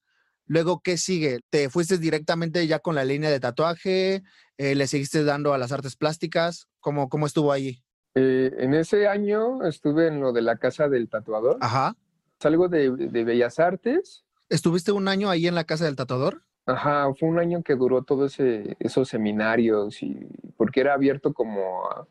Luego, 0.45 0.81
¿qué 0.81 0.97
sigue? 0.97 1.39
¿Te 1.49 1.69
fuiste 1.69 1.97
directamente 1.97 2.67
ya 2.67 2.79
con 2.79 2.95
la 2.95 3.05
línea 3.05 3.29
de 3.29 3.39
tatuaje? 3.39 4.23
Eh, 4.57 4.75
¿Le 4.75 4.87
seguiste 4.87 5.23
dando 5.23 5.53
a 5.53 5.57
las 5.57 5.71
artes 5.71 5.95
plásticas? 5.95 6.67
¿Cómo, 6.79 7.09
cómo 7.09 7.25
estuvo 7.25 7.51
ahí? 7.51 7.82
Eh, 8.15 8.51
en 8.59 8.73
ese 8.73 9.07
año 9.07 9.63
estuve 9.63 10.07
en 10.07 10.19
lo 10.19 10.33
de 10.33 10.41
la 10.41 10.57
casa 10.57 10.87
del 10.87 11.09
tatuador. 11.09 11.57
Ajá. 11.61 11.95
Salgo 12.39 12.67
de, 12.67 12.91
de, 12.91 13.23
Bellas 13.23 13.59
Artes. 13.59 14.23
¿Estuviste 14.49 14.91
un 14.91 15.07
año 15.07 15.29
ahí 15.29 15.47
en 15.47 15.55
la 15.55 15.63
casa 15.63 15.85
del 15.85 15.95
tatuador? 15.95 16.43
Ajá, 16.65 17.13
fue 17.13 17.29
un 17.29 17.39
año 17.39 17.63
que 17.63 17.75
duró 17.75 18.03
todos 18.03 18.37
esos 18.39 19.09
seminarios 19.09 20.01
y 20.01 20.27
porque 20.55 20.81
era 20.81 20.93
abierto 20.93 21.33
como 21.33 21.85
a, 21.87 22.07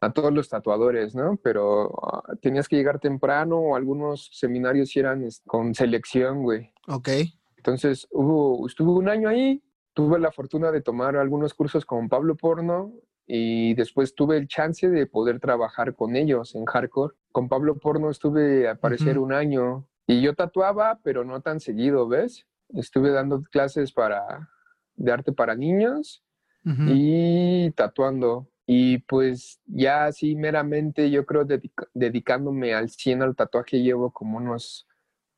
a 0.00 0.12
todos 0.12 0.32
los 0.32 0.48
tatuadores, 0.48 1.14
¿no? 1.14 1.38
Pero 1.42 1.92
ah, 2.02 2.34
tenías 2.40 2.68
que 2.68 2.76
llegar 2.76 2.98
temprano 2.98 3.58
o 3.58 3.76
algunos 3.76 4.30
seminarios 4.32 4.94
eran 4.96 5.28
con 5.46 5.74
selección, 5.74 6.42
güey. 6.42 6.72
Ok. 6.88 7.08
Entonces 7.56 8.08
hubo, 8.10 8.66
estuve 8.66 8.90
un 8.90 9.08
año 9.08 9.28
ahí, 9.28 9.62
tuve 9.94 10.18
la 10.18 10.32
fortuna 10.32 10.72
de 10.72 10.80
tomar 10.80 11.16
algunos 11.16 11.54
cursos 11.54 11.86
con 11.86 12.08
Pablo 12.08 12.36
Porno 12.36 12.92
y 13.26 13.74
después 13.74 14.14
tuve 14.14 14.36
el 14.36 14.48
chance 14.48 14.88
de 14.88 15.06
poder 15.06 15.40
trabajar 15.40 15.94
con 15.94 16.16
ellos 16.16 16.54
en 16.54 16.64
hardcore. 16.64 17.14
Con 17.30 17.48
Pablo 17.48 17.78
Porno 17.78 18.10
estuve 18.10 18.68
a 18.68 18.74
parecer 18.74 19.18
un 19.18 19.32
año 19.32 19.88
y 20.06 20.20
yo 20.20 20.34
tatuaba, 20.34 21.00
pero 21.02 21.24
no 21.24 21.40
tan 21.40 21.60
seguido, 21.60 22.08
¿ves? 22.08 22.46
Estuve 22.70 23.10
dando 23.10 23.40
clases 23.42 23.92
para, 23.92 24.50
de 24.94 25.12
arte 25.12 25.32
para 25.32 25.54
niños 25.54 26.24
y 26.64 27.70
tatuando. 27.72 28.48
Y 28.66 28.98
pues 28.98 29.60
ya 29.66 30.06
así 30.06 30.36
meramente 30.36 31.10
yo 31.10 31.26
creo 31.26 31.46
dedicándome 31.94 32.74
al 32.74 32.90
100 32.90 33.22
al 33.22 33.36
tatuaje 33.36 33.82
llevo 33.82 34.12
como 34.12 34.38
unos 34.38 34.86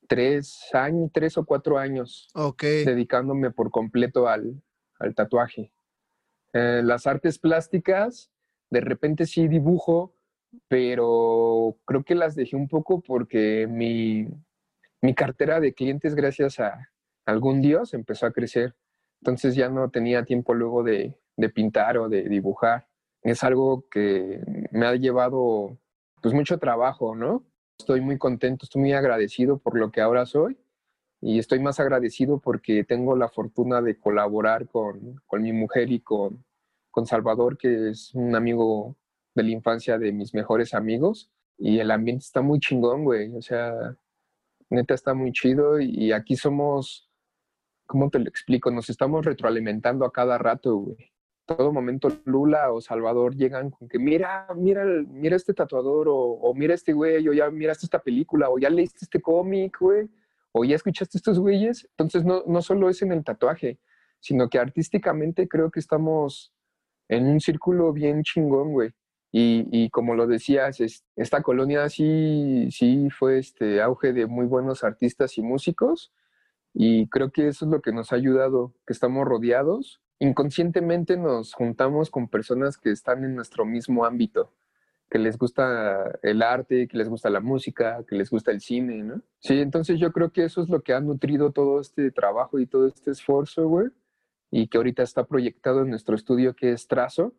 tres 0.07 0.68
años, 0.73 1.11
tres 1.12 1.37
o 1.38 1.44
cuatro 1.44 1.79
años. 1.79 2.29
Ok. 2.35 2.62
Dedicándome 2.62 3.51
por 3.51 3.70
completo 3.70 4.29
al, 4.29 4.62
al 4.99 5.14
tatuaje. 5.14 5.73
Eh, 6.55 6.81
las 6.83 7.07
artes 7.07 7.38
plásticas, 7.38 8.31
de 8.71 8.81
repente 8.81 9.27
sí 9.27 9.47
dibujo, 9.49 10.14
pero 10.69 11.77
creo 11.85 12.03
que 12.05 12.14
las 12.14 12.35
dejé 12.35 12.57
un 12.57 12.69
poco 12.69 13.03
porque 13.03 13.67
mi, 13.69 14.29
mi 15.03 15.14
cartera 15.14 15.61
de 15.61 15.75
clientes, 15.75 16.14
gracias 16.14 16.61
a 16.61 16.90
algún 17.27 17.61
dios, 17.61 17.93
empezó 17.93 18.25
a 18.25 18.33
crecer. 18.33 18.75
Entonces 19.21 19.55
ya 19.55 19.69
no 19.69 19.90
tenía 19.90 20.25
tiempo 20.25 20.55
luego 20.55 20.83
de, 20.83 21.19
de 21.37 21.49
pintar 21.51 21.99
o 21.99 22.09
de 22.09 22.23
dibujar 22.23 22.87
es 23.25 23.43
algo 23.43 23.88
que 23.90 24.40
me 24.71 24.87
ha 24.87 24.95
llevado 24.95 25.79
pues 26.23 26.35
mucho 26.35 26.59
trabajo, 26.59 27.17
¿no? 27.17 27.45
Estoy 27.79 28.01
muy 28.01 28.19
contento, 28.19 28.64
estoy 28.64 28.83
muy 28.83 28.93
agradecido 28.93 29.59
por 29.59 29.77
lo 29.79 29.90
que 29.90 30.01
ahora 30.01 30.27
soy 30.27 30.59
y 31.27 31.39
estoy 31.39 31.59
más 31.59 31.81
agradecido 31.81 32.39
porque 32.39 32.85
tengo 32.85 33.17
la 33.17 33.31
fortuna 33.31 33.81
de 33.81 33.99
colaborar 33.99 34.69
con, 34.69 35.23
con 35.27 35.41
mi 35.41 35.55
mujer 35.55 35.90
y 35.90 36.01
con, 36.01 36.44
con 36.90 37.07
Salvador, 37.07 37.57
que 37.57 37.88
es 37.88 38.15
un 38.15 38.37
amigo 38.37 38.94
de 39.35 39.44
la 39.44 39.51
infancia 39.51 39.98
de 39.98 40.13
mis 40.13 40.35
mejores 40.35 40.75
amigos 40.75 41.31
y 41.57 41.79
el 41.79 41.90
ambiente 41.92 42.25
está 42.25 42.42
muy 42.42 42.61
chingón, 42.61 43.05
güey, 43.05 43.35
o 43.35 43.40
sea, 43.40 43.96
neta 44.69 44.92
está 44.92 45.15
muy 45.15 45.33
chido 45.33 45.81
y 45.81 46.13
aquí 46.13 46.37
somos, 46.37 47.11
¿cómo 47.87 48.11
te 48.11 48.19
lo 48.19 48.29
explico? 48.29 48.71
Nos 48.71 48.90
estamos 48.90 49.25
retroalimentando 49.25 50.05
a 50.05 50.13
cada 50.13 50.37
rato, 50.37 50.77
güey 50.77 51.15
todo 51.46 51.73
momento 51.73 52.09
Lula 52.25 52.73
o 52.73 52.81
Salvador 52.81 53.35
llegan 53.37 53.71
con 53.71 53.88
que 53.88 53.98
mira, 53.98 54.46
mira, 54.57 54.85
mira 54.85 55.37
este 55.37 55.53
tatuador 55.53 56.07
o, 56.09 56.55
mira 56.55 56.75
este 56.75 56.92
güey 56.92 57.29
o 57.29 57.33
ya 57.33 57.51
miraste 57.51 57.87
esta 57.87 58.03
película 58.03 58.48
o 58.48 58.59
ya 58.59 58.71
leíste 58.71 59.01
este 59.03 59.21
cómic, 59.21 59.77
güey, 59.79 60.09
o 60.57 60.65
ya 60.65 60.77
escuchaste 60.77 61.19
estos 61.19 61.38
güeyes. 61.38 61.87
Entonces 61.90 62.25
no, 62.25 62.44
no 62.46 62.63
solo 62.63 62.88
es 62.88 63.02
en 63.02 63.13
el 63.13 63.25
tatuaje, 63.25 63.79
sino 64.21 64.48
que 64.48 64.59
artísticamente 64.59 65.48
creo 65.48 65.71
que 65.71 65.81
estamos 65.81 66.52
en 67.09 67.27
un 67.27 67.40
círculo 67.40 67.92
bien 67.92 68.23
chingón, 68.23 68.73
güey. 68.73 68.92
Y, 69.37 69.90
como 69.90 70.15
lo 70.15 70.29
decías, 70.29 70.79
esta 71.17 71.42
colonia 71.42 71.88
sí, 71.88 72.69
sí 72.71 73.09
fue 73.11 73.38
este 73.38 73.83
auge 73.83 74.13
de 74.13 74.27
muy 74.27 74.46
buenos 74.46 74.85
artistas 74.85 75.37
y 75.38 75.42
músicos. 75.42 76.13
Y 76.73 77.09
creo 77.09 77.33
que 77.33 77.48
eso 77.48 77.65
es 77.65 77.71
lo 77.73 77.83
que 77.83 77.90
nos 77.90 78.13
ha 78.13 78.17
ayudado, 78.17 78.75
que 78.87 78.92
estamos 78.92 79.27
rodeados. 79.27 80.00
Inconscientemente 80.21 81.17
nos 81.17 81.52
juntamos 81.52 82.11
con 82.11 82.29
personas 82.29 82.79
que 82.79 82.92
están 82.92 83.25
en 83.25 83.35
nuestro 83.35 83.65
mismo 83.65 84.05
ámbito, 84.05 84.52
que 85.15 85.21
les 85.21 85.38
gusta 85.38 86.19
el 86.25 86.42
arte, 86.42 86.88
que 86.88 86.98
les 86.98 87.08
gusta 87.08 87.31
la 87.31 87.38
música, 87.38 88.04
que 88.08 88.17
les 88.17 88.31
gusta 88.31 88.50
el 88.50 88.60
cine, 88.60 89.04
¿no? 89.04 89.23
Sí, 89.38 89.60
entonces 89.60 90.00
yo 90.00 90.10
creo 90.10 90.33
que 90.33 90.42
eso 90.42 90.60
es 90.60 90.69
lo 90.69 90.83
que 90.83 90.92
ha 90.92 90.98
nutrido 91.00 91.52
todo 91.52 91.81
este 91.81 92.10
trabajo 92.10 92.58
y 92.58 92.67
todo 92.67 92.88
este 92.88 93.12
esfuerzo, 93.12 93.69
güey, 93.69 93.90
y 94.50 94.67
que 94.67 94.77
ahorita 94.77 95.04
está 95.04 95.25
proyectado 95.25 95.83
en 95.83 95.90
nuestro 95.90 96.17
estudio 96.17 96.56
que 96.56 96.73
es 96.73 96.88
Trazo 96.88 97.33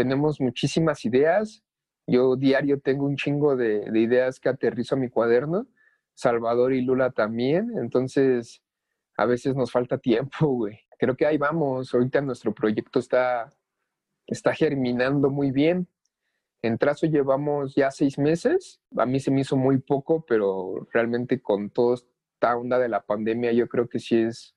tenemos 0.00 0.40
muchísimas 0.40 1.04
ideas. 1.04 1.62
Yo 2.06 2.34
diario 2.34 2.80
tengo 2.80 3.04
un 3.04 3.16
chingo 3.16 3.54
de, 3.54 3.84
ideas 3.94 4.40
que 4.40 4.48
aterrizo 4.48 4.94
a 4.94 4.98
mi 4.98 5.10
cuaderno. 5.10 5.66
Salvador 6.14 6.72
y 6.72 6.80
Lula 6.80 7.10
también. 7.10 7.70
Entonces, 7.76 8.62
a 9.18 9.26
veces 9.26 9.54
nos 9.54 9.70
falta 9.70 9.98
tiempo, 9.98 10.46
güey. 10.46 10.78
Creo 10.98 11.16
que 11.16 11.26
ahí 11.26 11.36
vamos. 11.36 11.92
Ahorita 11.92 12.22
nuestro 12.22 12.54
proyecto 12.54 12.98
está, 12.98 13.50
está 14.26 14.54
germinando 14.54 15.28
muy 15.28 15.50
bien. 15.50 15.86
En 16.62 16.76
trazo 16.78 17.06
llevamos 17.06 17.74
ya 17.74 17.90
seis 17.90 18.18
meses. 18.18 18.80
A 18.96 19.06
mí 19.06 19.20
se 19.20 19.30
me 19.30 19.40
hizo 19.40 19.56
muy 19.56 19.78
poco, 19.78 20.24
pero 20.26 20.86
realmente 20.92 21.40
con 21.40 21.70
toda 21.70 21.96
esta 21.96 22.56
onda 22.56 22.78
de 22.78 22.88
la 22.88 23.02
pandemia, 23.02 23.52
yo 23.52 23.68
creo 23.68 23.88
que 23.88 23.98
sí 23.98 24.16
es, 24.16 24.54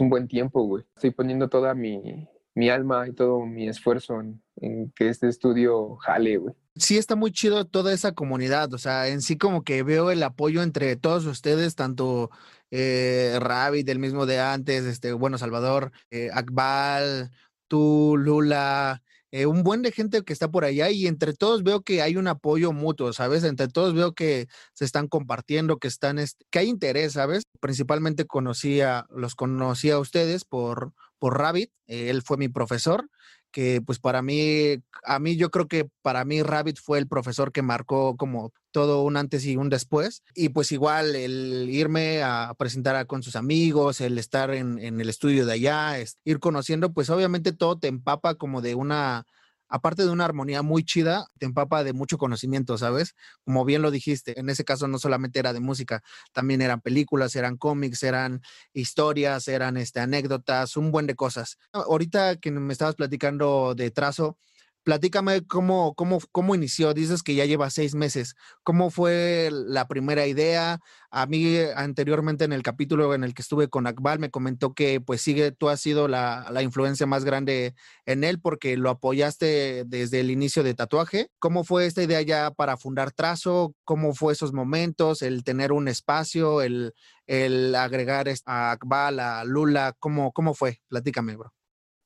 un 0.00 0.08
buen 0.08 0.28
tiempo, 0.28 0.62
güey. 0.62 0.84
Estoy 0.96 1.10
poniendo 1.10 1.48
toda 1.48 1.74
mi, 1.74 2.28
alma 2.70 3.08
y 3.08 3.12
todo 3.12 3.44
mi 3.44 3.68
esfuerzo 3.68 4.20
en, 4.20 4.92
que 4.94 5.08
este 5.08 5.28
estudio 5.28 5.96
jale, 5.96 6.36
güey. 6.36 6.54
Sí, 6.76 6.96
está 6.96 7.16
muy 7.16 7.32
chido 7.32 7.66
toda 7.66 7.92
esa 7.92 8.12
comunidad, 8.12 8.72
o 8.72 8.78
sea, 8.78 9.08
en 9.08 9.20
sí 9.20 9.36
como 9.36 9.62
que 9.62 9.82
veo 9.82 10.10
el 10.10 10.22
apoyo 10.22 10.62
entre 10.62 10.96
todos 10.96 11.26
ustedes, 11.26 11.74
tanto 11.74 12.30
eh, 12.70 13.36
Rabbit, 13.38 13.86
del 13.86 13.98
mismo 13.98 14.24
de 14.24 14.40
antes, 14.40 14.84
este, 14.84 15.12
bueno, 15.12 15.36
Salvador, 15.36 15.92
eh, 16.10 16.30
Akbal, 16.32 17.30
tú, 17.68 18.16
Lula, 18.16 19.02
eh, 19.32 19.46
un 19.46 19.62
buen 19.62 19.80
de 19.80 19.92
gente 19.92 20.22
que 20.22 20.32
está 20.34 20.50
por 20.50 20.64
allá 20.64 20.90
y 20.90 21.06
entre 21.06 21.32
todos 21.32 21.62
veo 21.62 21.80
que 21.80 22.02
hay 22.02 22.16
un 22.16 22.28
apoyo 22.28 22.72
mutuo, 22.72 23.14
¿sabes? 23.14 23.44
Entre 23.44 23.66
todos 23.66 23.94
veo 23.94 24.12
que 24.12 24.46
se 24.74 24.84
están 24.84 25.08
compartiendo, 25.08 25.78
que 25.78 25.88
están, 25.88 26.18
que 26.50 26.58
hay 26.58 26.68
interés, 26.68 27.14
¿sabes? 27.14 27.44
Principalmente 27.58 28.26
conocía, 28.26 29.06
los 29.08 29.34
conocí 29.34 29.90
a 29.90 29.98
ustedes 29.98 30.44
por, 30.44 30.92
por 31.18 31.38
Rabbit, 31.38 31.70
eh, 31.86 32.10
él 32.10 32.20
fue 32.20 32.36
mi 32.36 32.48
profesor, 32.48 33.08
que 33.52 33.80
pues 33.80 33.98
para 34.00 34.22
mí, 34.22 34.78
a 35.04 35.18
mí 35.18 35.36
yo 35.36 35.50
creo 35.50 35.68
que 35.68 35.88
para 36.02 36.24
mí 36.24 36.42
Rabbit 36.42 36.78
fue 36.82 36.98
el 36.98 37.06
profesor 37.06 37.52
que 37.52 37.62
marcó 37.62 38.16
como 38.16 38.52
todo 38.72 39.02
un 39.02 39.16
antes 39.16 39.44
y 39.46 39.56
un 39.56 39.68
después. 39.68 40.22
Y 40.34 40.48
pues 40.48 40.72
igual 40.72 41.14
el 41.14 41.68
irme 41.70 42.22
a 42.22 42.54
presentar 42.58 43.06
con 43.06 43.22
sus 43.22 43.36
amigos, 43.36 44.00
el 44.00 44.18
estar 44.18 44.52
en, 44.52 44.78
en 44.78 45.00
el 45.00 45.08
estudio 45.08 45.46
de 45.46 45.52
allá, 45.52 45.96
ir 46.24 46.40
conociendo, 46.40 46.92
pues 46.92 47.10
obviamente 47.10 47.52
todo 47.52 47.78
te 47.78 47.88
empapa 47.88 48.34
como 48.34 48.60
de 48.60 48.74
una 48.74 49.26
aparte 49.72 50.02
de 50.02 50.10
una 50.10 50.26
armonía 50.26 50.60
muy 50.62 50.84
chida, 50.84 51.26
te 51.38 51.46
empapa 51.46 51.82
de 51.82 51.94
mucho 51.94 52.18
conocimiento, 52.18 52.76
¿sabes? 52.76 53.16
Como 53.44 53.64
bien 53.64 53.80
lo 53.80 53.90
dijiste, 53.90 54.38
en 54.38 54.50
ese 54.50 54.64
caso 54.64 54.86
no 54.86 54.98
solamente 54.98 55.38
era 55.38 55.54
de 55.54 55.60
música, 55.60 56.02
también 56.32 56.60
eran 56.60 56.82
películas, 56.82 57.34
eran 57.36 57.56
cómics, 57.56 58.02
eran 58.02 58.42
historias, 58.74 59.48
eran 59.48 59.78
este, 59.78 60.00
anécdotas, 60.00 60.76
un 60.76 60.92
buen 60.92 61.06
de 61.06 61.16
cosas. 61.16 61.58
Ahorita 61.72 62.36
que 62.36 62.50
me 62.50 62.72
estabas 62.72 62.96
platicando 62.96 63.74
de 63.74 63.90
trazo, 63.90 64.36
Platícame 64.84 65.46
cómo, 65.46 65.94
cómo, 65.94 66.18
cómo 66.32 66.54
inició. 66.54 66.92
Dices 66.94 67.22
que 67.22 67.34
ya 67.34 67.44
lleva 67.44 67.70
seis 67.70 67.94
meses. 67.94 68.34
¿Cómo 68.64 68.90
fue 68.90 69.50
la 69.52 69.86
primera 69.86 70.26
idea? 70.26 70.80
A 71.10 71.26
mí 71.26 71.58
anteriormente 71.76 72.44
en 72.44 72.52
el 72.52 72.62
capítulo 72.62 73.14
en 73.14 73.22
el 73.22 73.34
que 73.34 73.42
estuve 73.42 73.68
con 73.68 73.86
Akbal 73.86 74.18
me 74.18 74.30
comentó 74.30 74.74
que 74.74 75.00
pues 75.00 75.20
sigue, 75.20 75.52
tú 75.52 75.68
has 75.68 75.80
sido 75.80 76.08
la, 76.08 76.48
la 76.50 76.62
influencia 76.62 77.06
más 77.06 77.24
grande 77.24 77.74
en 78.06 78.24
él 78.24 78.40
porque 78.40 78.76
lo 78.76 78.90
apoyaste 78.90 79.84
desde 79.86 80.20
el 80.20 80.30
inicio 80.30 80.62
de 80.62 80.74
tatuaje. 80.74 81.28
¿Cómo 81.38 81.64
fue 81.64 81.86
esta 81.86 82.02
idea 82.02 82.22
ya 82.22 82.50
para 82.50 82.76
fundar 82.76 83.12
Trazo? 83.12 83.74
¿Cómo 83.84 84.14
fue 84.14 84.32
esos 84.32 84.52
momentos? 84.52 85.22
El 85.22 85.44
tener 85.44 85.72
un 85.72 85.88
espacio, 85.88 86.62
el, 86.62 86.94
el 87.26 87.74
agregar 87.74 88.26
a 88.46 88.72
Akbal, 88.72 89.20
a 89.20 89.44
Lula. 89.44 89.94
¿Cómo, 89.98 90.32
cómo 90.32 90.54
fue? 90.54 90.80
Platícame, 90.88 91.36
bro. 91.36 91.52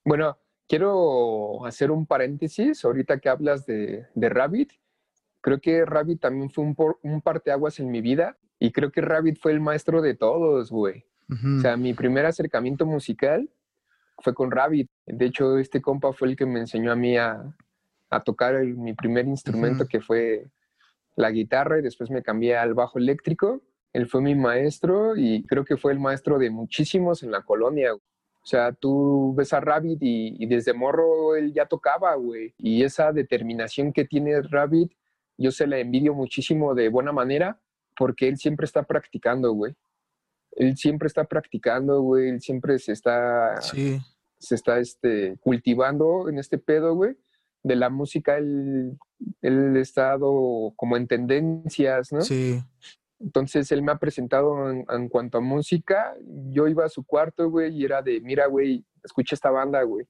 Bueno, 0.05 0.39
quiero 0.69 1.65
hacer 1.67 1.91
un 1.91 2.07
paréntesis 2.07 2.85
ahorita 2.85 3.19
que 3.19 3.29
hablas 3.29 3.67
de, 3.67 4.07
de 4.15 4.29
Rabbit. 4.29 4.73
Creo 5.41 5.61
que 5.61 5.85
Rabbit 5.85 6.21
también 6.21 6.51
fue 6.51 6.65
un, 6.65 6.77
un 7.03 7.21
parteaguas 7.21 7.79
en 7.79 7.91
mi 7.91 8.01
vida 8.01 8.37
y 8.59 8.73
creo 8.73 8.91
que 8.91 9.01
Rabbit 9.01 9.39
fue 9.39 9.53
el 9.53 9.61
maestro 9.61 10.03
de 10.03 10.15
todos, 10.15 10.71
güey. 10.71 11.05
O 11.29 11.61
sea, 11.61 11.77
mi 11.77 11.93
primer 11.93 12.25
acercamiento 12.25 12.87
musical 12.87 13.51
fue 14.19 14.33
con 14.33 14.51
Rabbit. 14.51 14.89
De 15.07 15.27
hecho, 15.27 15.59
este 15.59 15.83
compa 15.83 16.13
fue 16.13 16.29
el 16.29 16.37
que 16.37 16.47
me 16.47 16.61
enseñó 16.61 16.93
a 16.93 16.97
mí 16.97 17.17
a, 17.17 17.53
a 18.11 18.23
tocar 18.23 18.65
mi 18.65 18.95
primer 18.95 19.27
instrumento, 19.27 19.87
que 19.89 20.01
fue 20.01 20.47
la 21.17 21.31
guitarra, 21.31 21.79
y 21.79 21.83
después 21.83 22.11
me 22.11 22.23
cambié 22.23 22.57
al 22.57 22.75
bajo 22.75 22.99
eléctrico. 22.99 23.61
Él 23.93 24.07
fue 24.07 24.21
mi 24.21 24.35
maestro 24.35 25.17
y 25.17 25.45
creo 25.47 25.65
que 25.65 25.77
fue 25.77 25.93
el 25.93 25.99
maestro 25.99 26.39
de 26.39 26.51
muchísimos 26.51 27.23
en 27.23 27.31
la 27.33 27.43
colonia. 27.43 27.91
O 28.47 28.49
sea, 28.49 28.73
tú 28.73 29.35
ves 29.37 29.53
a 29.53 29.59
Rabbit 29.59 29.99
y, 30.01 30.47
desde 30.47 30.73
morro 30.73 31.35
él 31.35 31.53
ya 31.53 31.67
tocaba, 31.67 32.15
güey. 32.15 32.55
Y 32.59 32.85
esa 32.85 33.11
determinación 33.11 33.93
que 33.93 34.05
tiene 34.05 34.41
Rabbit, 34.41 34.93
yo 35.37 35.51
se 35.51 35.67
la 35.67 35.81
envidio 35.81 36.15
muchísimo 36.15 36.73
de 36.73 36.89
buena 36.89 37.11
manera 37.11 37.61
porque 37.97 38.29
él 38.29 38.37
siempre 38.37 38.67
está 38.67 38.85
practicando, 38.85 39.53
güey. 39.53 39.75
Él 40.53 40.77
siempre 40.77 41.09
está 41.09 41.25
practicando, 41.25 42.01
güey. 42.03 42.29
Él 42.29 42.41
siempre 42.41 42.79
se 42.79 42.93
está, 42.93 43.61
sí. 43.61 43.99
se 44.39 44.55
está 44.55 44.79
este, 44.79 45.37
cultivando 45.41 46.29
en 46.29 46.39
este 46.39 46.57
pedo, 46.57 46.95
güey. 46.95 47.17
De 47.65 47.75
la 47.75 47.91
música, 47.91 48.39
él, 48.39 48.97
él 49.43 49.77
ha 49.77 49.81
estado 49.81 50.73
como 50.77 50.97
en 50.97 51.09
tendencias, 51.09 52.13
¿no? 52.13 52.21
Sí. 52.21 52.63
Entonces 53.19 53.71
él 53.73 53.83
me 53.83 53.93
ha 53.93 53.99
presentado 53.99 54.71
en, 54.71 55.09
cuanto 55.09 55.39
a 55.39 55.41
música. 55.41 56.15
Yo 56.51 56.69
iba 56.69 56.85
a 56.85 56.89
su 56.89 57.05
cuarto, 57.05 57.51
güey, 57.51 57.75
y 57.75 57.85
era 57.85 58.03
de, 58.03 58.21
mira, 58.21 58.47
güey, 58.47 58.85
escucha 59.03 59.35
esta 59.35 59.51
banda, 59.51 59.83
güey. 59.83 60.07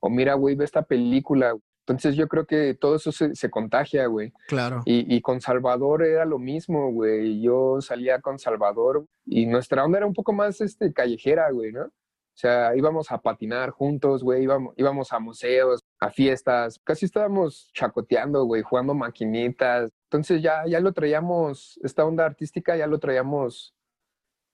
O 0.00 0.08
mira, 0.08 0.34
güey, 0.34 0.54
ve 0.54 0.64
esta 0.64 0.82
película. 0.82 1.54
Entonces 1.86 2.14
yo 2.14 2.28
creo 2.28 2.46
que 2.46 2.74
todo 2.74 2.96
eso 2.96 3.10
se, 3.12 3.50
contagia, 3.50 4.06
güey. 4.06 4.32
Claro. 4.46 4.82
Y, 4.84 5.14
y, 5.14 5.20
con 5.20 5.40
Salvador 5.40 6.04
era 6.04 6.24
lo 6.24 6.38
mismo, 6.38 6.92
güey. 6.92 7.42
Yo 7.42 7.80
salía 7.80 8.20
con 8.20 8.38
Salvador 8.38 9.06
y 9.26 9.46
nuestra 9.46 9.84
onda 9.84 9.98
era 9.98 10.06
un 10.06 10.14
poco 10.14 10.32
más 10.32 10.60
este, 10.60 10.92
callejera, 10.92 11.50
güey, 11.50 11.72
¿no? 11.72 11.82
O 11.82 12.38
sea, 12.40 12.74
íbamos 12.74 13.10
a 13.12 13.18
patinar 13.18 13.70
juntos, 13.70 14.22
güey, 14.22 14.44
íbamos, 14.44 14.72
íbamos 14.76 15.12
a 15.12 15.18
museos, 15.18 15.80
a 15.98 16.10
fiestas, 16.10 16.80
casi 16.84 17.04
estábamos 17.04 17.70
chacoteando, 17.74 18.44
güey, 18.44 18.62
jugando 18.62 18.94
maquinitas. 18.94 19.90
Entonces 20.10 20.42
ya, 20.42 20.66
ya 20.66 20.80
lo 20.80 20.92
traíamos, 20.92 21.78
esta 21.84 22.04
onda 22.04 22.26
artística 22.26 22.76
ya 22.76 22.88
lo 22.88 22.98
traíamos 22.98 23.76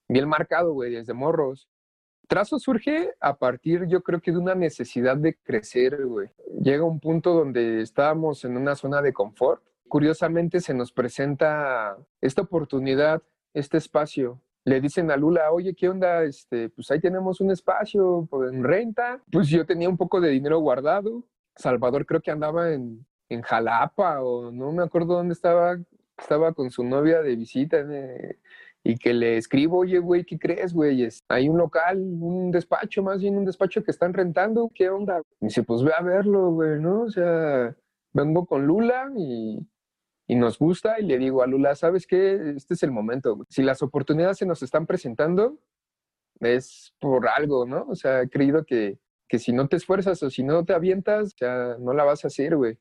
bien 0.07 0.29
marcado, 0.29 0.75
güey, 0.75 0.93
desde 0.93 1.15
morros. 1.15 1.67
Trazo 2.29 2.59
surge 2.59 3.15
a 3.21 3.39
partir, 3.39 3.87
yo 3.87 4.03
creo 4.03 4.21
que 4.21 4.33
de 4.33 4.37
una 4.37 4.55
necesidad 4.55 5.17
de 5.17 5.35
crecer, 5.35 6.05
güey. 6.05 6.29
Llega 6.61 6.85
un 6.85 7.01
punto 7.01 7.33
donde 7.33 7.81
estábamos 7.81 8.45
en 8.45 8.59
una 8.59 8.75
zona 8.75 9.01
de 9.01 9.15
confort. 9.15 9.63
Curiosamente 9.89 10.61
se 10.61 10.75
nos 10.75 10.93
presenta 10.93 11.97
esta 12.21 12.43
oportunidad, 12.43 13.23
este 13.55 13.79
espacio 13.79 14.43
le 14.67 14.81
dicen 14.83 15.11
a 15.11 15.17
Lula, 15.17 15.53
oye, 15.53 15.75
¿qué 15.75 15.89
onda? 15.89 16.25
Este, 16.25 16.69
pues 16.69 16.91
ahí 16.91 17.01
tenemos 17.01 17.41
un 17.41 17.51
espacio 17.53 18.29
en 18.51 18.63
renta. 18.63 19.23
Pues 19.31 19.49
yo 19.49 19.65
tenía 19.65 19.89
un 19.89 19.97
poco 19.97 20.21
de 20.21 20.29
dinero 20.29 20.59
guardado. 20.59 21.25
Salvador 21.55 22.05
creo 22.05 22.21
que 22.21 22.33
andaba 22.33 22.75
en, 22.75 23.07
en 23.29 23.43
Jalapa 23.43 24.23
o 24.23 24.51
no 24.51 24.73
me 24.73 24.83
acuerdo 24.83 25.15
dónde 25.15 25.35
estaba. 25.35 25.79
Estaba 26.19 26.55
con 26.55 26.71
su 26.71 26.83
novia 26.83 27.21
de 27.21 27.37
visita 27.37 27.79
eh, 27.91 28.39
y 28.83 28.97
que 28.97 29.13
le 29.13 29.37
escribo, 29.37 29.79
oye, 29.79 29.99
güey, 29.99 30.25
¿qué 30.25 30.39
crees, 30.39 30.73
güey? 30.73 31.07
Hay 31.29 31.49
un 31.49 31.59
local, 31.59 31.99
un 31.99 32.51
despacho, 32.51 33.03
más 33.03 33.21
bien 33.21 33.37
un 33.37 33.45
despacho 33.45 33.85
que 33.85 33.91
están 33.91 34.15
rentando. 34.15 34.71
¿Qué 34.75 34.89
onda? 34.89 35.21
Y 35.41 35.47
dice, 35.47 35.63
pues 35.63 35.83
ve 35.83 35.93
a 35.97 36.03
verlo, 36.03 36.53
güey, 36.53 36.81
¿no? 36.81 37.03
O 37.03 37.11
sea, 37.11 37.77
vengo 38.15 38.47
con 38.47 38.67
Lula 38.67 39.11
y 39.15 39.67
y 40.27 40.35
nos 40.35 40.59
gusta 40.59 40.99
y 41.01 41.05
le 41.05 41.19
digo 41.19 41.43
a 41.43 41.47
Lula, 41.47 41.75
¿sabes 41.75 42.07
qué? 42.07 42.55
Este 42.57 42.75
es 42.75 42.83
el 42.83 42.91
momento. 42.91 43.39
Si 43.49 43.63
las 43.63 43.83
oportunidades 43.83 44.39
se 44.39 44.47
nos 44.47 44.63
están 44.63 44.87
presentando, 44.87 45.59
es 46.41 46.95
por 47.01 47.29
algo, 47.29 47.65
¿no? 47.65 47.87
O 47.89 47.95
sea, 47.95 48.23
he 48.23 48.29
creído 48.29 48.65
que, 48.65 48.99
que 49.29 49.39
si 49.39 49.53
no 49.53 49.69
te 49.69 49.77
esfuerzas 49.77 50.23
o 50.23 50.31
si 50.31 50.43
no 50.43 50.65
te 50.65 50.75
avientas, 50.75 51.35
ya 51.37 51.77
no 51.79 51.93
la 51.93 52.05
vas 52.05 52.25
a 52.25 52.29
hacer, 52.29 52.57
güey. 52.57 52.79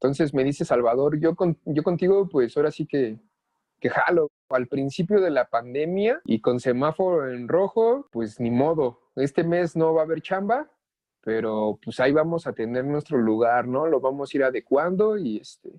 Entonces 0.00 0.32
me 0.32 0.44
dice 0.44 0.64
Salvador, 0.64 1.20
yo, 1.20 1.36
con, 1.36 1.58
yo 1.66 1.82
contigo, 1.82 2.26
pues 2.26 2.56
ahora 2.56 2.70
sí 2.70 2.86
que, 2.86 3.18
que 3.80 3.90
jalo. 3.90 4.30
Al 4.48 4.66
principio 4.66 5.20
de 5.20 5.30
la 5.30 5.44
pandemia 5.44 6.22
y 6.24 6.40
con 6.40 6.58
semáforo 6.58 7.30
en 7.30 7.48
rojo, 7.48 8.08
pues 8.10 8.40
ni 8.40 8.50
modo. 8.50 9.00
Este 9.14 9.44
mes 9.44 9.76
no 9.76 9.92
va 9.92 10.00
a 10.00 10.04
haber 10.04 10.22
chamba, 10.22 10.70
pero 11.20 11.78
pues 11.84 12.00
ahí 12.00 12.12
vamos 12.12 12.46
a 12.46 12.54
tener 12.54 12.84
nuestro 12.84 13.18
lugar, 13.18 13.68
¿no? 13.68 13.86
Lo 13.86 14.00
vamos 14.00 14.32
a 14.32 14.36
ir 14.38 14.44
adecuando 14.44 15.18
y 15.18 15.36
este, 15.36 15.70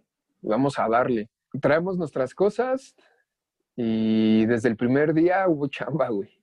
vamos 0.41 0.78
a 0.78 0.88
darle. 0.88 1.30
Traemos 1.59 1.97
nuestras 1.97 2.36
cosas 2.36 2.95
y 3.76 4.45
desde 4.45 4.69
el 4.69 4.78
primer 4.78 5.13
día 5.15 5.47
hubo 5.47 5.67
chamba, 5.67 6.09
güey. 6.09 6.40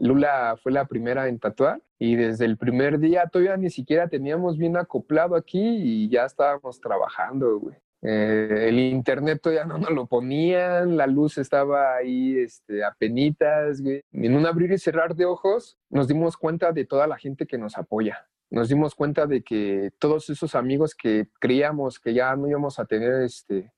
Lula 0.00 0.56
fue 0.62 0.72
la 0.72 0.86
primera 0.86 1.28
en 1.28 1.38
tatuar 1.38 1.82
y 1.98 2.16
desde 2.16 2.46
el 2.46 2.56
primer 2.56 2.98
día 2.98 3.26
todavía 3.30 3.58
ni 3.58 3.68
siquiera 3.68 4.08
teníamos 4.08 4.56
bien 4.56 4.78
acoplado 4.78 5.36
aquí 5.36 5.60
y 5.60 6.08
ya 6.08 6.24
estábamos 6.24 6.80
trabajando, 6.80 7.58
güey. 7.58 7.76
Eh, 8.02 8.64
el 8.68 8.78
internet 8.78 9.40
todavía 9.42 9.66
no 9.66 9.76
nos 9.76 9.90
lo 9.90 10.06
ponían, 10.06 10.96
la 10.96 11.06
luz 11.06 11.36
estaba 11.36 11.96
ahí 11.96 12.38
este, 12.38 12.82
a 12.82 12.94
penitas, 12.98 13.82
güey. 13.82 14.02
En 14.12 14.34
un 14.34 14.46
abrir 14.46 14.72
y 14.72 14.78
cerrar 14.78 15.14
de 15.14 15.26
ojos 15.26 15.78
nos 15.90 16.08
dimos 16.08 16.38
cuenta 16.38 16.72
de 16.72 16.86
toda 16.86 17.06
la 17.06 17.18
gente 17.18 17.46
que 17.46 17.58
nos 17.58 17.76
apoya. 17.76 18.26
Nos 18.48 18.70
dimos 18.70 18.94
cuenta 18.94 19.26
de 19.26 19.42
que 19.42 19.90
todos 19.98 20.30
esos 20.30 20.54
amigos 20.54 20.94
que 20.94 21.28
creíamos 21.38 22.00
que 22.00 22.14
ya 22.14 22.34
no 22.36 22.48
íbamos 22.48 22.78
a 22.78 22.86
tener 22.86 23.22
este, 23.22 23.70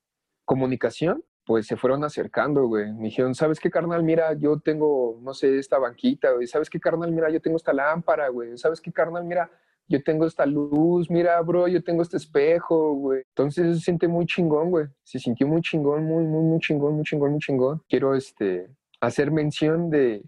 comunicación, 0.44 1.24
pues 1.44 1.66
se 1.66 1.76
fueron 1.76 2.04
acercando, 2.04 2.66
güey. 2.66 2.92
Me 2.92 3.04
dijeron, 3.04 3.34
¿sabes 3.34 3.58
qué, 3.58 3.70
carnal? 3.70 4.02
Mira, 4.02 4.34
yo 4.34 4.58
tengo, 4.60 5.18
no 5.22 5.34
sé, 5.34 5.58
esta 5.58 5.78
banquita, 5.78 6.32
güey. 6.32 6.46
¿Sabes 6.46 6.70
qué, 6.70 6.78
carnal? 6.78 7.12
Mira, 7.12 7.30
yo 7.30 7.40
tengo 7.40 7.56
esta 7.56 7.72
lámpara, 7.72 8.28
güey. 8.28 8.56
¿Sabes 8.58 8.80
qué, 8.80 8.92
carnal? 8.92 9.24
Mira, 9.24 9.50
yo 9.88 10.02
tengo 10.02 10.26
esta 10.26 10.46
luz, 10.46 11.10
mira, 11.10 11.40
bro, 11.42 11.68
yo 11.68 11.82
tengo 11.82 12.02
este 12.02 12.16
espejo, 12.16 12.94
güey. 12.94 13.22
Entonces 13.28 13.76
se 13.78 13.84
siente 13.84 14.08
muy 14.08 14.26
chingón, 14.26 14.70
güey. 14.70 14.86
Se 15.02 15.18
sintió 15.18 15.46
muy 15.46 15.60
chingón, 15.60 16.04
muy, 16.04 16.24
muy, 16.24 16.42
muy 16.42 16.60
chingón, 16.60 16.94
muy 16.94 17.04
chingón, 17.04 17.32
muy 17.32 17.40
chingón. 17.40 17.82
Quiero, 17.88 18.14
este, 18.14 18.70
hacer 19.00 19.30
mención 19.30 19.90
de, 19.90 20.22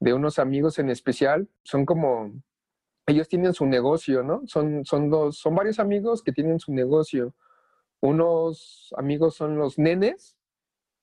de 0.00 0.14
unos 0.14 0.38
amigos 0.38 0.78
en 0.78 0.90
especial. 0.90 1.48
Son 1.64 1.84
como, 1.86 2.32
ellos 3.06 3.28
tienen 3.28 3.54
su 3.54 3.66
negocio, 3.66 4.22
¿no? 4.22 4.42
Son, 4.46 4.84
son 4.84 5.10
dos, 5.10 5.38
son 5.38 5.54
varios 5.54 5.78
amigos 5.78 6.22
que 6.22 6.32
tienen 6.32 6.60
su 6.60 6.72
negocio. 6.72 7.34
Unos 8.00 8.94
amigos 8.96 9.34
son 9.34 9.56
los 9.56 9.78
nenes, 9.78 10.36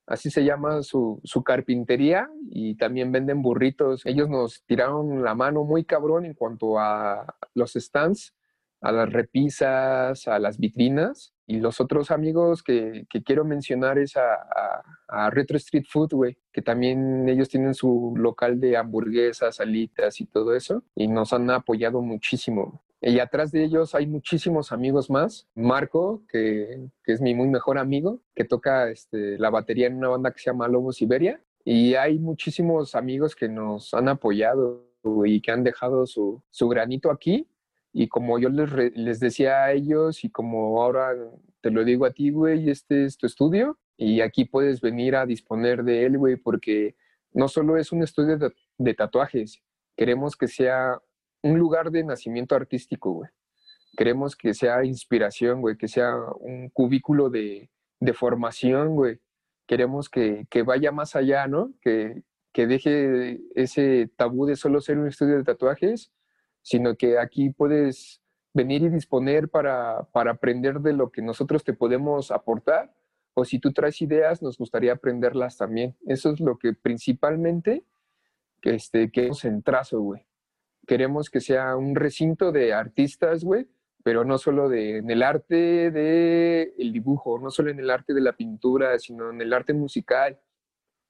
así 0.05 0.29
se 0.29 0.43
llama 0.43 0.83
su, 0.83 1.19
su, 1.23 1.43
carpintería 1.43 2.29
y 2.49 2.75
también 2.75 3.11
venden 3.11 3.41
burritos. 3.41 4.05
Ellos 4.05 4.29
nos 4.29 4.63
tiraron 4.65 5.23
la 5.23 5.35
mano 5.35 5.63
muy 5.63 5.85
cabrón 5.85 6.25
en 6.25 6.33
cuanto 6.33 6.79
a 6.79 7.35
los 7.53 7.73
stands, 7.73 8.33
a 8.81 8.91
las 8.91 9.11
repisas, 9.11 10.27
a 10.27 10.39
las 10.39 10.59
vitrinas. 10.59 11.33
Y 11.47 11.59
los 11.59 11.81
otros 11.81 12.11
amigos 12.11 12.63
que, 12.63 13.05
que 13.09 13.23
quiero 13.23 13.43
mencionar 13.45 13.97
es 13.97 14.15
a, 14.17 15.29
Retro 15.29 15.57
Street 15.57 15.85
Food, 15.89 16.35
que 16.51 16.61
también 16.61 17.29
ellos 17.29 17.47
tienen 17.47 17.73
su 17.75 18.13
local 18.17 18.59
de 18.59 18.77
hamburguesas, 18.77 19.57
salitas 19.57 20.19
y 20.19 20.25
todo 20.25 20.55
eso. 20.55 20.83
Y 20.95 21.07
nos 21.07 21.33
han 21.33 21.49
apoyado 21.49 22.01
muchísimo. 22.01 22.83
Y 23.05 23.19
atrás 23.19 23.51
de 23.51 23.65
ellos 23.65 23.95
hay 23.95 24.07
muchísimos 24.07 24.71
amigos 24.71 25.09
más. 25.09 25.45
Marco, 25.55 26.23
que, 26.29 26.87
que 27.03 27.11
es 27.11 27.19
mi 27.19 27.35
muy 27.35 27.49
mejor 27.49 27.77
amigo, 27.77 28.21
que 28.33 28.45
toca 28.45 28.89
este, 28.89 29.37
la 29.37 29.49
batería 29.49 29.87
en 29.87 29.97
una 29.97 30.07
banda 30.07 30.31
que 30.31 30.39
se 30.39 30.49
llama 30.49 30.69
Lobo 30.69 30.93
Siberia. 30.93 31.43
Y 31.65 31.95
hay 31.95 32.17
muchísimos 32.17 32.95
amigos 32.95 33.35
que 33.35 33.49
nos 33.49 33.93
han 33.93 34.07
apoyado 34.07 34.87
y 35.25 35.41
que 35.41 35.51
han 35.51 35.65
dejado 35.65 36.05
su, 36.05 36.41
su 36.49 36.69
granito 36.69 37.11
aquí. 37.11 37.45
Y 37.91 38.07
como 38.07 38.39
yo 38.39 38.47
les, 38.47 38.95
les 38.95 39.19
decía 39.19 39.65
a 39.65 39.73
ellos 39.73 40.23
y 40.23 40.29
como 40.29 40.81
ahora 40.81 41.09
te 41.59 41.71
lo 41.71 41.83
digo 41.83 42.05
a 42.05 42.11
ti, 42.13 42.29
güey, 42.29 42.69
este 42.69 43.03
es 43.03 43.17
tu 43.17 43.25
estudio 43.25 43.77
y 43.97 44.21
aquí 44.21 44.45
puedes 44.45 44.79
venir 44.79 45.17
a 45.17 45.25
disponer 45.25 45.83
de 45.83 46.05
él, 46.05 46.17
güey, 46.17 46.37
porque 46.37 46.95
no 47.33 47.49
solo 47.49 47.75
es 47.75 47.91
un 47.91 48.01
estudio 48.01 48.37
de, 48.37 48.53
de 48.77 48.93
tatuajes, 48.93 49.61
queremos 49.95 50.35
que 50.35 50.47
sea 50.47 50.99
un 51.43 51.59
lugar 51.59 51.91
de 51.91 52.03
nacimiento 52.03 52.55
artístico, 52.55 53.11
güey. 53.11 53.29
Queremos 53.95 54.35
que 54.35 54.53
sea 54.53 54.83
inspiración, 54.83 55.61
güey, 55.61 55.77
que 55.77 55.87
sea 55.87 56.15
un 56.39 56.69
cubículo 56.69 57.29
de, 57.29 57.69
de 57.99 58.13
formación, 58.13 58.95
güey. 58.95 59.19
Queremos 59.67 60.09
que, 60.09 60.47
que, 60.49 60.63
vaya 60.63 60.91
más 60.91 61.15
allá, 61.15 61.47
¿no? 61.47 61.73
Que, 61.81 62.23
que 62.53 62.65
deje 62.65 63.39
ese 63.55 64.09
tabú 64.15 64.45
de 64.45 64.55
solo 64.55 64.81
ser 64.81 64.97
un 64.97 65.07
estudio 65.07 65.37
de 65.37 65.43
tatuajes, 65.43 66.11
sino 66.61 66.95
que 66.95 67.19
aquí 67.19 67.49
puedes 67.51 68.21
venir 68.53 68.81
y 68.83 68.89
disponer 68.89 69.49
para, 69.49 70.03
para 70.11 70.31
aprender 70.31 70.79
de 70.79 70.93
lo 70.93 71.11
que 71.11 71.21
nosotros 71.21 71.63
te 71.63 71.73
podemos 71.73 72.31
aportar, 72.31 72.95
o 73.35 73.45
si 73.45 73.59
tú 73.59 73.73
traes 73.73 74.01
ideas, 74.01 74.41
nos 74.41 74.57
gustaría 74.57 74.93
aprenderlas 74.93 75.57
también. 75.57 75.95
Eso 76.05 76.31
es 76.31 76.39
lo 76.39 76.57
que 76.57 76.73
principalmente 76.73 77.83
que 78.61 78.75
este, 78.75 79.11
queremos 79.11 79.43
en 79.45 79.61
trazo, 79.61 79.99
güey 79.99 80.25
queremos 80.87 81.29
que 81.29 81.39
sea 81.41 81.75
un 81.75 81.95
recinto 81.95 82.51
de 82.51 82.73
artistas, 82.73 83.43
güey, 83.43 83.67
pero 84.03 84.25
no 84.25 84.37
solo 84.37 84.69
de, 84.69 84.97
en 84.97 85.09
el 85.09 85.23
arte 85.23 85.91
del 85.91 86.73
el 86.77 86.93
dibujo, 86.93 87.39
no 87.39 87.49
solo 87.49 87.71
en 87.71 87.79
el 87.79 87.89
arte 87.89 88.13
de 88.13 88.21
la 88.21 88.33
pintura, 88.33 88.99
sino 88.99 89.31
en 89.31 89.41
el 89.41 89.53
arte 89.53 89.73
musical, 89.73 90.39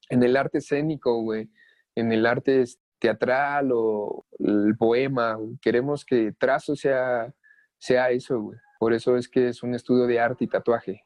en 0.09 0.23
el 0.23 0.37
arte 0.37 0.59
escénico, 0.59 1.21
güey, 1.21 1.49
en 1.95 2.11
el 2.11 2.25
arte 2.25 2.63
teatral 2.99 3.71
o 3.73 4.25
el 4.39 4.77
poema. 4.77 5.37
Queremos 5.61 6.05
que 6.05 6.33
trazo 6.37 6.75
sea, 6.75 7.33
sea 7.79 8.11
eso, 8.11 8.39
güey. 8.39 8.59
Por 8.79 8.93
eso 8.93 9.17
es 9.17 9.27
que 9.27 9.49
es 9.49 9.63
un 9.63 9.73
estudio 9.75 10.05
de 10.05 10.19
arte 10.19 10.43
y 10.45 10.47
tatuaje. 10.47 11.03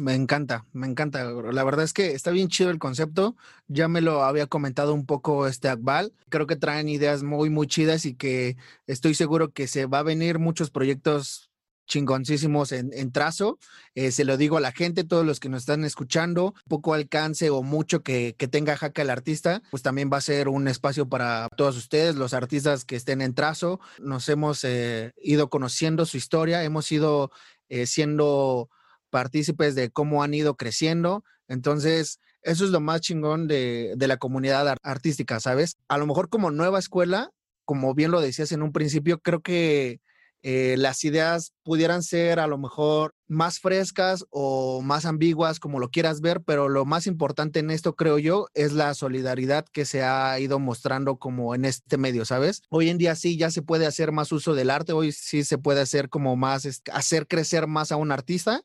Me 0.00 0.14
encanta, 0.14 0.64
me 0.72 0.86
encanta. 0.86 1.24
La 1.24 1.62
verdad 1.62 1.84
es 1.84 1.92
que 1.92 2.12
está 2.14 2.30
bien 2.30 2.48
chido 2.48 2.70
el 2.70 2.78
concepto. 2.78 3.36
Ya 3.68 3.86
me 3.86 4.00
lo 4.00 4.24
había 4.24 4.46
comentado 4.46 4.94
un 4.94 5.04
poco 5.04 5.46
este 5.46 5.68
Akbal. 5.68 6.14
Creo 6.30 6.46
que 6.46 6.56
traen 6.56 6.88
ideas 6.88 7.22
muy, 7.22 7.50
muy 7.50 7.66
chidas 7.66 8.06
y 8.06 8.14
que 8.14 8.56
estoy 8.86 9.12
seguro 9.12 9.52
que 9.52 9.66
se 9.66 9.84
va 9.84 9.98
a 9.98 10.02
venir 10.02 10.38
muchos 10.38 10.70
proyectos 10.70 11.50
chingoncísimos 11.86 12.72
en, 12.72 12.94
en 12.94 13.12
trazo. 13.12 13.58
Eh, 13.94 14.10
se 14.10 14.24
lo 14.24 14.38
digo 14.38 14.56
a 14.56 14.60
la 14.60 14.72
gente, 14.72 15.04
todos 15.04 15.26
los 15.26 15.38
que 15.38 15.50
nos 15.50 15.64
están 15.64 15.84
escuchando, 15.84 16.54
poco 16.66 16.94
alcance 16.94 17.50
o 17.50 17.62
mucho 17.62 18.02
que, 18.02 18.34
que 18.38 18.48
tenga 18.48 18.78
Jaca 18.78 19.02
el 19.02 19.10
artista, 19.10 19.60
pues 19.70 19.82
también 19.82 20.08
va 20.10 20.16
a 20.16 20.22
ser 20.22 20.48
un 20.48 20.66
espacio 20.66 21.10
para 21.10 21.46
todos 21.58 21.76
ustedes, 21.76 22.14
los 22.14 22.32
artistas 22.32 22.86
que 22.86 22.96
estén 22.96 23.20
en 23.20 23.34
trazo. 23.34 23.80
Nos 23.98 24.30
hemos 24.30 24.64
eh, 24.64 25.12
ido 25.22 25.50
conociendo 25.50 26.06
su 26.06 26.16
historia, 26.16 26.64
hemos 26.64 26.90
ido 26.90 27.32
eh, 27.68 27.86
siendo 27.86 28.70
partícipes 29.10 29.74
de 29.74 29.90
cómo 29.90 30.22
han 30.22 30.34
ido 30.34 30.56
creciendo. 30.56 31.24
Entonces, 31.48 32.20
eso 32.42 32.64
es 32.64 32.70
lo 32.70 32.80
más 32.80 33.00
chingón 33.00 33.48
de, 33.48 33.94
de, 33.96 34.06
la 34.06 34.16
comunidad 34.16 34.76
artística, 34.82 35.40
¿sabes? 35.40 35.76
A 35.88 35.98
lo 35.98 36.06
mejor 36.06 36.28
como 36.28 36.50
nueva 36.50 36.78
escuela, 36.78 37.30
como 37.64 37.94
bien 37.94 38.10
lo 38.10 38.20
decías 38.20 38.52
en 38.52 38.62
un 38.62 38.72
principio, 38.72 39.20
creo 39.20 39.42
que 39.42 40.00
eh, 40.42 40.76
las 40.78 41.04
ideas 41.04 41.52
pudieran 41.62 42.02
ser 42.02 42.40
a 42.40 42.46
lo 42.46 42.56
mejor 42.56 43.14
más 43.28 43.58
frescas 43.58 44.24
o 44.30 44.80
más 44.80 45.04
ambiguas, 45.04 45.60
como 45.60 45.78
lo 45.78 45.90
quieras 45.90 46.22
ver, 46.22 46.40
pero 46.40 46.70
lo 46.70 46.86
más 46.86 47.06
importante 47.06 47.58
en 47.60 47.70
esto, 47.70 47.94
creo 47.94 48.18
yo, 48.18 48.46
es 48.54 48.72
la 48.72 48.94
solidaridad 48.94 49.66
que 49.70 49.84
se 49.84 50.02
ha 50.02 50.38
ido 50.40 50.58
mostrando 50.58 51.16
como 51.18 51.54
en 51.54 51.66
este 51.66 51.98
medio, 51.98 52.24
¿sabes? 52.24 52.62
Hoy 52.70 52.88
en 52.88 52.96
día 52.96 53.14
sí 53.16 53.36
ya 53.36 53.50
se 53.50 53.60
puede 53.60 53.86
hacer 53.86 54.12
más 54.12 54.32
uso 54.32 54.54
del 54.54 54.70
arte, 54.70 54.94
hoy 54.94 55.12
sí 55.12 55.44
se 55.44 55.58
puede 55.58 55.82
hacer 55.82 56.08
como 56.08 56.36
más, 56.36 56.66
hacer 56.90 57.26
crecer 57.26 57.66
más 57.66 57.92
a 57.92 57.96
un 57.96 58.10
artista 58.10 58.62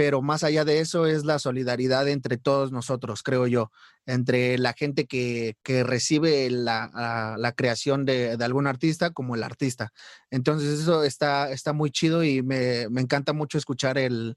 pero 0.00 0.22
más 0.22 0.44
allá 0.44 0.64
de 0.64 0.80
eso 0.80 1.04
es 1.04 1.26
la 1.26 1.38
solidaridad 1.38 2.08
entre 2.08 2.38
todos 2.38 2.72
nosotros, 2.72 3.22
creo 3.22 3.46
yo, 3.46 3.70
entre 4.06 4.56
la 4.56 4.72
gente 4.72 5.04
que, 5.04 5.58
que 5.62 5.84
recibe 5.84 6.48
la, 6.48 6.90
la, 6.94 7.34
la 7.36 7.52
creación 7.52 8.06
de, 8.06 8.38
de, 8.38 8.44
algún 8.46 8.66
artista 8.66 9.10
como 9.10 9.34
el 9.34 9.42
artista. 9.42 9.92
Entonces 10.30 10.80
eso 10.80 11.04
está, 11.04 11.50
está 11.50 11.74
muy 11.74 11.90
chido 11.90 12.24
y 12.24 12.42
me, 12.42 12.88
me 12.88 13.02
encanta 13.02 13.34
mucho 13.34 13.58
escuchar 13.58 13.98
el, 13.98 14.36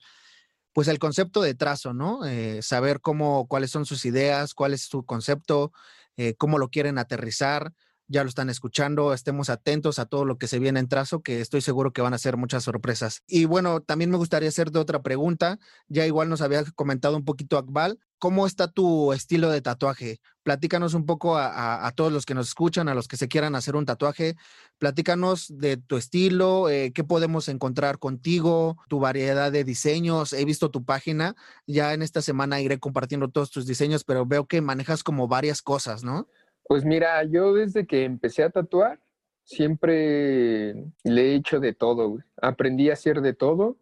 pues 0.73 0.89
el 0.89 0.99
concepto 0.99 1.41
de 1.41 1.55
trazo, 1.55 1.93
¿no? 1.93 2.25
Eh, 2.25 2.61
saber 2.61 2.99
cómo, 2.99 3.47
cuáles 3.47 3.71
son 3.71 3.85
sus 3.85 4.03
ideas, 4.03 4.53
cuál 4.53 4.73
es 4.73 4.81
su 4.81 5.05
concepto, 5.05 5.71
eh, 6.17 6.33
cómo 6.35 6.57
lo 6.57 6.67
quieren 6.67 6.97
aterrizar, 6.97 7.71
ya 8.13 8.23
lo 8.23 8.29
están 8.29 8.49
escuchando, 8.49 9.11
estemos 9.11 9.49
atentos 9.49 9.97
a 9.97 10.05
todo 10.05 10.23
lo 10.23 10.37
que 10.37 10.47
se 10.47 10.59
viene 10.59 10.79
en 10.79 10.87
trazo, 10.87 11.23
que 11.23 11.41
estoy 11.41 11.61
seguro 11.61 11.91
que 11.93 12.03
van 12.03 12.13
a 12.13 12.19
ser 12.19 12.37
muchas 12.37 12.63
sorpresas. 12.63 13.23
Y 13.27 13.45
bueno, 13.45 13.81
también 13.81 14.11
me 14.11 14.17
gustaría 14.17 14.49
hacerte 14.49 14.77
otra 14.77 15.01
pregunta, 15.01 15.57
ya 15.87 16.05
igual 16.05 16.29
nos 16.29 16.41
había 16.41 16.63
comentado 16.75 17.17
un 17.17 17.25
poquito 17.25 17.57
Akbal, 17.57 17.99
¿cómo 18.19 18.45
está 18.45 18.67
tu 18.67 19.13
estilo 19.13 19.49
de 19.49 19.61
tatuaje? 19.61 20.21
Platícanos 20.43 20.93
un 20.93 21.05
poco 21.07 21.37
a, 21.37 21.91
todos 21.95 22.13
los 22.13 22.25
que 22.25 22.35
nos 22.35 22.49
escuchan, 22.49 22.87
a 22.87 22.93
los 22.93 23.07
que 23.07 23.17
se 23.17 23.27
quieran 23.27 23.55
hacer 23.55 23.75
un 23.75 23.85
tatuaje, 23.85 24.35
platícanos 24.77 25.47
de 25.49 25.77
tu 25.77 25.97
estilo, 25.97 26.69
eh, 26.69 26.91
qué 26.93 27.03
podemos 27.03 27.47
encontrar 27.47 27.97
contigo, 27.97 28.77
tu 28.89 28.99
variedad 28.99 29.51
de 29.51 29.63
diseños, 29.63 30.33
he 30.33 30.45
visto 30.45 30.69
tu 30.69 30.85
página, 30.85 31.35
ya 31.65 31.93
en 31.93 32.03
esta 32.03 32.21
semana 32.21 32.61
iré 32.61 32.79
compartiendo 32.79 33.29
todos 33.29 33.49
tus 33.49 33.65
diseños, 33.65 34.03
pero 34.03 34.25
veo 34.27 34.45
que 34.45 34.61
manejas 34.61 35.03
como 35.03 35.27
varias 35.27 35.63
cosas, 35.63 36.03
¿no? 36.03 36.27
Pues 36.65 36.85
mira, 36.85 37.23
yo 37.23 37.53
desde 37.53 37.85
que 37.85 38.05
empecé 38.05 38.43
a 38.43 38.49
tatuar, 38.49 38.99
siempre 39.43 40.73
le 41.03 41.21
he 41.21 41.35
hecho 41.35 41.59
de 41.59 41.73
todo. 41.73 42.19
Aprendí 42.41 42.89
a 42.89 42.93
hacer 42.93 43.21
de 43.21 43.33
todo 43.33 43.77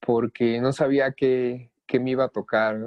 porque 0.00 0.60
no 0.60 0.72
sabía 0.72 1.12
qué, 1.12 1.70
qué 1.86 2.00
me 2.00 2.10
iba 2.10 2.24
a 2.24 2.28
tocar. 2.28 2.78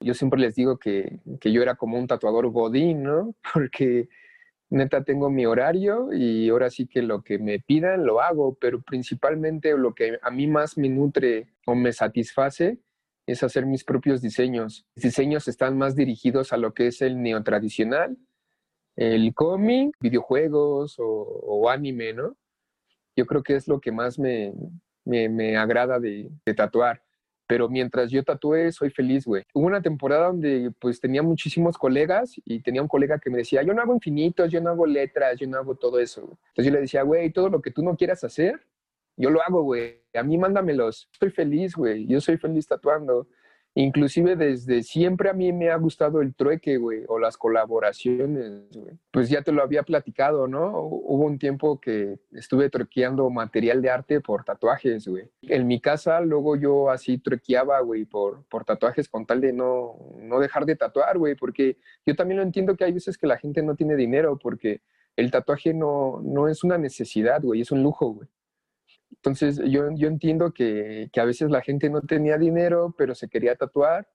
Yo 0.00 0.14
siempre 0.14 0.40
les 0.40 0.54
digo 0.54 0.78
que, 0.78 1.20
que, 1.40 1.52
yo 1.52 1.62
era 1.62 1.74
como 1.74 1.98
un 1.98 2.06
tatuador 2.06 2.50
godín, 2.50 3.02
¿no? 3.02 3.34
Porque 3.52 4.08
neta 4.70 5.04
tengo 5.04 5.30
mi 5.30 5.46
horario 5.46 6.12
y 6.12 6.48
ahora 6.48 6.70
sí 6.70 6.86
que 6.86 7.02
lo 7.02 7.22
que 7.22 7.38
me 7.38 7.58
pidan 7.58 8.06
lo 8.06 8.20
hago, 8.20 8.56
pero 8.60 8.80
principalmente 8.80 9.76
lo 9.76 9.94
que 9.94 10.18
a 10.22 10.30
mí 10.30 10.46
más 10.46 10.78
me 10.78 10.88
nutre 10.88 11.48
o 11.66 11.74
me 11.74 11.92
satisface 11.92 12.78
es 13.26 13.42
hacer 13.42 13.66
mis 13.66 13.84
propios 13.84 14.22
diseños. 14.22 14.86
Mis 14.94 15.04
diseños 15.04 15.48
están 15.48 15.76
más 15.76 15.96
dirigidos 15.96 16.52
a 16.52 16.56
lo 16.56 16.72
que 16.72 16.86
es 16.86 17.02
el 17.02 17.20
neotradicional, 17.20 18.16
el 18.96 19.32
cómic, 19.34 19.96
videojuegos 20.00 20.96
o, 20.98 21.68
anime, 21.70 22.12
¿no? 22.12 22.36
Yo 23.16 23.26
creo 23.26 23.42
que 23.42 23.56
es 23.56 23.68
lo 23.68 23.80
que 23.80 23.92
más 23.92 24.18
me, 24.18 24.52
me, 25.04 25.56
agrada 25.56 25.98
de, 25.98 26.30
de 26.44 26.54
tatuar 26.54 27.02
pero 27.50 27.68
mientras 27.68 28.12
yo 28.12 28.22
tatué, 28.22 28.70
soy 28.70 28.90
feliz, 28.90 29.26
güey. 29.26 29.42
Hubo 29.52 29.66
una 29.66 29.82
temporada 29.82 30.28
donde 30.28 30.70
pues 30.78 31.00
tenía 31.00 31.20
muchísimos 31.20 31.76
colegas 31.76 32.40
y 32.44 32.60
tenía 32.60 32.80
un 32.80 32.86
colega 32.86 33.18
que 33.18 33.28
me 33.28 33.38
decía, 33.38 33.64
yo 33.64 33.74
no 33.74 33.82
hago 33.82 33.92
infinitos, 33.92 34.52
yo 34.52 34.60
no 34.60 34.70
hago 34.70 34.86
letras, 34.86 35.36
yo 35.36 35.48
no 35.48 35.58
hago 35.58 35.74
todo 35.74 35.98
eso. 35.98 36.38
Entonces 36.50 36.66
yo 36.66 36.70
le 36.70 36.80
decía, 36.82 37.02
güey, 37.02 37.32
todo 37.32 37.48
lo 37.48 37.60
que 37.60 37.72
tú 37.72 37.82
no 37.82 37.96
quieras 37.96 38.22
hacer, 38.22 38.64
yo 39.16 39.30
lo 39.30 39.42
hago, 39.42 39.64
güey. 39.64 40.00
A 40.14 40.22
mí 40.22 40.38
mándamelos. 40.38 41.08
Estoy 41.12 41.30
feliz, 41.30 41.74
güey. 41.74 42.06
Yo 42.06 42.20
soy 42.20 42.36
feliz 42.36 42.68
tatuando. 42.68 43.26
Inclusive 43.74 44.34
desde 44.34 44.82
siempre 44.82 45.30
a 45.30 45.32
mí 45.32 45.52
me 45.52 45.70
ha 45.70 45.76
gustado 45.76 46.20
el 46.20 46.34
trueque, 46.34 46.76
güey, 46.76 47.04
o 47.06 47.20
las 47.20 47.36
colaboraciones, 47.36 48.68
güey. 48.74 48.98
Pues 49.12 49.28
ya 49.30 49.42
te 49.42 49.52
lo 49.52 49.62
había 49.62 49.84
platicado, 49.84 50.48
¿no? 50.48 50.80
Hubo 50.80 51.24
un 51.24 51.38
tiempo 51.38 51.80
que 51.80 52.18
estuve 52.32 52.68
truequeando 52.68 53.30
material 53.30 53.80
de 53.80 53.90
arte 53.90 54.20
por 54.20 54.44
tatuajes, 54.44 55.06
güey. 55.06 55.30
En 55.42 55.68
mi 55.68 55.80
casa 55.80 56.20
luego 56.20 56.56
yo 56.56 56.90
así 56.90 57.18
truequeaba, 57.18 57.80
güey, 57.80 58.06
por, 58.06 58.44
por 58.46 58.64
tatuajes 58.64 59.08
con 59.08 59.24
tal 59.24 59.40
de 59.40 59.52
no, 59.52 59.96
no 60.16 60.40
dejar 60.40 60.66
de 60.66 60.74
tatuar, 60.74 61.16
güey, 61.18 61.36
porque 61.36 61.76
yo 62.04 62.16
también 62.16 62.38
lo 62.38 62.42
entiendo 62.42 62.76
que 62.76 62.84
hay 62.84 62.92
veces 62.92 63.16
que 63.16 63.28
la 63.28 63.38
gente 63.38 63.62
no 63.62 63.76
tiene 63.76 63.94
dinero 63.94 64.36
porque 64.36 64.82
el 65.16 65.30
tatuaje 65.30 65.74
no, 65.74 66.20
no 66.24 66.48
es 66.48 66.64
una 66.64 66.76
necesidad, 66.76 67.40
güey, 67.42 67.60
es 67.60 67.70
un 67.70 67.82
lujo, 67.82 68.14
güey. 68.14 68.28
Entonces, 69.22 69.60
yo, 69.66 69.90
yo 69.96 70.08
entiendo 70.08 70.52
que, 70.52 71.10
que, 71.12 71.20
a 71.20 71.24
veces 71.24 71.50
la 71.50 71.60
gente 71.60 71.90
no 71.90 72.00
tenía 72.02 72.38
dinero, 72.38 72.94
pero 72.96 73.14
se 73.14 73.28
quería 73.28 73.54
tatuar 73.54 74.08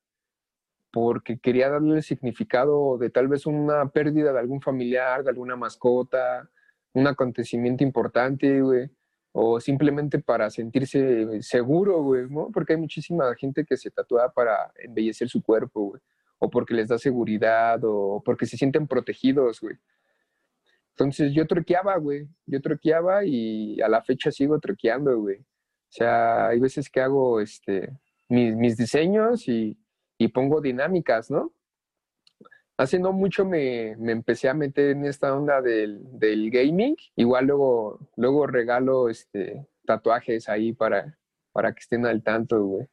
porque 0.96 1.38
quería 1.40 1.70
darle 1.70 1.98
el 1.98 2.04
significado 2.04 2.98
de 2.98 3.10
tal 3.10 3.28
vez 3.28 3.46
una 3.46 3.90
pérdida 3.90 4.32
de 4.32 4.40
algún 4.40 4.62
familiar, 4.62 5.26
de 5.26 5.30
alguna 5.30 5.58
mascota, 5.58 6.50
un 6.94 7.06
acontecimiento 7.06 7.84
importante, 7.84 8.62
güey, 8.62 8.90
o 9.34 9.60
simplemente 9.60 10.20
para 10.20 10.50
sentirse 10.50 11.42
seguro, 11.42 12.02
güey. 12.02 12.28
Porque 12.54 12.74
hay 12.74 12.80
muchísima 12.80 13.36
gente 13.36 13.66
que 13.66 13.76
se 13.76 13.92
tatúa 13.92 14.32
para 14.32 14.72
embellecer 14.78 15.28
su 15.28 15.44
cuerpo, 15.44 16.00
o 16.40 16.50
porque 16.50 16.74
les 16.74 16.88
da 16.88 16.98
seguridad, 16.98 17.82
o 17.84 18.24
porque 18.24 18.46
se 18.46 18.56
sienten 18.56 18.88
protegidos, 18.88 19.60
güey. 19.60 19.76
Entonces 20.98 21.34
yo 21.34 21.46
troqueaba, 21.46 21.98
güey. 21.98 22.28
Yo 22.46 22.62
troqueaba 22.62 23.26
y 23.26 23.82
a 23.82 23.90
la 23.90 24.02
fecha 24.02 24.32
sigo 24.32 24.60
troqueando, 24.60 25.20
güey. 25.20 25.40
O 25.40 25.92
sea, 25.98 26.48
hay 26.48 26.60
veces 26.60 26.90
que 26.90 27.02
hago 27.02 27.42
este, 27.42 27.90
mis, 28.30 28.78
diseños 28.78 29.48
y, 29.50 29.78
pongo 30.34 30.62
dinámicas, 30.62 31.30
¿no? 31.30 31.54
Hace 32.78 32.98
no 32.98 33.12
mucho 33.12 33.46
me, 33.46 33.92
empecé 33.92 34.48
a 34.48 34.54
meter 34.54 34.92
en 34.92 35.06
esta 35.06 35.36
onda 35.36 35.62
del, 35.62 36.50
gaming. 36.50 36.96
Igual 37.18 37.48
luego, 37.48 38.00
luego 38.16 38.48
regalo 38.48 39.10
este, 39.10 39.68
tatuajes 39.86 40.48
ahí 40.48 40.72
para, 40.72 41.18
para 41.52 41.74
que 41.74 41.80
estén 41.80 42.06
al 42.06 42.24
tanto, 42.24 42.64
güey. 42.64 42.88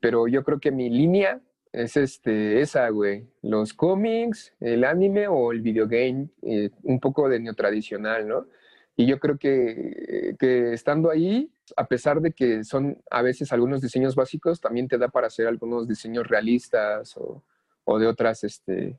Pero 0.00 0.26
yo 0.26 0.42
creo 0.42 0.58
que 0.58 0.72
mi 0.72 0.90
línea 0.90 1.40
es 1.72 1.96
este, 1.96 2.60
esa, 2.60 2.88
güey. 2.90 3.26
Los 3.42 3.72
cómics, 3.72 4.54
el 4.60 4.84
anime 4.84 5.26
o 5.28 5.52
el 5.52 5.62
videogame, 5.62 6.28
eh, 6.42 6.70
un 6.82 7.00
poco 7.00 7.28
de 7.28 7.40
neotradicional, 7.40 8.28
¿no? 8.28 8.46
Y 8.94 9.06
yo 9.06 9.18
creo 9.18 9.38
que, 9.38 10.36
que, 10.38 10.74
estando 10.74 11.10
ahí, 11.10 11.50
a 11.76 11.86
pesar 11.88 12.20
de 12.20 12.32
que 12.32 12.62
son 12.62 13.02
a 13.10 13.22
veces 13.22 13.52
algunos 13.52 13.80
diseños 13.80 14.14
básicos, 14.14 14.60
también 14.60 14.86
te 14.86 14.98
da 14.98 15.08
para 15.08 15.28
hacer 15.28 15.46
algunos 15.46 15.88
diseños 15.88 16.28
realistas 16.28 17.16
o, 17.16 17.42
o 17.84 17.98
de 17.98 18.06
otras, 18.06 18.44
este, 18.44 18.98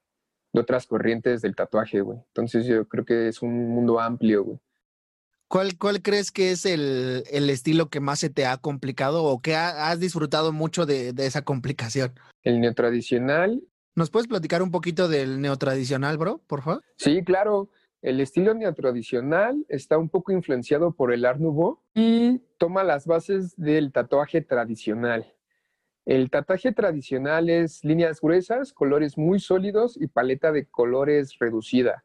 de 0.52 0.60
otras 0.60 0.88
corrientes 0.88 1.42
del 1.42 1.56
tatuaje, 1.56 2.02
güey. 2.02 2.18
Entonces 2.28 2.66
yo 2.66 2.88
creo 2.88 3.06
que 3.06 3.28
es 3.28 3.44
un 3.44 3.70
mundo 3.70 4.00
amplio, 4.00 4.44
güey. 4.44 4.60
¿Cuál, 5.54 5.78
¿Cuál 5.78 6.01
crees 6.01 6.32
que 6.32 6.49
es 6.49 6.66
el, 6.66 7.26
el, 7.30 7.47
estilo 7.51 7.91
que 7.91 7.99
más 7.99 8.18
se 8.18 8.32
te 8.32 8.47
ha 8.47 8.58
complicado 8.58 9.24
o 9.24 9.39
que 9.39 9.54
has 9.54 9.99
disfrutado 9.99 10.51
mucho 10.51 10.88
de, 10.88 11.14
de, 11.14 11.28
esa 11.28 11.43
complicación? 11.43 12.12
El 12.41 12.60
neotradicional. 12.60 13.62
¿Nos 13.93 14.10
puedes 14.10 14.28
platicar 14.28 14.64
un 14.64 14.72
poquito 14.72 15.08
del 15.08 15.39
neotradicional, 15.39 16.18
bro, 16.18 16.39
por 16.47 16.64
favor? 16.64 16.82
Sí, 16.97 17.24
claro. 17.24 17.70
El 18.01 18.20
estilo 18.20 18.56
neotradicional 18.56 19.64
está 19.70 19.99
un 19.99 20.10
poco 20.10 20.32
influenciado 20.32 20.91
por 20.91 21.14
el 21.14 21.24
Art 21.24 21.39
Nouveau 21.39 21.84
y 21.93 22.39
toma 22.58 22.84
las 22.84 23.06
bases 23.06 23.56
del 23.56 23.91
tatuaje 23.91 24.41
tradicional. 24.41 25.36
El 26.04 26.32
tatuaje 26.32 26.72
tradicional 26.72 27.51
es 27.51 27.84
líneas 27.84 28.20
gruesas, 28.22 28.74
colores 28.74 29.20
muy 29.20 29.39
sólidos 29.39 30.01
y 30.01 30.08
paleta 30.08 30.51
de 30.51 30.66
colores 30.66 31.38
reducida. 31.38 32.04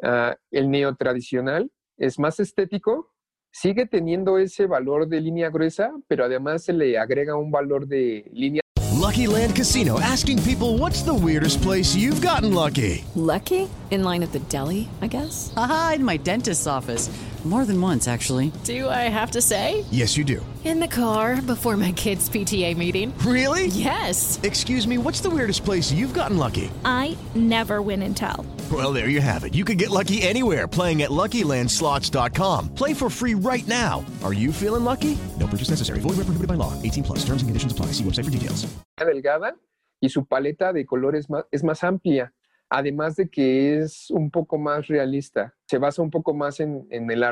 Uh, 0.00 0.36
el 0.52 0.70
neotradicional 0.70 1.72
es 1.98 2.18
más 2.18 2.40
estético, 2.40 3.12
sigue 3.50 3.86
teniendo 3.86 4.38
ese 4.38 4.66
valor 4.66 5.08
de 5.08 5.20
línea 5.20 5.50
gruesa, 5.50 5.92
pero 6.06 6.24
además 6.24 6.64
se 6.64 6.72
le 6.72 6.98
agrega 6.98 7.36
un 7.36 7.50
valor 7.50 7.86
de 7.86 8.30
línea. 8.32 8.62
Lucky 8.94 9.26
Land 9.26 9.54
Casino 9.54 10.00
asking 10.00 10.42
people 10.42 10.76
what's 10.78 11.02
the 11.02 11.14
weirdest 11.14 11.62
place 11.62 11.94
you've 11.94 12.20
gotten 12.20 12.52
lucky. 12.52 13.04
Lucky? 13.14 13.68
In 13.90 14.02
line 14.04 14.22
at 14.22 14.32
the 14.32 14.40
deli, 14.50 14.88
I 15.00 15.06
guess. 15.06 15.52
Aha, 15.56 15.94
in 15.96 16.04
my 16.04 16.18
dentist's 16.18 16.66
office. 16.66 17.10
More 17.44 17.64
than 17.64 17.80
once, 17.80 18.08
actually. 18.08 18.50
Do 18.64 18.88
I 18.88 19.08
have 19.08 19.30
to 19.30 19.40
say? 19.40 19.84
Yes, 19.90 20.16
you 20.18 20.24
do. 20.24 20.44
In 20.64 20.80
the 20.80 20.88
car 20.88 21.40
before 21.40 21.76
my 21.76 21.92
kids' 21.92 22.28
PTA 22.28 22.76
meeting. 22.76 23.16
Really? 23.24 23.68
Yes. 23.68 24.40
Excuse 24.42 24.86
me, 24.86 24.98
what's 24.98 25.20
the 25.20 25.30
weirdest 25.30 25.64
place 25.64 25.90
you've 25.92 26.12
gotten 26.12 26.36
lucky? 26.36 26.68
I 26.84 27.16
never 27.34 27.80
win 27.80 28.02
and 28.02 28.14
tell. 28.16 28.44
Well, 28.70 28.92
there 28.92 29.08
you 29.08 29.20
have 29.20 29.44
it. 29.44 29.54
You 29.54 29.64
can 29.64 29.78
get 29.78 29.90
lucky 29.90 30.20
anywhere 30.20 30.66
playing 30.66 31.02
at 31.02 31.10
LuckyLandSlots.com. 31.10 32.74
Play 32.74 32.92
for 32.92 33.08
free 33.08 33.34
right 33.34 33.66
now. 33.68 34.04
Are 34.24 34.34
you 34.34 34.52
feeling 34.52 34.84
lucky? 34.84 35.16
No 35.38 35.46
purchase 35.46 35.70
necessary. 35.70 36.00
Void 36.00 36.18
where 36.18 36.26
prohibited 36.26 36.48
by 36.48 36.54
law. 36.54 36.74
18 36.82 37.04
plus. 37.04 37.18
Terms 37.20 37.40
and 37.40 37.48
conditions 37.48 37.72
apply. 37.72 37.92
See 37.92 38.04
website 38.04 38.24
for 38.24 38.30
details. 38.30 38.66
Delgada 38.98 39.54
y 40.00 40.08
su 40.08 40.26
paleta 40.26 40.72
de 40.72 40.84
colores 40.84 41.28
es 41.52 41.64
más 41.64 41.84
amplia. 41.84 42.32
además 42.70 43.16
de 43.16 43.28
que 43.28 43.78
es 43.78 44.10
un 44.10 44.30
poco 44.30 44.58
más 44.58 44.86
realista, 44.86 45.54
se 45.66 45.78
basa 45.78 46.02
un 46.02 46.10
poco 46.10 46.34
más 46.34 46.60
en, 46.60 46.86
el 46.90 47.24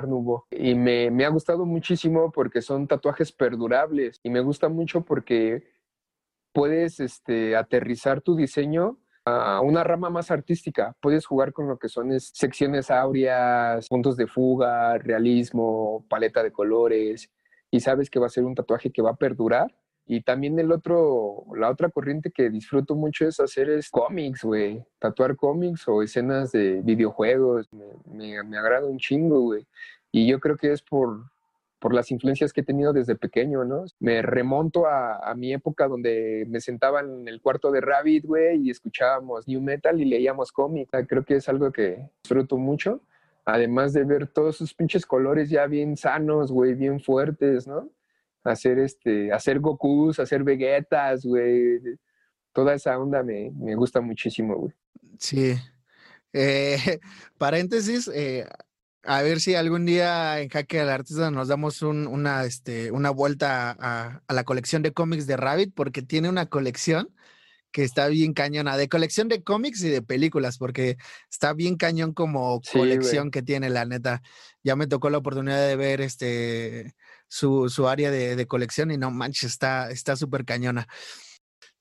y 0.50 0.74
me, 0.74 1.24
ha 1.24 1.28
gustado 1.28 1.66
muchísimo 1.66 2.32
porque 2.32 2.62
son 2.62 2.86
tatuajes 2.86 3.32
perdurables 3.32 4.20
y 4.22 4.30
me 4.30 4.40
gusta 4.40 4.68
mucho 4.68 5.02
porque 5.02 5.64
puedes 6.52 7.00
este, 7.00 7.54
aterrizar 7.56 8.22
tu 8.22 8.34
diseño 8.34 8.98
a 9.26 9.60
una 9.60 9.84
rama 9.84 10.08
más 10.08 10.30
artística. 10.30 10.96
Puedes 11.00 11.26
jugar 11.26 11.52
con 11.52 11.68
lo 11.68 11.78
que 11.78 11.88
son 11.88 12.18
secciones 12.18 12.90
áureas, 12.90 13.88
puntos 13.88 14.16
de 14.16 14.26
fuga, 14.26 14.96
realismo, 14.98 16.06
paleta 16.08 16.42
de 16.42 16.52
colores 16.52 17.30
y 17.70 17.80
sabes 17.80 18.08
que 18.08 18.20
va 18.20 18.26
a 18.26 18.30
ser 18.30 18.44
un 18.44 18.54
tatuaje 18.54 18.90
que 18.90 19.02
va 19.02 19.10
a 19.10 19.16
perdurar 19.16 19.74
y 20.08 20.22
también 20.22 20.56
el 20.60 20.70
otro, 20.70 21.44
la 21.56 21.68
otra 21.68 21.90
corriente 21.90 22.30
que 22.30 22.48
disfruto 22.48 22.94
mucho 22.94 23.26
es 23.26 23.40
hacer 23.40 23.68
es 23.68 23.90
cómics, 23.90 24.44
güey. 24.44 24.84
Tatuar 25.00 25.34
cómics 25.34 25.88
o 25.88 26.00
escenas 26.00 26.52
de 26.52 26.80
videojuegos. 26.82 27.68
Me, 27.72 28.42
me, 28.44 28.56
agrada 28.56 28.86
un 28.86 28.98
chingo, 28.98 29.40
güey. 29.40 29.66
Y 30.12 30.28
yo 30.28 30.38
creo 30.38 30.56
que 30.56 30.70
es 30.70 30.80
por, 30.80 31.32
por 31.78 31.94
las 31.94 32.10
influencias 32.10 32.52
que 32.52 32.62
he 32.62 32.64
tenido 32.64 32.92
desde 32.92 33.16
pequeño, 33.16 33.64
¿no? 33.64 33.84
Me 34.00 34.22
remonto 34.22 34.86
a, 34.86 35.30
a, 35.30 35.34
mi 35.34 35.52
época 35.52 35.88
donde 35.88 36.46
me 36.48 36.60
sentaba 36.60 37.00
en 37.00 37.28
el 37.28 37.40
cuarto 37.40 37.70
de 37.70 37.80
Rabbit, 37.80 38.24
güey, 38.24 38.66
y 38.66 38.70
escuchábamos 38.70 39.46
New 39.46 39.60
Metal 39.60 40.00
y 40.00 40.04
leíamos 40.04 40.52
cómics. 40.52 40.90
Creo 41.06 41.24
que 41.24 41.36
es 41.36 41.48
algo 41.48 41.70
que 41.72 42.10
disfruto 42.22 42.56
mucho. 42.56 43.02
Además 43.44 43.92
de 43.92 44.04
ver 44.04 44.26
todos 44.26 44.56
sus 44.56 44.74
pinches 44.74 45.06
colores 45.06 45.50
ya 45.50 45.66
bien 45.66 45.96
sanos, 45.96 46.50
güey, 46.50 46.74
bien 46.74 47.00
fuertes, 47.00 47.66
¿no? 47.66 47.90
hacer 48.50 48.78
este, 48.78 49.32
hacer 49.32 49.60
Gokus, 49.60 50.18
hacer 50.20 50.42
Vegetas, 50.42 51.24
güey. 51.24 51.80
Toda 52.52 52.74
esa 52.74 52.98
onda 52.98 53.22
me, 53.22 53.50
me 53.50 53.74
gusta 53.74 54.00
muchísimo, 54.00 54.56
güey. 54.56 54.74
Sí. 55.18 55.54
Eh, 56.32 56.76
paréntesis, 57.38 58.08
eh, 58.08 58.46
a 59.06 59.22
ver 59.22 59.40
si 59.40 59.54
algún 59.54 59.86
día 59.86 60.40
en 60.40 60.48
Jaque 60.48 60.80
al 60.80 60.90
Artista 60.90 61.30
nos 61.30 61.48
damos 61.48 61.82
un, 61.82 62.06
una, 62.06 62.44
este, 62.44 62.90
una 62.90 63.10
vuelta 63.10 63.70
a, 63.70 64.22
a, 64.26 64.34
la 64.34 64.44
colección 64.44 64.82
de 64.82 64.92
cómics 64.92 65.26
de 65.26 65.36
Rabbit, 65.36 65.72
porque 65.74 66.02
tiene 66.02 66.28
una 66.28 66.46
colección 66.46 67.08
que 67.70 67.84
está 67.84 68.08
bien 68.08 68.32
cañona, 68.32 68.76
de 68.76 68.88
colección 68.88 69.28
de 69.28 69.42
cómics 69.42 69.82
y 69.82 69.90
de 69.90 70.02
películas, 70.02 70.56
porque 70.58 70.96
está 71.30 71.52
bien 71.52 71.76
cañón 71.76 72.14
como 72.14 72.60
colección 72.72 73.30
que 73.30 73.42
tiene, 73.42 73.68
la 73.68 73.84
neta. 73.84 74.22
Ya 74.64 74.76
me 74.76 74.86
tocó 74.86 75.10
la 75.10 75.18
oportunidad 75.18 75.66
de 75.66 75.76
ver 75.76 76.00
este 76.00 76.94
su, 77.28 77.68
área 77.86 78.10
de, 78.10 78.46
colección 78.46 78.90
y 78.90 78.96
no 78.96 79.10
manches, 79.10 79.58
está 79.90 80.16
súper 80.16 80.44
cañona. 80.44 80.88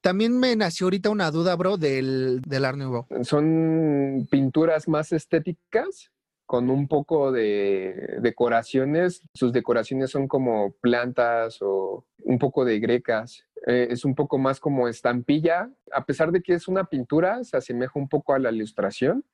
También 0.01 0.38
me 0.38 0.55
nació 0.55 0.88
ahorita 0.88 1.09
una 1.09 1.32
duda, 1.32 1.55
bro, 1.55 1.78
del, 1.78 2.41
del 2.45 2.65
Art 2.65 2.78
Nouveau. 2.78 3.07
Son 3.23 4.28
pinturas 4.30 4.88
más 4.88 5.11
estéticas 5.11 6.11
con 6.46 6.70
un 6.70 6.88
poco 6.88 7.32
de 7.32 8.18
decoraciones. 8.22 9.24
Sus 9.34 9.52
decoraciones 9.52 10.12
son 10.12 10.28
como 10.28 10.74
plantas 10.82 11.60
o 11.62 12.06
un 12.24 12.39
poco 12.39 12.66
de 12.66 12.80
grecas. 12.80 13.46
Eh, 13.66 13.88
es 13.89 14.06
un 14.06 14.16
poco 14.16 14.38
más 14.38 14.60
como 14.60 14.88
estampilla. 14.88 15.70
A 15.91 16.06
pesar 16.06 16.32
de 16.32 16.41
que 16.41 16.54
es 16.54 16.68
una 16.68 16.86
pintura, 16.86 17.43
se 17.43 17.58
asemeja 17.58 17.93
un 17.96 18.08
poco 18.08 18.34
a 18.34 18.39
la 18.39 18.52
ilustración 18.52 19.26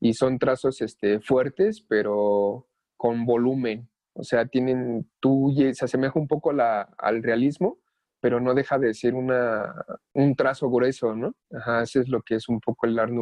y 0.00 0.14
son 0.14 0.38
trazos 0.38 0.80
este, 0.80 1.20
fuertes, 1.20 1.84
pero 1.86 2.66
con 2.96 3.24
volumen. 3.24 3.88
O 4.14 4.24
sea, 4.24 4.46
tienen, 4.46 5.08
tú 5.20 5.54
se 5.72 5.84
asemeja 5.84 6.18
un 6.18 6.26
poco 6.26 6.50
al 6.50 7.22
realismo, 7.22 7.78
pero 8.20 8.40
no 8.40 8.54
deja 8.54 8.78
de 8.78 8.92
ser 8.92 9.14
un 9.14 10.36
trazo 10.36 10.68
grueso, 10.68 11.14
¿no? 11.14 11.34
Ajá, 11.52 11.82
eso 11.82 12.00
es 12.00 12.08
lo 12.08 12.22
que 12.22 12.34
es 12.34 12.48
un 12.48 12.60
poco 12.60 12.86
el 12.86 12.98
Art. 12.98 13.12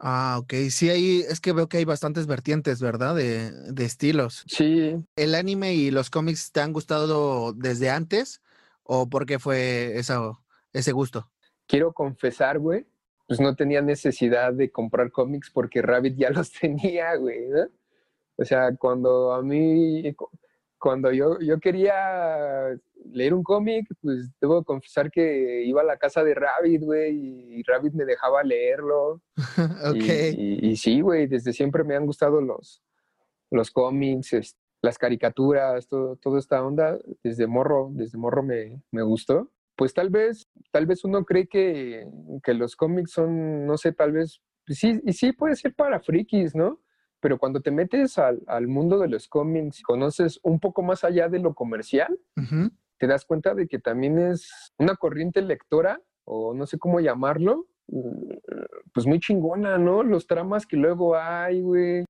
Ah, 0.00 0.36
ok. 0.40 0.54
Sí, 0.70 0.90
ahí 0.90 1.24
es 1.28 1.40
que 1.40 1.52
veo 1.52 1.68
que 1.68 1.78
hay 1.78 1.84
bastantes 1.84 2.26
vertientes, 2.26 2.80
¿verdad? 2.80 3.14
De, 3.14 3.50
de 3.50 3.84
estilos. 3.84 4.44
Sí. 4.46 4.96
¿El 5.16 5.34
anime 5.34 5.74
y 5.74 5.90
los 5.90 6.10
cómics 6.10 6.52
te 6.52 6.60
han 6.60 6.72
gustado 6.72 7.52
desde 7.52 7.90
antes 7.90 8.42
o 8.82 9.08
por 9.08 9.26
qué 9.26 9.38
fue 9.38 9.98
esa, 9.98 10.20
ese 10.72 10.92
gusto? 10.92 11.30
Quiero 11.66 11.92
confesar, 11.92 12.58
güey, 12.58 12.86
pues 13.26 13.40
no 13.40 13.54
tenía 13.56 13.80
necesidad 13.80 14.52
de 14.52 14.70
comprar 14.70 15.10
cómics 15.10 15.50
porque 15.50 15.82
Rabbit 15.82 16.16
ya 16.16 16.30
los 16.30 16.52
tenía, 16.60 17.14
güey, 17.16 17.48
¿no? 17.48 17.66
O 18.36 18.44
sea, 18.44 18.74
cuando 18.76 19.32
a 19.32 19.42
mí, 19.42 20.14
cuando 20.84 21.10
yo, 21.12 21.38
yo 21.40 21.58
quería 21.60 22.78
leer 23.06 23.32
un 23.32 23.42
cómic, 23.42 23.86
pues 24.02 24.30
debo 24.38 24.62
confesar 24.64 25.10
que 25.10 25.64
iba 25.64 25.80
a 25.80 25.84
la 25.84 25.96
casa 25.96 26.22
de 26.22 26.34
Rabbit, 26.34 26.82
güey, 26.82 27.58
y 27.58 27.62
Rabbit 27.62 27.94
me 27.94 28.04
dejaba 28.04 28.42
leerlo. 28.42 29.22
ok. 29.90 30.36
Y, 30.36 30.76
sí, 30.76 31.00
güey, 31.00 31.26
desde 31.26 31.54
siempre 31.54 31.84
me 31.84 31.96
han 31.96 32.04
gustado 32.04 32.42
los, 32.42 32.82
los 33.50 33.70
cómics, 33.70 34.54
las 34.82 34.98
caricaturas, 34.98 35.88
todo, 35.88 36.16
toda 36.16 36.38
esta 36.38 36.62
onda, 36.62 36.98
desde 37.22 37.46
morro, 37.46 37.88
desde 37.92 38.18
morro 38.18 38.42
me, 38.42 38.82
me 38.90 39.00
gustó. 39.00 39.50
Pues 39.76 39.94
tal 39.94 40.10
vez, 40.10 40.50
tal 40.70 40.84
vez 40.84 41.02
uno 41.02 41.24
cree 41.24 41.48
que, 41.48 42.06
que 42.42 42.52
los 42.52 42.76
cómics 42.76 43.12
son, 43.12 43.64
no 43.64 43.78
sé, 43.78 43.92
tal 43.92 44.12
vez, 44.12 44.42
sí, 44.66 45.00
y 45.02 45.14
sí 45.14 45.32
puede 45.32 45.56
ser 45.56 45.74
para 45.74 46.00
frikis, 46.00 46.54
¿no? 46.54 46.83
Pero 47.24 47.38
cuando 47.38 47.62
te 47.62 47.70
metes 47.70 48.18
al, 48.18 48.42
al, 48.46 48.68
mundo 48.68 48.98
de 48.98 49.08
los 49.08 49.28
cómics, 49.28 49.80
conoces 49.80 50.38
un 50.42 50.60
poco 50.60 50.82
más 50.82 51.04
allá 51.04 51.30
de 51.30 51.38
lo 51.38 51.54
comercial, 51.54 52.18
te 52.98 53.06
das 53.06 53.24
cuenta 53.24 53.54
de 53.54 53.66
que 53.66 53.78
también 53.78 54.18
es 54.18 54.74
una 54.76 54.94
corriente 54.96 55.40
lectora, 55.40 56.02
o 56.24 56.52
no 56.52 56.66
sé 56.66 56.78
cómo 56.78 57.00
llamarlo, 57.00 57.64
pues 58.92 59.06
muy 59.06 59.20
chingona, 59.20 59.78
¿no? 59.78 60.02
Los 60.02 60.26
tramas 60.26 60.66
que 60.66 60.76
luego 60.76 61.16
hay, 61.16 61.62
güey. 61.62 62.04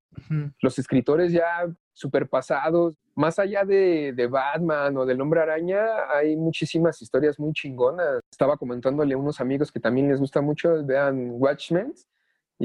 Los 0.60 0.80
escritores 0.80 1.30
ya 1.30 1.72
superpasados. 1.92 2.96
Más 3.14 3.38
allá 3.38 3.64
de, 3.64 4.14
de, 4.16 4.26
Batman 4.26 4.96
o 4.96 5.06
del 5.06 5.20
Hombre 5.20 5.42
Araña, 5.42 6.10
hay 6.12 6.34
muchísimas 6.34 7.00
historias 7.00 7.38
muy 7.38 7.52
chingonas. 7.52 8.18
Estaba 8.32 8.56
comentándole 8.56 9.14
a 9.14 9.18
unos 9.18 9.40
amigos 9.40 9.70
que 9.70 9.78
también 9.78 10.08
les 10.08 10.18
gusta 10.18 10.40
mucho, 10.40 10.84
vean 10.84 11.30
Watchmen. 11.34 11.94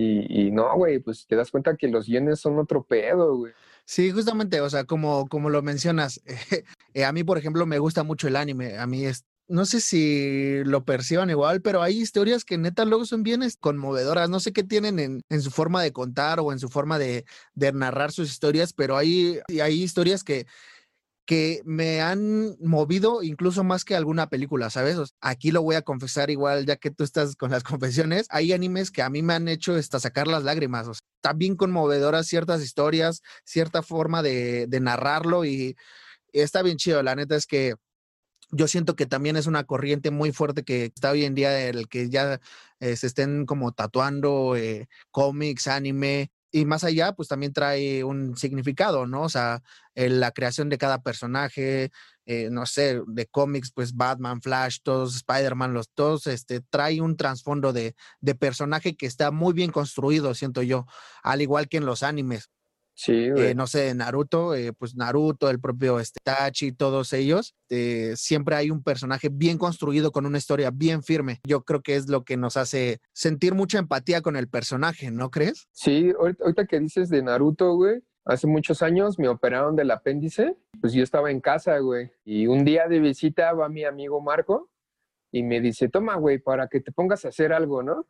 Y, 0.01 0.51
no, 0.51 0.75
güey, 0.75 0.99
pues 0.99 1.25
te 1.27 1.35
das 1.35 1.51
cuenta 1.51 1.75
que 1.75 1.87
los 1.87 2.07
guiones 2.07 2.39
son 2.39 2.57
otro 2.59 2.83
pedo, 2.83 3.37
güey. 3.37 3.53
Sí, 3.85 4.11
justamente, 4.11 4.61
o 4.61 4.69
sea, 4.69 4.83
como, 4.83 5.27
como 5.27 5.49
lo 5.49 5.61
mencionas, 5.61 6.21
eh, 6.93 7.05
a 7.05 7.11
mí, 7.11 7.23
por 7.23 7.37
ejemplo, 7.37 7.65
me 7.65 7.79
gusta 7.79 8.03
mucho 8.03 8.27
el 8.27 8.35
anime. 8.35 8.77
A 8.77 8.85
mí 8.85 9.05
es, 9.05 9.25
no 9.47 9.65
sé 9.65 9.81
si 9.81 10.63
lo 10.63 10.85
perciban 10.85 11.29
igual, 11.29 11.61
pero 11.61 11.81
hay 11.81 11.99
historias 11.99 12.45
que 12.45 12.57
neta 12.57 12.85
luego 12.85 13.05
son 13.05 13.23
bien 13.23 13.41
conmovedoras. 13.59 14.29
No 14.29 14.39
sé 14.39 14.53
qué 14.53 14.63
tienen 14.63 14.99
en, 14.99 15.23
en 15.29 15.41
su 15.41 15.49
forma 15.49 15.81
de 15.81 15.91
contar 15.91 16.39
o 16.39 16.51
en 16.51 16.59
su 16.59 16.69
forma 16.69 16.99
de, 16.99 17.25
de 17.55 17.71
narrar 17.73 18.11
sus 18.11 18.29
historias, 18.29 18.73
pero 18.73 18.95
hay, 18.95 19.39
hay 19.61 19.81
historias 19.81 20.23
que 20.23 20.45
que 21.29 21.61
me 21.63 22.01
han 22.01 22.55
movido 22.59 23.21
incluso 23.21 23.63
más 23.63 23.85
que 23.85 23.95
alguna 23.95 24.29
película, 24.29 24.71
¿sabes? 24.71 24.97
Aquí 25.21 25.51
lo 25.51 25.61
voy 25.61 25.75
a 25.75 25.83
confesar 25.83 26.31
igual, 26.31 26.65
ya 26.65 26.77
que 26.77 26.89
tú 26.89 27.03
estás 27.03 27.35
con 27.35 27.51
las 27.51 27.61
confesiones, 27.63 28.25
hay 28.31 28.51
animes 28.51 28.89
que 28.89 29.03
a 29.03 29.11
mí 29.11 29.21
me 29.21 29.35
han 29.35 29.47
hecho 29.47 29.75
hasta 29.75 29.99
sacar 29.99 30.27
las 30.27 30.43
lágrimas, 30.43 30.87
también 31.21 31.55
conmovedoras 31.55 32.25
ciertas 32.25 32.63
historias, 32.63 33.21
cierta 33.43 33.83
forma 33.83 34.23
de, 34.23 34.65
de 34.65 34.79
narrarlo 34.79 35.45
y 35.45 35.75
está 36.33 36.63
bien 36.63 36.77
chido, 36.77 37.03
la 37.03 37.15
neta 37.15 37.35
es 37.35 37.45
que 37.45 37.75
yo 38.49 38.67
siento 38.67 38.95
que 38.95 39.05
también 39.05 39.35
es 39.35 39.45
una 39.45 39.65
corriente 39.65 40.09
muy 40.09 40.31
fuerte 40.31 40.63
que 40.63 40.85
está 40.85 41.11
hoy 41.11 41.25
en 41.25 41.35
día, 41.35 41.69
el 41.69 41.87
que 41.89 42.09
ya 42.09 42.41
eh, 42.79 42.95
se 42.95 43.05
estén 43.05 43.45
como 43.45 43.71
tatuando 43.71 44.55
eh, 44.55 44.87
cómics, 45.11 45.67
anime, 45.67 46.31
y 46.51 46.65
más 46.65 46.83
allá, 46.83 47.13
pues 47.13 47.27
también 47.27 47.53
trae 47.53 48.03
un 48.03 48.35
significado, 48.37 49.05
¿no? 49.05 49.23
O 49.23 49.29
sea, 49.29 49.61
la 49.95 50.31
creación 50.31 50.69
de 50.69 50.77
cada 50.77 51.01
personaje, 51.01 51.91
eh, 52.25 52.49
no 52.51 52.65
sé, 52.65 53.01
de 53.07 53.27
cómics, 53.27 53.71
pues 53.73 53.95
Batman, 53.95 54.41
Flash, 54.41 54.79
todos, 54.83 55.15
Spider-Man, 55.15 55.73
los 55.73 55.89
todos, 55.89 56.27
este, 56.27 56.61
trae 56.61 57.01
un 57.01 57.17
trasfondo 57.17 57.73
de, 57.73 57.95
de 58.21 58.35
personaje 58.35 58.95
que 58.95 59.05
está 59.05 59.31
muy 59.31 59.53
bien 59.53 59.71
construido, 59.71 60.33
siento 60.33 60.61
yo, 60.61 60.85
al 61.23 61.41
igual 61.41 61.67
que 61.69 61.77
en 61.77 61.85
los 61.85 62.03
animes. 62.03 62.49
Sí, 63.01 63.13
eh, 63.13 63.55
no 63.55 63.65
sé, 63.65 63.95
Naruto, 63.95 64.53
eh, 64.53 64.73
pues 64.73 64.93
Naruto, 64.93 65.49
el 65.49 65.61
propio 65.61 66.01
este, 66.01 66.19
Tachi, 66.21 66.73
todos 66.73 67.13
ellos, 67.13 67.55
eh, 67.69 68.11
siempre 68.17 68.57
hay 68.57 68.71
un 68.71 68.83
personaje 68.83 69.29
bien 69.31 69.57
construido 69.57 70.11
con 70.11 70.25
una 70.25 70.37
historia 70.37 70.69
bien 70.69 71.01
firme. 71.01 71.39
Yo 71.47 71.63
creo 71.63 71.81
que 71.81 71.95
es 71.95 72.09
lo 72.09 72.25
que 72.25 72.35
nos 72.35 72.57
hace 72.57 72.99
sentir 73.13 73.55
mucha 73.55 73.79
empatía 73.79 74.21
con 74.21 74.35
el 74.35 74.49
personaje, 74.49 75.11
¿no 75.11 75.31
crees? 75.31 75.69
Sí, 75.71 76.11
ahorita, 76.19 76.65
que 76.65 76.77
dices 76.81 77.07
de 77.07 77.23
Naruto, 77.23 77.73
güey, 77.73 78.03
hace 78.25 78.47
muchos 78.47 78.81
años 78.81 79.17
me 79.17 79.29
operaron 79.29 79.77
del 79.77 79.91
apéndice, 79.91 80.57
pues 80.81 80.91
yo 80.91 81.01
estaba 81.01 81.31
en 81.31 81.39
casa, 81.39 81.77
güey, 81.77 82.11
y 82.25 82.47
un 82.47 82.65
día 82.65 82.89
de 82.89 82.99
visita 82.99 83.53
va 83.53 83.69
mi 83.69 83.85
amigo 83.85 84.19
Marco 84.19 84.69
y 85.31 85.43
me 85.43 85.61
dice, 85.61 85.87
toma, 85.87 86.17
güey, 86.17 86.37
para 86.39 86.67
que 86.67 86.81
te 86.81 86.91
pongas 86.91 87.23
a 87.23 87.29
hacer 87.29 87.53
algo, 87.53 87.81
¿no? 87.81 88.05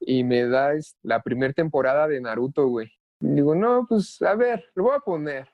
Y 0.00 0.24
me 0.24 0.46
da 0.46 0.72
la 1.02 1.20
primera 1.22 1.52
temporada 1.52 2.08
de 2.08 2.22
Naruto, 2.22 2.66
güey 2.68 2.90
digo, 3.20 3.54
no, 3.54 3.86
pues 3.88 4.20
a 4.22 4.34
ver, 4.34 4.64
lo 4.74 4.84
voy 4.84 4.96
a 4.96 5.00
poner. 5.00 5.48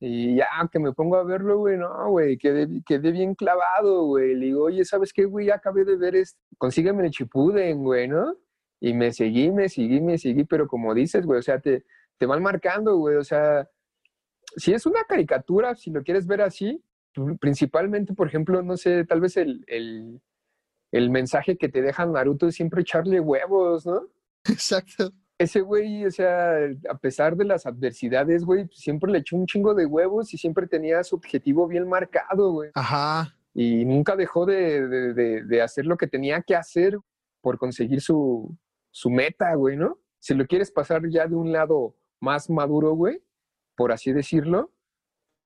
Y 0.00 0.36
ya 0.36 0.46
que 0.70 0.78
me 0.78 0.92
pongo 0.92 1.16
a 1.16 1.24
verlo, 1.24 1.58
güey, 1.58 1.76
no, 1.76 2.10
güey, 2.10 2.38
quedé, 2.38 2.68
quedé 2.86 3.10
bien 3.12 3.34
clavado, 3.34 4.04
güey. 4.06 4.34
Le 4.34 4.46
digo, 4.46 4.64
oye, 4.64 4.84
¿sabes 4.84 5.12
qué, 5.12 5.24
güey? 5.24 5.46
Ya 5.46 5.56
acabé 5.56 5.84
de 5.84 5.96
ver 5.96 6.14
esto. 6.16 6.38
Consígueme 6.56 7.04
el 7.04 7.10
chipuden, 7.10 7.82
güey, 7.82 8.06
¿no? 8.08 8.36
Y 8.80 8.94
me 8.94 9.12
seguí, 9.12 9.50
me 9.50 9.68
seguí, 9.68 10.00
me 10.00 10.18
seguí, 10.18 10.44
pero 10.44 10.68
como 10.68 10.94
dices, 10.94 11.26
güey, 11.26 11.40
o 11.40 11.42
sea, 11.42 11.60
te, 11.60 11.84
te 12.16 12.26
van 12.26 12.42
marcando, 12.42 12.96
güey, 12.96 13.16
o 13.16 13.24
sea, 13.24 13.68
si 14.56 14.72
es 14.72 14.86
una 14.86 15.04
caricatura, 15.04 15.74
si 15.74 15.90
lo 15.90 16.02
quieres 16.04 16.26
ver 16.26 16.42
así, 16.42 16.82
principalmente, 17.40 18.14
por 18.14 18.28
ejemplo, 18.28 18.62
no 18.62 18.76
sé, 18.76 19.04
tal 19.04 19.20
vez 19.20 19.36
el, 19.36 19.64
el, 19.66 20.20
el 20.92 21.10
mensaje 21.10 21.56
que 21.58 21.68
te 21.68 21.82
deja 21.82 22.06
Naruto 22.06 22.46
es 22.46 22.54
siempre 22.54 22.82
echarle 22.82 23.20
huevos, 23.20 23.84
¿no? 23.84 24.08
Exacto 24.44 25.12
ese 25.38 25.60
güey, 25.60 26.04
o 26.04 26.10
sea, 26.10 26.56
a 26.90 26.98
pesar 26.98 27.36
de 27.36 27.44
las 27.44 27.64
adversidades, 27.64 28.44
güey, 28.44 28.68
siempre 28.72 29.12
le 29.12 29.18
echó 29.18 29.36
un 29.36 29.46
chingo 29.46 29.72
de 29.72 29.86
huevos 29.86 30.34
y 30.34 30.38
siempre 30.38 30.66
tenía 30.66 31.02
su 31.04 31.14
objetivo 31.14 31.68
bien 31.68 31.88
marcado, 31.88 32.50
güey. 32.50 32.70
Ajá. 32.74 33.36
Y 33.54 33.84
nunca 33.84 34.16
dejó 34.16 34.46
de, 34.46 35.14
de, 35.14 35.62
hacer 35.62 35.86
lo 35.86 35.96
que 35.96 36.08
tenía 36.08 36.42
que 36.42 36.56
hacer 36.56 36.98
por 37.40 37.56
conseguir 37.58 38.00
su, 38.00 38.56
su 38.90 39.10
meta, 39.10 39.54
güey, 39.54 39.76
¿no? 39.76 39.98
Si 40.18 40.34
lo 40.34 40.46
quieres 40.46 40.72
pasar 40.72 41.02
ya 41.08 41.26
de 41.26 41.36
un 41.36 41.52
lado 41.52 41.96
más 42.20 42.50
maduro, 42.50 42.92
güey, 42.92 43.22
por 43.76 43.92
así 43.92 44.12
decirlo, 44.12 44.72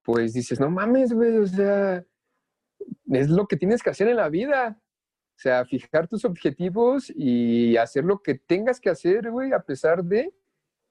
pues 0.03 0.33
dices, 0.33 0.59
no 0.59 0.71
mames, 0.71 1.13
güey, 1.13 1.37
o 1.37 1.47
sea, 1.47 2.05
es 3.11 3.29
lo 3.29 3.47
que 3.47 3.57
tienes 3.57 3.83
que 3.83 3.91
hacer 3.91 4.09
en 4.09 4.17
la 4.17 4.31
vida. 4.31 4.81
O 5.37 5.41
sea, 5.43 5.65
fijar 5.65 6.07
tus 6.07 6.25
objetivos 6.25 7.13
y 7.15 7.77
hacer 7.77 8.05
lo 8.05 8.21
que 8.23 8.35
tengas 8.35 8.81
que 8.81 8.91
hacer, 8.91 9.31
güey, 9.31 9.53
a 9.53 9.61
pesar 9.61 10.05
de, 10.05 10.33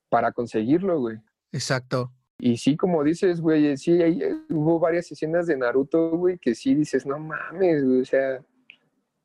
para 0.10 0.32
conseguirlo, 0.32 1.00
güey. 1.00 1.18
Exacto. 1.52 2.12
Y 2.39 2.58
sí, 2.58 2.76
como 2.76 3.04
dices, 3.04 3.39
güey, 3.39 3.78
sí, 3.78 4.02
hay, 4.02 4.20
hubo 4.50 4.80
varias 4.80 5.12
escenas 5.12 5.46
de 5.46 5.58
Naruto, 5.58 6.18
güey, 6.18 6.38
que 6.38 6.56
sí 6.56 6.74
dices, 6.74 7.06
no 7.06 7.20
mames, 7.20 7.86
güey, 7.86 8.02
o 8.02 8.06
sea, 8.06 8.42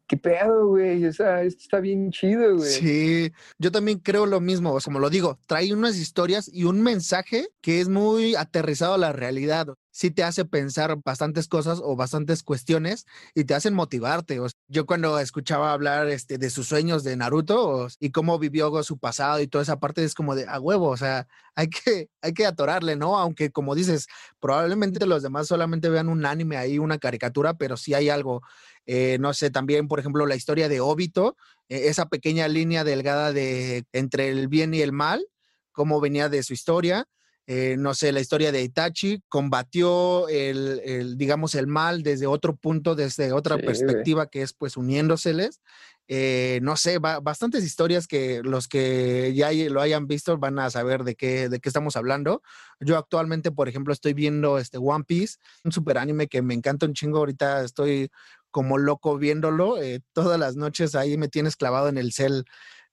¿Qué 0.08 0.16
pedo, 0.16 0.68
güey? 0.68 1.04
O 1.04 1.12
sea, 1.12 1.42
esto 1.42 1.62
está 1.62 1.80
bien 1.80 2.12
chido, 2.12 2.56
güey. 2.56 2.70
Sí, 2.70 3.32
yo 3.58 3.72
también 3.72 3.98
creo 3.98 4.24
lo 4.24 4.40
mismo. 4.40 4.78
Como 4.84 5.00
lo 5.00 5.10
digo, 5.10 5.38
trae 5.46 5.72
unas 5.72 5.96
historias 5.96 6.48
y 6.52 6.62
un 6.62 6.80
mensaje 6.80 7.48
que 7.60 7.80
es 7.80 7.88
muy 7.88 8.36
aterrizado 8.36 8.94
a 8.94 8.98
la 8.98 9.12
realidad. 9.12 9.66
Sí 9.96 10.10
te 10.10 10.22
hace 10.24 10.44
pensar 10.44 10.98
bastantes 11.02 11.48
cosas 11.48 11.80
o 11.82 11.96
bastantes 11.96 12.42
cuestiones 12.42 13.06
y 13.34 13.44
te 13.44 13.54
hacen 13.54 13.72
motivarte. 13.72 14.38
yo 14.68 14.84
cuando 14.84 15.18
escuchaba 15.18 15.72
hablar 15.72 16.08
este, 16.08 16.36
de 16.36 16.50
sus 16.50 16.68
sueños 16.68 17.02
de 17.02 17.16
Naruto 17.16 17.88
y 17.98 18.10
cómo 18.10 18.38
vivió 18.38 18.82
su 18.82 18.98
pasado 18.98 19.40
y 19.40 19.46
toda 19.46 19.62
esa 19.62 19.80
parte 19.80 20.04
es 20.04 20.14
como 20.14 20.34
de 20.34 20.44
a 20.46 20.60
huevo. 20.60 20.88
O 20.90 20.98
sea, 20.98 21.26
hay 21.54 21.70
que, 21.70 22.10
hay 22.20 22.34
que 22.34 22.44
atorarle, 22.44 22.96
¿no? 22.96 23.18
Aunque 23.18 23.50
como 23.50 23.74
dices, 23.74 24.06
probablemente 24.38 25.06
los 25.06 25.22
demás 25.22 25.46
solamente 25.46 25.88
vean 25.88 26.10
un 26.10 26.26
anime 26.26 26.58
ahí, 26.58 26.78
una 26.78 26.98
caricatura, 26.98 27.54
pero 27.54 27.78
sí 27.78 27.94
hay 27.94 28.10
algo 28.10 28.42
Eh, 28.84 29.16
no 29.18 29.32
sé, 29.32 29.50
también, 29.50 29.88
por 29.88 29.98
ejemplo, 29.98 30.26
la 30.26 30.36
historia 30.36 30.68
de 30.68 30.80
Obito, 30.80 31.36
eh, 31.70 31.88
esa 31.88 32.06
pequeña 32.06 32.48
línea 32.48 32.84
delgada 32.84 33.32
de 33.32 33.84
entre 33.92 34.28
el 34.28 34.48
bien 34.48 34.74
y 34.74 34.82
el 34.82 34.92
mal, 34.92 35.26
cómo 35.72 36.00
venía 36.00 36.28
de 36.28 36.42
su 36.42 36.52
historia. 36.52 37.08
Eh, 37.48 37.76
no 37.78 37.94
sé, 37.94 38.10
la 38.10 38.20
historia 38.20 38.50
de 38.50 38.62
Itachi, 38.62 39.22
combatió 39.28 40.28
el, 40.28 41.16
digamos, 41.16 41.54
el 41.54 41.68
mal 41.68 42.02
desde 42.02 42.26
otro 42.26 42.56
punto, 42.56 42.96
desde 42.96 43.32
otra 43.32 43.56
perspectiva, 43.56 44.26
que 44.26 44.42
es 44.42 44.52
pues 44.52 44.76
uniéndoseles. 44.76 45.60
Eh, 46.08 46.60
no 46.62 46.76
sé, 46.76 46.98
bastantes 46.98 47.64
historias 47.64 48.06
que 48.06 48.40
los 48.44 48.68
que 48.68 49.32
ya 49.34 49.50
lo 49.70 49.80
hayan 49.80 50.06
visto 50.06 50.38
van 50.38 50.58
a 50.60 50.70
saber 50.70 51.02
de 51.02 51.16
qué, 51.16 51.48
de 51.48 51.58
qué 51.58 51.68
estamos 51.68 51.96
hablando. 51.96 52.42
Yo 52.80 52.96
actualmente, 52.96 53.50
por 53.50 53.68
ejemplo, 53.68 53.92
estoy 53.92 54.12
viendo 54.12 54.58
este 54.58 54.78
One 54.78 55.04
Piece, 55.04 55.36
un 55.64 55.72
super 55.72 55.98
anime 55.98 56.28
que 56.28 56.42
me 56.42 56.54
encanta 56.54 56.86
un 56.86 56.94
chingo. 56.94 57.18
Ahorita 57.18 57.64
estoy 57.64 58.10
como 58.52 58.78
loco 58.78 59.18
viéndolo. 59.18 59.82
Eh, 59.82 60.00
todas 60.12 60.38
las 60.38 60.56
noches 60.56 60.94
ahí 60.94 61.16
me 61.16 61.28
tienes 61.28 61.56
clavado 61.56 61.88
en 61.88 61.98
el 61.98 62.12
cel 62.12 62.44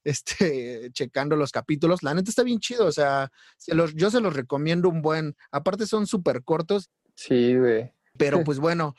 este, 0.03 0.89
checando 0.91 1.35
los 1.35 1.51
capítulos. 1.51 2.03
La 2.03 2.13
neta 2.13 2.29
está 2.29 2.43
bien 2.43 2.59
chido, 2.59 2.85
o 2.85 2.91
sea, 2.91 3.31
yo 3.95 4.11
se 4.11 4.21
los 4.21 4.35
recomiendo 4.35 4.89
un 4.89 5.01
buen. 5.01 5.35
Aparte 5.51 5.85
son 5.85 6.07
súper 6.07 6.43
cortos. 6.43 6.89
Sí, 7.15 7.55
güey. 7.55 7.93
Pero 8.17 8.43
pues 8.43 8.59
bueno, 8.59 8.95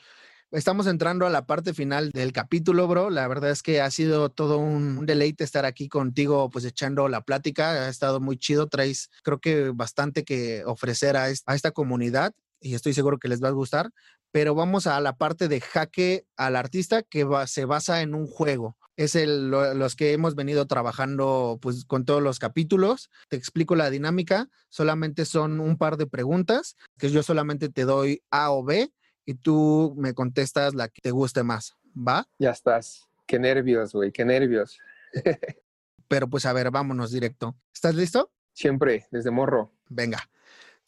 estamos 0.51 0.87
entrando 0.87 1.25
a 1.25 1.29
la 1.29 1.45
parte 1.45 1.73
final 1.73 2.11
del 2.11 2.31
capítulo, 2.31 2.87
bro. 2.87 3.09
La 3.09 3.27
verdad 3.27 3.51
es 3.51 3.61
que 3.61 3.81
ha 3.81 3.91
sido 3.91 4.29
todo 4.29 4.57
un 4.57 5.05
deleite 5.05 5.43
estar 5.43 5.65
aquí 5.65 5.87
contigo, 5.87 6.49
pues 6.49 6.65
echando 6.65 7.07
la 7.07 7.21
plática. 7.21 7.85
Ha 7.85 7.89
estado 7.89 8.19
muy 8.19 8.37
chido. 8.37 8.67
Traes, 8.67 9.09
creo 9.23 9.39
que 9.39 9.71
bastante 9.73 10.23
que 10.23 10.63
ofrecer 10.65 11.17
a, 11.17 11.29
esta 11.29 11.71
comunidad 11.71 12.33
y 12.59 12.73
estoy 12.73 12.93
seguro 12.93 13.19
que 13.19 13.27
les 13.27 13.43
va 13.43 13.49
a 13.49 13.51
gustar. 13.51 13.91
Pero 14.31 14.53
vamos 14.53 14.85
a 14.85 14.99
la 14.99 15.15
parte 15.15 15.47
de 15.47 15.61
jaque 15.61 16.25
al 16.35 16.57
artista 16.57 17.03
que 17.03 17.25
se 17.47 17.63
basa 17.63 18.01
en 18.01 18.13
un 18.13 18.27
juego 18.27 18.75
es 18.97 19.15
el, 19.15 19.49
los 19.49 19.95
que 19.95 20.13
hemos 20.13 20.35
venido 20.35 20.65
trabajando 20.67 21.59
pues 21.61 21.85
con 21.85 22.05
todos 22.05 22.21
los 22.21 22.39
capítulos. 22.39 23.09
Te 23.29 23.35
explico 23.35 23.75
la 23.75 23.89
dinámica, 23.89 24.49
solamente 24.69 25.25
son 25.25 25.59
un 25.59 25.77
par 25.77 25.97
de 25.97 26.07
preguntas 26.07 26.75
que 26.97 27.09
yo 27.09 27.23
solamente 27.23 27.69
te 27.69 27.83
doy 27.83 28.23
A 28.31 28.51
o 28.51 28.63
B 28.63 28.91
y 29.25 29.35
tú 29.35 29.93
me 29.97 30.13
contestas 30.13 30.75
la 30.75 30.87
que 30.87 31.01
te 31.01 31.11
guste 31.11 31.43
más, 31.43 31.75
¿va? 31.95 32.27
Ya 32.39 32.51
estás. 32.51 33.09
Qué 33.25 33.39
nervios, 33.39 33.93
güey, 33.93 34.11
qué 34.11 34.23
nervios. 34.23 34.77
Pero 36.07 36.29
pues 36.29 36.45
a 36.45 36.53
ver, 36.53 36.69
vámonos 36.71 37.11
directo. 37.11 37.55
¿Estás 37.73 37.95
listo? 37.95 38.31
Siempre, 38.53 39.07
desde 39.11 39.31
morro. 39.31 39.73
Venga. 39.89 40.29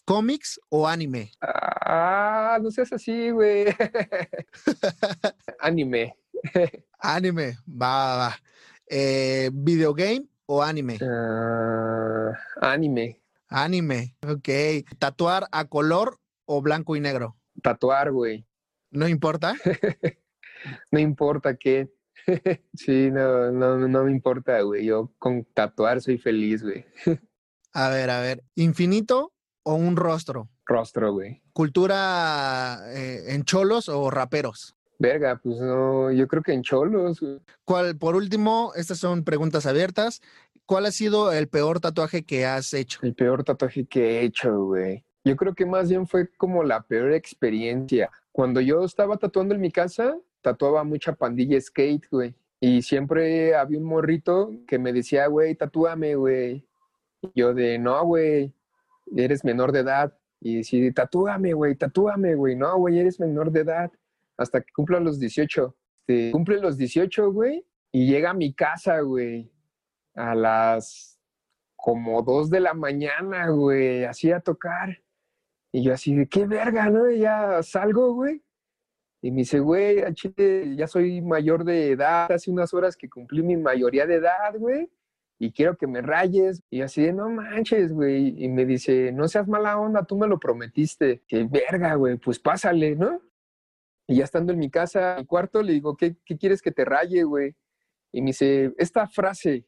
¿Cómics 0.06 0.62
o 0.70 0.88
anime? 0.88 1.32
Ah, 1.42 2.60
no 2.62 2.72
seas 2.72 2.94
así, 2.94 3.32
güey. 3.32 3.66
anime. 5.60 6.16
Anime, 7.00 7.58
va, 7.68 8.18
va. 8.18 8.36
Eh, 8.88 9.50
¿Videogame 9.54 10.26
o 10.46 10.64
anime? 10.64 10.98
Ah, 11.02 12.32
anime. 12.62 13.22
Anime, 13.50 14.16
ok. 14.28 14.50
¿Tatuar 15.00 15.48
a 15.52 15.66
color 15.66 16.20
o 16.46 16.62
blanco 16.62 16.96
y 16.96 17.00
negro? 17.00 17.38
Tatuar, 17.62 18.12
güey. 18.12 18.46
¿No 18.92 19.08
importa? 19.08 19.56
no 20.92 21.00
importa 21.00 21.56
qué. 21.56 21.90
sí, 22.74 23.10
no, 23.12 23.52
no, 23.52 23.78
no 23.88 24.04
me 24.04 24.12
importa, 24.12 24.62
güey. 24.62 24.86
Yo 24.86 25.14
con 25.20 25.46
tatuar 25.54 26.02
soy 26.02 26.18
feliz, 26.18 26.64
güey. 26.64 26.86
a 27.74 27.90
ver, 27.90 28.10
a 28.10 28.20
ver. 28.22 28.44
¿Infinito 28.56 29.34
o 29.64 29.76
un 29.76 29.96
rostro? 29.96 30.50
Rostro, 30.66 31.14
güey. 31.14 31.42
¿Cultura 31.54 32.80
eh, 32.94 33.34
en 33.34 33.44
cholos 33.44 33.90
o 33.90 34.10
raperos? 34.10 34.77
Verga, 35.00 35.40
pues 35.42 35.60
no, 35.60 36.12
yo 36.12 36.28
creo 36.28 36.42
que 36.42 36.54
en 36.54 36.64
cholos. 36.64 37.24
¿Cuál, 37.66 37.98
por 37.98 38.16
último, 38.16 38.72
estas 38.76 38.98
son 38.98 39.24
preguntas 39.24 39.68
abiertas. 39.68 40.22
¿Cuál 40.66 40.88
ha 40.88 40.92
sido 40.92 41.32
el 41.32 41.48
peor 41.48 41.80
tatuaje 41.80 42.26
que 42.26 42.46
has 42.46 42.74
hecho? 42.74 43.00
El 43.04 43.14
peor 43.14 43.44
tatuaje 43.44 43.86
que 43.86 44.20
he 44.20 44.24
hecho, 44.24 44.66
güey. 44.66 45.04
Yo 45.24 45.36
creo 45.36 45.54
que 45.54 45.66
más 45.66 45.90
bien 45.90 46.08
fue 46.08 46.30
como 46.38 46.64
la 46.64 46.82
peor 46.82 47.14
experiencia. 47.14 48.10
Cuando 48.32 48.60
yo 48.60 48.84
estaba 48.84 49.18
tatuando 49.18 49.54
en 49.54 49.62
mi 49.62 49.72
casa, 49.72 50.18
tatuaba 50.42 50.84
mucha 50.84 51.14
pandilla 51.14 51.62
skate, 51.62 52.08
güey. 52.10 52.36
Y 52.60 52.82
siempre 52.82 53.56
había 53.56 53.78
un 53.78 53.84
morrito 53.84 54.52
que 54.68 54.80
me 54.80 54.92
decía, 54.94 55.28
güey, 55.28 55.54
tatúame, 55.54 56.16
güey. 56.16 56.66
yo 57.36 57.54
de, 57.54 57.78
no, 57.78 58.04
güey, 58.04 58.52
eres 59.16 59.44
menor 59.46 59.72
de 59.72 59.80
edad. 59.80 60.18
Y 60.42 60.58
decía, 60.58 60.92
tatúame, 60.92 61.54
güey, 61.54 61.76
tatúame, 61.76 62.34
güey. 62.34 62.56
No, 62.56 62.78
güey, 62.78 62.98
eres 63.00 63.20
menor 63.20 63.52
de 63.52 63.60
edad 63.60 63.92
hasta 64.38 64.62
que 64.62 64.72
cumpla 64.74 65.00
los 65.00 65.20
18. 65.20 65.76
Este, 66.08 66.32
cumple 66.32 66.60
los 66.60 66.78
18, 66.78 67.32
güey, 67.32 67.66
y 67.92 68.08
llega 68.10 68.30
a 68.30 68.34
mi 68.34 68.54
casa, 68.54 69.02
güey, 69.02 69.52
a 70.16 70.34
las 70.36 71.20
como 71.76 72.22
2 72.22 72.50
de 72.50 72.60
la 72.62 72.74
mañana, 72.74 73.50
güey, 73.50 74.06
así 74.06 74.32
a 74.32 74.40
tocar. 74.40 75.02
Y 75.72 75.84
yo 75.84 75.94
así 75.94 76.16
de, 76.16 76.28
qué 76.28 76.46
verga, 76.48 76.90
¿no? 76.90 77.12
Y 77.12 77.20
ya 77.20 77.62
salgo, 77.62 78.14
güey. 78.14 78.42
Y 79.22 79.32
me 79.32 79.40
dice, 79.40 79.60
güey, 79.60 80.04
ya 80.78 80.88
soy 80.88 81.22
mayor 81.22 81.66
de 81.66 81.92
edad, 81.92 82.32
hace 82.32 82.52
unas 82.52 82.74
horas 82.74 82.96
que 82.96 83.10
cumplí 83.10 83.44
mi 83.44 83.58
mayoría 83.58 84.06
de 84.06 84.16
edad, 84.16 84.56
güey, 84.58 84.90
y 85.40 85.52
quiero 85.52 85.76
que 85.76 85.88
me 85.88 86.02
rayes. 86.02 86.64
Y 86.70 86.82
así 86.82 87.02
de, 87.04 87.14
no 87.14 87.30
manches, 87.30 87.92
güey. 87.92 88.34
Y 88.44 88.48
me 88.48 88.66
dice, 88.66 89.12
no 89.12 89.28
seas 89.28 89.48
mala 89.48 89.78
onda, 89.78 90.06
tú 90.06 90.18
me 90.18 90.28
lo 90.28 90.40
prometiste. 90.40 91.22
Que 91.28 91.44
verga, 91.44 91.96
güey, 91.96 92.18
pues 92.18 92.40
pásale, 92.40 92.96
¿no? 92.96 93.22
Y 94.08 94.16
ya 94.16 94.24
estando 94.24 94.54
en 94.54 94.60
mi 94.60 94.70
casa, 94.70 95.18
mi 95.20 95.26
cuarto, 95.26 95.62
le 95.62 95.74
digo, 95.74 95.98
¿qué, 95.98 96.16
qué 96.24 96.38
quieres 96.38 96.62
que 96.62 96.72
te 96.72 96.86
raye, 96.86 97.24
güey? 97.24 97.56
Y 98.12 98.22
me 98.22 98.28
dice, 98.28 98.74
esta 98.78 99.08
frase. 99.08 99.68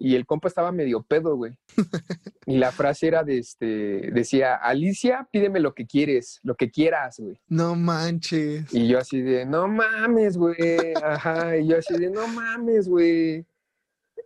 Y 0.00 0.14
el 0.14 0.26
compa 0.26 0.46
estaba 0.46 0.70
medio 0.70 1.02
pedo, 1.02 1.36
güey. 1.36 1.58
y 2.46 2.56
la 2.58 2.70
frase 2.70 3.08
era 3.08 3.24
de 3.24 3.38
este, 3.38 4.10
decía, 4.12 4.54
Alicia, 4.54 5.28
pídeme 5.32 5.58
lo 5.58 5.74
que 5.74 5.86
quieres, 5.86 6.38
lo 6.42 6.54
que 6.54 6.70
quieras, 6.70 7.18
güey. 7.18 7.40
No 7.48 7.74
manches. 7.74 8.72
Y 8.72 8.86
yo 8.86 8.98
así 8.98 9.20
de, 9.22 9.44
no 9.44 9.66
mames, 9.66 10.36
güey. 10.36 10.94
Ajá. 11.02 11.56
Y 11.56 11.68
yo 11.68 11.78
así 11.78 11.96
de, 11.98 12.10
no 12.10 12.28
mames, 12.28 12.88
güey. 12.88 13.46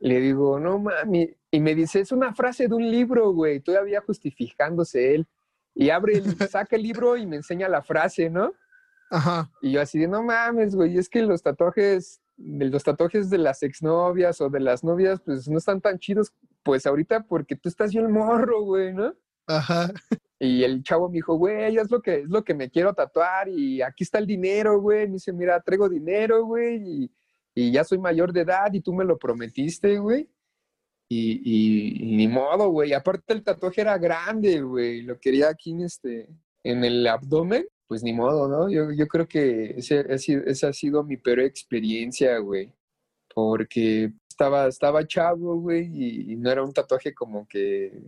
Le 0.00 0.20
digo, 0.20 0.58
no 0.60 0.78
mames. 0.78 1.36
Y 1.50 1.60
me 1.60 1.74
dice, 1.74 2.00
es 2.00 2.12
una 2.12 2.34
frase 2.34 2.68
de 2.68 2.74
un 2.74 2.90
libro, 2.90 3.32
güey. 3.32 3.60
Todavía 3.60 4.02
justificándose 4.02 5.14
él. 5.14 5.26
Y 5.74 5.88
abre, 5.88 6.18
el, 6.18 6.36
saca 6.48 6.76
el 6.76 6.82
libro 6.82 7.16
y 7.16 7.26
me 7.26 7.36
enseña 7.36 7.68
la 7.68 7.82
frase, 7.82 8.28
¿no? 8.28 8.52
Ajá. 9.12 9.50
Y 9.60 9.72
yo 9.72 9.82
así 9.82 9.98
de, 9.98 10.08
no 10.08 10.22
mames, 10.22 10.74
güey, 10.74 10.96
es 10.96 11.10
que 11.10 11.20
los 11.20 11.42
tatuajes, 11.42 12.22
los 12.38 12.82
tatuajes 12.82 13.28
de 13.28 13.36
las 13.36 13.62
exnovias 13.62 14.40
o 14.40 14.48
de 14.48 14.58
las 14.58 14.82
novias, 14.82 15.20
pues 15.20 15.46
no 15.48 15.58
están 15.58 15.82
tan 15.82 15.98
chidos, 15.98 16.32
pues 16.62 16.86
ahorita 16.86 17.24
porque 17.24 17.54
tú 17.54 17.68
estás 17.68 17.92
yo 17.92 18.00
el 18.00 18.08
morro, 18.08 18.62
güey, 18.62 18.94
¿no? 18.94 19.14
Ajá. 19.46 19.92
Y 20.38 20.64
el 20.64 20.82
chavo 20.82 21.10
me 21.10 21.16
dijo, 21.16 21.36
güey, 21.36 21.76
es 21.76 21.90
lo 21.90 22.00
que 22.00 22.20
es 22.20 22.28
lo 22.28 22.42
que 22.42 22.54
me 22.54 22.70
quiero 22.70 22.94
tatuar 22.94 23.48
y 23.50 23.82
aquí 23.82 24.02
está 24.02 24.18
el 24.18 24.26
dinero, 24.26 24.80
güey. 24.80 25.06
Me 25.06 25.14
dice, 25.14 25.32
mira, 25.32 25.60
traigo 25.60 25.90
dinero, 25.90 26.46
güey, 26.46 26.82
y, 26.82 27.12
y, 27.54 27.70
ya 27.70 27.84
soy 27.84 27.98
mayor 27.98 28.32
de 28.32 28.40
edad 28.40 28.72
y 28.72 28.80
tú 28.80 28.94
me 28.94 29.04
lo 29.04 29.18
prometiste, 29.18 29.98
güey. 29.98 30.28
Y, 31.08 31.42
y, 31.44 32.16
ni 32.16 32.28
modo, 32.28 32.70
güey. 32.70 32.94
Aparte 32.94 33.34
el 33.34 33.44
tatuaje 33.44 33.82
era 33.82 33.98
grande, 33.98 34.62
güey. 34.62 35.02
Lo 35.02 35.20
quería 35.20 35.48
aquí 35.50 35.72
en 35.72 35.82
este, 35.82 36.28
en 36.64 36.82
el 36.82 37.06
abdomen 37.06 37.66
pues 37.86 38.02
ni 38.02 38.12
modo, 38.12 38.48
¿no? 38.48 38.70
Yo, 38.70 38.90
yo 38.92 39.06
creo 39.06 39.28
que 39.28 39.74
esa 39.76 40.68
ha 40.68 40.72
sido 40.72 41.04
mi 41.04 41.16
peor 41.16 41.40
experiencia, 41.40 42.38
güey. 42.38 42.72
Porque 43.34 44.12
estaba, 44.28 44.66
estaba 44.66 45.06
chavo, 45.06 45.56
güey, 45.60 46.32
y, 46.32 46.36
no 46.36 46.50
era 46.50 46.62
un 46.62 46.72
tatuaje 46.72 47.14
como 47.14 47.46
que... 47.46 48.02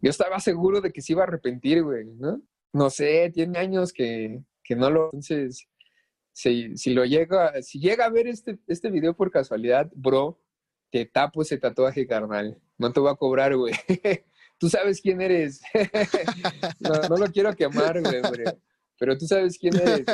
Yo 0.00 0.10
estaba 0.10 0.40
seguro 0.40 0.80
de 0.80 0.92
que 0.92 1.02
se 1.02 1.12
iba 1.12 1.22
a 1.22 1.26
arrepentir, 1.26 1.82
güey, 1.82 2.06
¿no? 2.06 2.40
No 2.72 2.88
sé, 2.88 3.30
tiene 3.34 3.58
años 3.58 3.92
que, 3.92 4.42
que 4.64 4.74
no 4.74 4.90
lo... 4.90 5.06
Entonces, 5.06 5.68
si, 6.32 6.76
si, 6.78 6.94
lo 6.94 7.04
llega, 7.04 7.60
si 7.62 7.78
llega 7.78 8.06
a 8.06 8.10
ver 8.10 8.26
este, 8.26 8.58
este 8.66 8.90
video 8.90 9.14
por 9.14 9.30
casualidad, 9.30 9.90
bro, 9.94 10.40
te 10.90 11.04
tapo 11.04 11.42
ese 11.42 11.58
tatuaje, 11.58 12.06
carnal. 12.06 12.58
No 12.78 12.92
te 12.92 13.00
voy 13.00 13.10
a 13.10 13.16
cobrar, 13.16 13.54
güey. 13.54 13.74
Tú 14.58 14.70
sabes 14.70 15.00
quién 15.00 15.20
eres. 15.20 15.60
no, 16.80 17.08
no, 17.08 17.16
lo 17.16 17.26
quiero 17.26 17.54
quemar, 17.54 18.00
güey, 18.00 18.20
güey 18.22 18.44
pero 19.00 19.16
tú 19.16 19.26
sabes 19.26 19.58
quién 19.58 19.74
eres. 19.76 20.04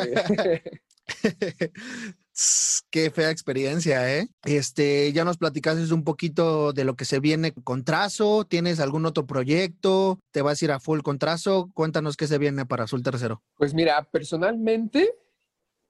Qué 2.90 3.10
fea 3.10 3.30
experiencia, 3.30 4.16
¿eh? 4.16 4.28
Este, 4.44 5.12
ya 5.12 5.24
nos 5.24 5.38
platicaste 5.38 5.92
un 5.92 6.04
poquito 6.04 6.72
de 6.72 6.84
lo 6.84 6.94
que 6.94 7.04
se 7.04 7.18
viene 7.18 7.52
con 7.52 7.82
trazo. 7.82 8.44
¿Tienes 8.44 8.78
algún 8.78 9.04
otro 9.04 9.26
proyecto? 9.26 10.20
¿Te 10.30 10.42
vas 10.42 10.60
a 10.60 10.64
ir 10.66 10.72
a 10.72 10.78
full 10.78 11.00
con 11.00 11.18
trazo? 11.18 11.68
Cuéntanos 11.74 12.16
qué 12.16 12.28
se 12.28 12.38
viene 12.38 12.64
para 12.64 12.84
Azul 12.84 13.02
Tercero. 13.02 13.42
Pues 13.56 13.74
mira, 13.74 14.06
personalmente 14.12 15.14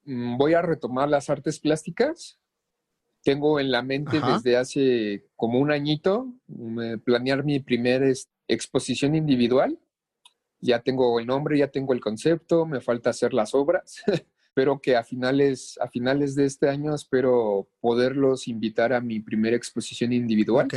mm, 0.05 0.37
voy 0.37 0.55
a 0.55 0.63
retomar 0.63 1.07
las 1.07 1.29
artes 1.29 1.59
plásticas. 1.59 2.39
Tengo 3.23 3.59
en 3.59 3.69
la 3.69 3.83
mente 3.83 4.19
desde 4.21 4.57
hace 4.57 5.27
como 5.35 5.59
un 5.59 5.69
añito 5.69 6.33
mm, 6.47 6.99
planear 7.03 7.43
mi 7.43 7.59
primera 7.59 8.07
exposición 8.47 9.13
individual 9.13 9.77
ya 10.59 10.81
tengo 10.81 11.19
el 11.19 11.27
nombre, 11.27 11.57
ya 11.57 11.67
tengo 11.67 11.93
el 11.93 12.01
concepto, 12.01 12.65
me 12.65 12.81
falta 12.81 13.09
hacer 13.09 13.33
las 13.33 13.53
obras. 13.53 14.01
espero 14.57 14.81
que 14.81 14.95
a 14.95 15.03
finales, 15.03 15.77
a 15.79 15.87
finales 15.87 16.33
de 16.33 16.45
este 16.45 16.67
año, 16.67 16.95
espero 16.95 17.69
poderlos 17.79 18.47
invitar 18.47 18.91
a 18.91 18.99
mi 18.99 19.19
primera 19.19 19.55
exposición 19.55 20.11
individual. 20.13 20.67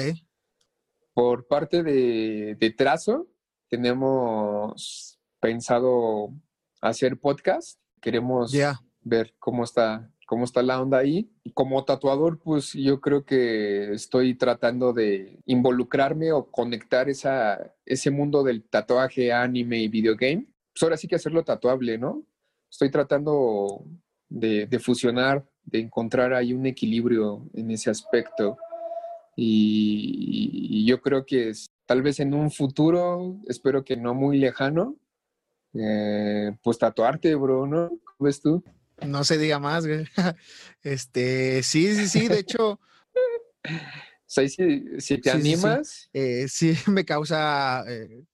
Por 1.15 1.47
parte 1.47 1.83
de, 1.83 2.57
de 2.61 2.71
trazo, 2.73 3.27
tenemos 3.71 5.19
pensado 5.41 6.35
hacer 6.83 7.19
podcast. 7.19 7.81
Queremos 8.03 8.55
ver 9.01 9.35
cómo 9.39 9.65
está, 9.65 10.11
cómo 10.31 10.45
está 10.45 10.63
la 10.63 10.81
onda 10.81 10.99
ahí. 10.99 11.29
Como 11.55 11.85
tatuador, 11.85 12.39
pues 12.39 12.73
yo 12.75 13.01
creo 13.01 13.25
que 13.25 13.93
estoy 13.93 14.37
tratando 14.37 14.93
de 14.93 15.41
involucrarme 15.45 16.31
o 16.31 16.53
conectar 16.53 17.09
esa, 17.09 17.75
ese 17.85 18.13
mundo 18.13 18.45
del 18.45 18.63
tatuaje, 18.63 19.33
anime 19.33 19.81
y 19.81 19.89
videogame. 19.89 20.47
Pues 20.73 20.85
ahora 20.85 20.97
sí 20.97 21.09
que 21.09 21.17
hacerlo 21.17 21.43
tatuable, 21.43 21.99
¿no? 21.99 22.23
Estoy 22.71 22.93
tratando 22.93 23.85
de, 24.29 24.69
fusionar, 24.81 25.45
de 25.65 25.81
encontrar 25.81 26.33
ahí 26.33 26.53
un 26.53 26.65
equilibrio 26.65 27.51
en 27.53 27.73
ese 27.73 27.91
aspecto. 27.91 28.57
Y, 29.35 30.69
y 30.71 30.87
yo 30.87 31.01
creo 31.01 31.27
que 31.27 31.49
es, 31.49 31.67
tal 31.87 32.03
vez 32.03 32.21
en 32.21 32.35
un 32.35 32.53
futuro, 32.53 33.37
espero 33.49 33.85
que 33.85 33.97
no 33.97 34.15
muy 34.15 34.39
lejano, 34.39 34.95
eh, 35.75 36.57
pues 36.63 36.79
tatuarte, 36.79 37.35
bro, 37.35 37.67
¿no? 37.67 37.89
¿Cómo 37.89 38.27
ves 38.27 38.41
tú? 38.41 38.63
No 39.07 39.25
se 39.25 39.39
diga 39.39 39.59
más, 39.59 39.87
güey. 39.87 40.07
Este, 40.83 41.63
sí, 41.63 41.95
sí, 41.95 42.09
sí, 42.09 42.29
de 42.29 42.39
hecho. 42.41 42.81
si, 44.27 44.49
si, 44.99 45.19
te 45.21 45.31
animas. 45.31 46.09
Eh, 46.13 46.47
sí, 46.49 46.75
me 46.87 47.05
causa 47.05 47.85
eh, 47.87 48.25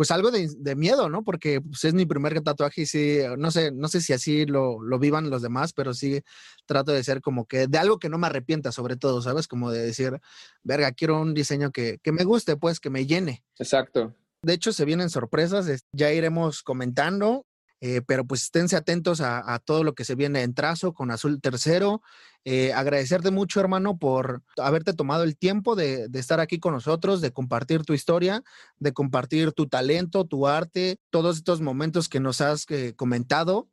pues 0.00 0.10
algo 0.10 0.30
de, 0.30 0.74
miedo, 0.76 1.10
¿no? 1.10 1.22
Porque 1.22 1.60
pues, 1.60 1.84
es 1.84 1.92
mi 1.92 2.06
primer 2.06 2.40
tatuaje 2.40 2.80
y 2.80 2.86
sí, 2.86 3.18
no 3.36 3.50
sé, 3.50 3.70
no 3.70 3.86
sé 3.86 4.00
si 4.00 4.14
así 4.14 4.46
lo, 4.46 4.82
lo, 4.82 4.98
vivan 4.98 5.28
los 5.28 5.42
demás, 5.42 5.74
pero 5.74 5.92
sí 5.92 6.22
trato 6.64 6.90
de 6.92 7.04
ser 7.04 7.20
como 7.20 7.44
que 7.44 7.66
de 7.66 7.76
algo 7.76 7.98
que 7.98 8.08
no 8.08 8.16
me 8.16 8.26
arrepienta, 8.26 8.72
sobre 8.72 8.96
todo, 8.96 9.20
¿sabes? 9.20 9.46
Como 9.46 9.70
de 9.70 9.82
decir, 9.82 10.18
verga, 10.62 10.90
quiero 10.92 11.20
un 11.20 11.34
diseño 11.34 11.70
que, 11.70 11.98
que 12.02 12.12
me 12.12 12.24
guste, 12.24 12.56
pues, 12.56 12.80
que 12.80 12.88
me 12.88 13.06
llene. 13.06 13.44
Exacto. 13.58 14.16
De 14.42 14.54
hecho, 14.54 14.72
se 14.72 14.86
vienen 14.86 15.10
sorpresas, 15.10 15.84
ya 15.92 16.10
iremos 16.12 16.62
comentando. 16.62 17.44
Eh, 17.82 18.02
pero 18.06 18.26
pues 18.26 18.42
esténse 18.42 18.76
atentos 18.76 19.22
a, 19.22 19.58
todo 19.64 19.84
lo 19.84 19.94
que 19.94 20.04
se 20.04 20.14
viene 20.14 20.42
en 20.42 20.54
trazo 20.54 20.92
con 20.92 21.10
Azul 21.10 21.40
Tercero. 21.40 22.02
Eh, 22.44 22.72
agradecerte 22.74 23.30
mucho, 23.30 23.58
hermano, 23.58 23.98
por 23.98 24.42
haberte 24.58 24.92
tomado 24.92 25.24
el 25.24 25.36
tiempo 25.36 25.76
de, 25.76 26.08
estar 26.12 26.40
aquí 26.40 26.58
con 26.58 26.74
nosotros, 26.74 27.22
de 27.22 27.32
compartir 27.32 27.84
tu 27.84 27.94
historia, 27.94 28.42
de 28.78 28.92
compartir 28.92 29.52
tu 29.52 29.66
talento, 29.66 30.26
tu 30.26 30.46
arte, 30.46 30.98
todos 31.08 31.38
estos 31.38 31.62
momentos 31.62 32.08
que 32.08 32.20
nos 32.20 32.42
has 32.42 32.66
eh, 32.68 32.92
comentado. 32.96 33.68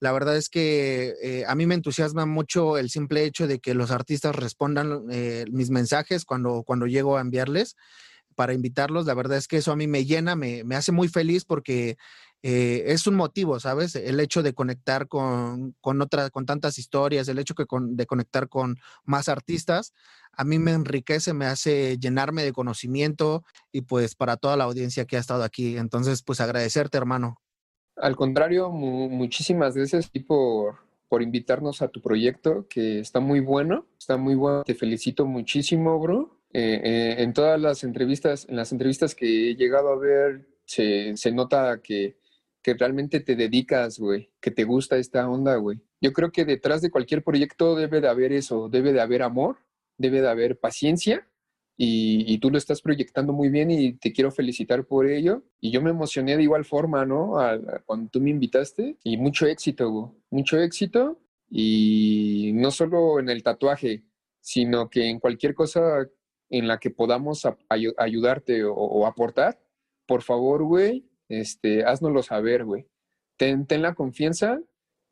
La 0.00 0.10
verdad 0.10 0.36
es 0.36 0.48
que 0.48 1.44
a 1.46 1.54
mí 1.54 1.64
me 1.64 1.76
entusiasma 1.76 2.26
mucho 2.26 2.76
el 2.76 2.90
simple 2.90 3.22
hecho 3.22 3.46
de 3.46 3.60
que 3.60 3.72
los 3.72 3.92
artistas 3.92 4.34
respondan 4.34 5.06
mis 5.52 5.70
mensajes 5.70 6.24
cuando, 6.24 6.64
cuando 6.64 6.88
llego 6.88 7.16
a 7.16 7.20
enviarles 7.20 7.76
para 8.34 8.52
invitarlos. 8.52 9.06
La 9.06 9.14
verdad 9.14 9.38
es 9.38 9.46
que 9.46 9.58
eso 9.58 9.70
a 9.70 9.76
mí 9.76 9.86
me 9.86 10.04
llena, 10.04 10.34
me, 10.34 10.64
me 10.64 10.74
hace 10.74 10.90
muy 10.90 11.06
feliz 11.06 11.44
porque 11.44 11.96
eh, 12.42 12.84
es 12.86 13.06
un 13.06 13.14
motivo, 13.14 13.60
¿sabes? 13.60 13.94
El 13.94 14.18
hecho 14.18 14.42
de 14.42 14.52
conectar 14.52 15.06
con, 15.06 15.76
con, 15.80 16.08
con 16.32 16.46
tantas 16.46 16.78
historias, 16.78 17.28
el 17.28 17.38
hecho 17.38 17.54
que 17.54 17.64
de 17.70 18.06
conectar 18.06 18.48
con 18.48 18.76
más 19.04 19.28
artistas, 19.28 19.94
a 20.32 20.44
mí 20.44 20.58
me 20.58 20.72
enriquece, 20.72 21.34
me 21.34 21.46
hace 21.46 21.98
llenarme 21.98 22.42
de 22.42 22.52
conocimiento 22.52 23.44
y 23.70 23.82
pues 23.82 24.16
para 24.16 24.36
toda 24.36 24.56
la 24.56 24.64
audiencia 24.64 25.04
que 25.04 25.16
ha 25.16 25.20
estado 25.20 25.44
aquí. 25.44 25.76
Entonces, 25.76 26.22
pues 26.22 26.40
agradecerte, 26.40 26.98
hermano. 26.98 27.40
Al 27.96 28.16
contrario, 28.16 28.70
muchísimas 28.70 29.76
gracias 29.76 30.10
por, 30.26 30.76
por 31.08 31.22
invitarnos 31.22 31.82
a 31.82 31.88
tu 31.88 32.00
proyecto, 32.00 32.66
que 32.68 32.98
está 33.00 33.20
muy 33.20 33.40
bueno, 33.40 33.86
está 33.98 34.16
muy 34.16 34.34
bueno. 34.34 34.64
Te 34.64 34.74
felicito 34.74 35.26
muchísimo, 35.26 36.00
bro. 36.00 36.40
Eh, 36.54 36.80
eh, 36.82 37.14
en 37.22 37.32
todas 37.32 37.60
las 37.60 37.84
entrevistas, 37.84 38.46
en 38.48 38.56
las 38.56 38.72
entrevistas 38.72 39.14
que 39.14 39.50
he 39.50 39.56
llegado 39.56 39.90
a 39.90 39.96
ver, 39.96 40.48
se, 40.64 41.16
se 41.16 41.32
nota 41.32 41.80
que 41.82 42.21
que 42.62 42.74
realmente 42.74 43.20
te 43.20 43.36
dedicas, 43.36 43.98
güey, 43.98 44.30
que 44.40 44.50
te 44.50 44.64
gusta 44.64 44.96
esta 44.96 45.28
onda, 45.28 45.56
güey. 45.56 45.80
Yo 46.00 46.12
creo 46.12 46.30
que 46.30 46.44
detrás 46.44 46.80
de 46.80 46.90
cualquier 46.90 47.22
proyecto 47.22 47.74
debe 47.74 48.00
de 48.00 48.08
haber 48.08 48.32
eso, 48.32 48.68
debe 48.68 48.92
de 48.92 49.00
haber 49.00 49.22
amor, 49.22 49.58
debe 49.98 50.20
de 50.20 50.28
haber 50.28 50.58
paciencia 50.58 51.28
y, 51.76 52.38
tú 52.38 52.50
lo 52.50 52.58
estás 52.58 52.80
proyectando 52.80 53.32
muy 53.32 53.48
bien 53.48 53.70
y 53.70 53.94
te 53.94 54.12
quiero 54.12 54.30
felicitar 54.30 54.84
por 54.84 55.06
ello. 55.06 55.42
Y 55.60 55.70
yo 55.72 55.82
me 55.82 55.90
emocioné 55.90 56.36
de 56.36 56.42
igual 56.44 56.64
forma, 56.64 57.04
¿no? 57.04 57.34
cuando 57.86 58.10
tú 58.10 58.20
me 58.20 58.30
invitaste 58.30 58.96
y 59.02 59.16
mucho 59.16 59.46
éxito, 59.46 59.90
güey, 59.90 60.12
mucho 60.30 60.58
éxito 60.58 61.18
y 61.50 62.52
no 62.54 62.70
solo 62.70 63.18
en 63.18 63.28
el 63.28 63.42
tatuaje, 63.42 64.04
sino 64.40 64.88
que 64.90 65.08
en 65.08 65.18
cualquier 65.18 65.54
cosa 65.54 66.08
en 66.50 66.68
la 66.68 66.78
que 66.78 66.90
podamos 66.90 67.42
ayudarte 67.98 68.64
o 68.64 69.06
aportar, 69.06 69.58
por 70.06 70.22
favor, 70.22 70.64
güey, 70.64 71.11
este, 71.32 71.84
haznoslo 71.84 72.22
saber, 72.22 72.64
güey. 72.64 72.86
Ten, 73.38 73.66
la 73.80 73.94
confianza 73.94 74.60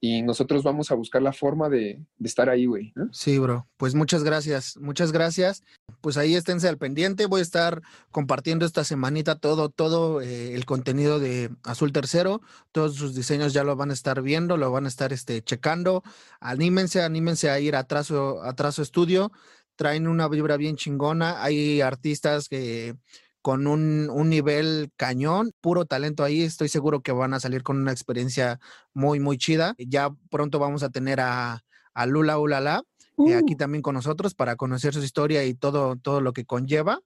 y 0.02 0.22
nosotros 0.22 0.62
vamos 0.62 0.90
a 0.90 0.94
buscar 0.94 1.22
la 1.22 1.32
forma 1.32 1.68
de, 1.68 2.04
estar 2.22 2.48
ahí, 2.48 2.66
güey. 2.66 2.92
Sí, 3.10 3.38
bro. 3.38 3.66
Pues 3.76 3.94
muchas 3.94 4.22
gracias, 4.22 4.76
muchas 4.76 5.12
gracias. 5.12 5.62
Pues 6.00 6.16
ahí 6.16 6.34
esténse 6.34 6.68
al 6.68 6.78
pendiente. 6.78 7.26
Voy 7.26 7.40
a 7.40 7.42
estar 7.42 7.82
compartiendo 8.10 8.66
esta 8.66 8.84
semanita 8.84 9.36
todo, 9.36 9.70
todo 9.70 10.20
eh, 10.20 10.54
el 10.54 10.64
contenido 10.66 11.18
de 11.18 11.50
Azul 11.64 11.92
Tercero. 11.92 12.42
Todos 12.70 12.94
sus 12.96 13.14
diseños 13.14 13.52
ya 13.52 13.64
lo 13.64 13.74
van 13.76 13.90
a 13.90 13.94
estar 13.94 14.22
viendo, 14.22 14.56
lo 14.56 14.70
van 14.70 14.84
a 14.84 14.88
estar 14.88 15.12
este, 15.12 15.42
checando. 15.42 16.02
Anímense, 16.38 17.02
anímense 17.02 17.50
a 17.50 17.58
ir 17.60 17.76
a 17.76 17.84
Trazo, 17.84 18.42
a 18.42 18.54
Estudio. 18.82 19.32
Traen 19.74 20.06
una 20.06 20.28
vibra 20.28 20.58
bien 20.58 20.76
chingona. 20.76 21.42
Hay 21.42 21.80
artistas 21.80 22.48
que 22.48 22.94
con 23.43 23.66
un, 23.66 24.28
nivel 24.28 24.91
cañón, 24.97 25.53
puro 25.61 25.84
talento 25.84 26.24
ahí. 26.24 26.43
Estoy 26.43 26.68
seguro 26.68 27.01
que 27.01 27.12
van 27.12 27.34
a 27.34 27.41
salir 27.41 27.62
con 27.62 27.78
una 27.78 27.93
experiencia 27.93 28.61
muy, 28.93 29.20
muy 29.20 29.38
chida. 29.38 29.74
Ya 29.78 30.11
pronto 30.30 30.59
vamos 30.59 30.82
a 30.82 30.91
tener 30.91 31.20
a, 31.20 31.62
a 31.95 32.07
Lula 32.07 32.38
Ulala 32.38 32.82
eh, 33.28 33.34
aquí 33.34 33.55
uh. 33.55 33.57
también 33.57 33.82
con 33.82 33.95
nosotros 33.95 34.34
para 34.34 34.57
conocer 34.57 34.95
su 34.95 35.03
historia 35.03 35.45
y 35.45 35.55
todo, 35.55 35.97
todo 35.97 36.20
lo 36.20 36.32
que 36.32 36.45
conlleva. 36.45 37.01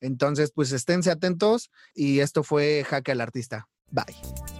Entonces, 0.00 0.52
pues 0.54 0.72
esténse 0.72 1.10
atentos 1.10 1.70
y 1.94 2.20
esto 2.20 2.42
fue 2.42 2.84
Jaque 2.88 3.12
al 3.12 3.20
Artista. 3.20 3.68
Bye. 3.90 4.59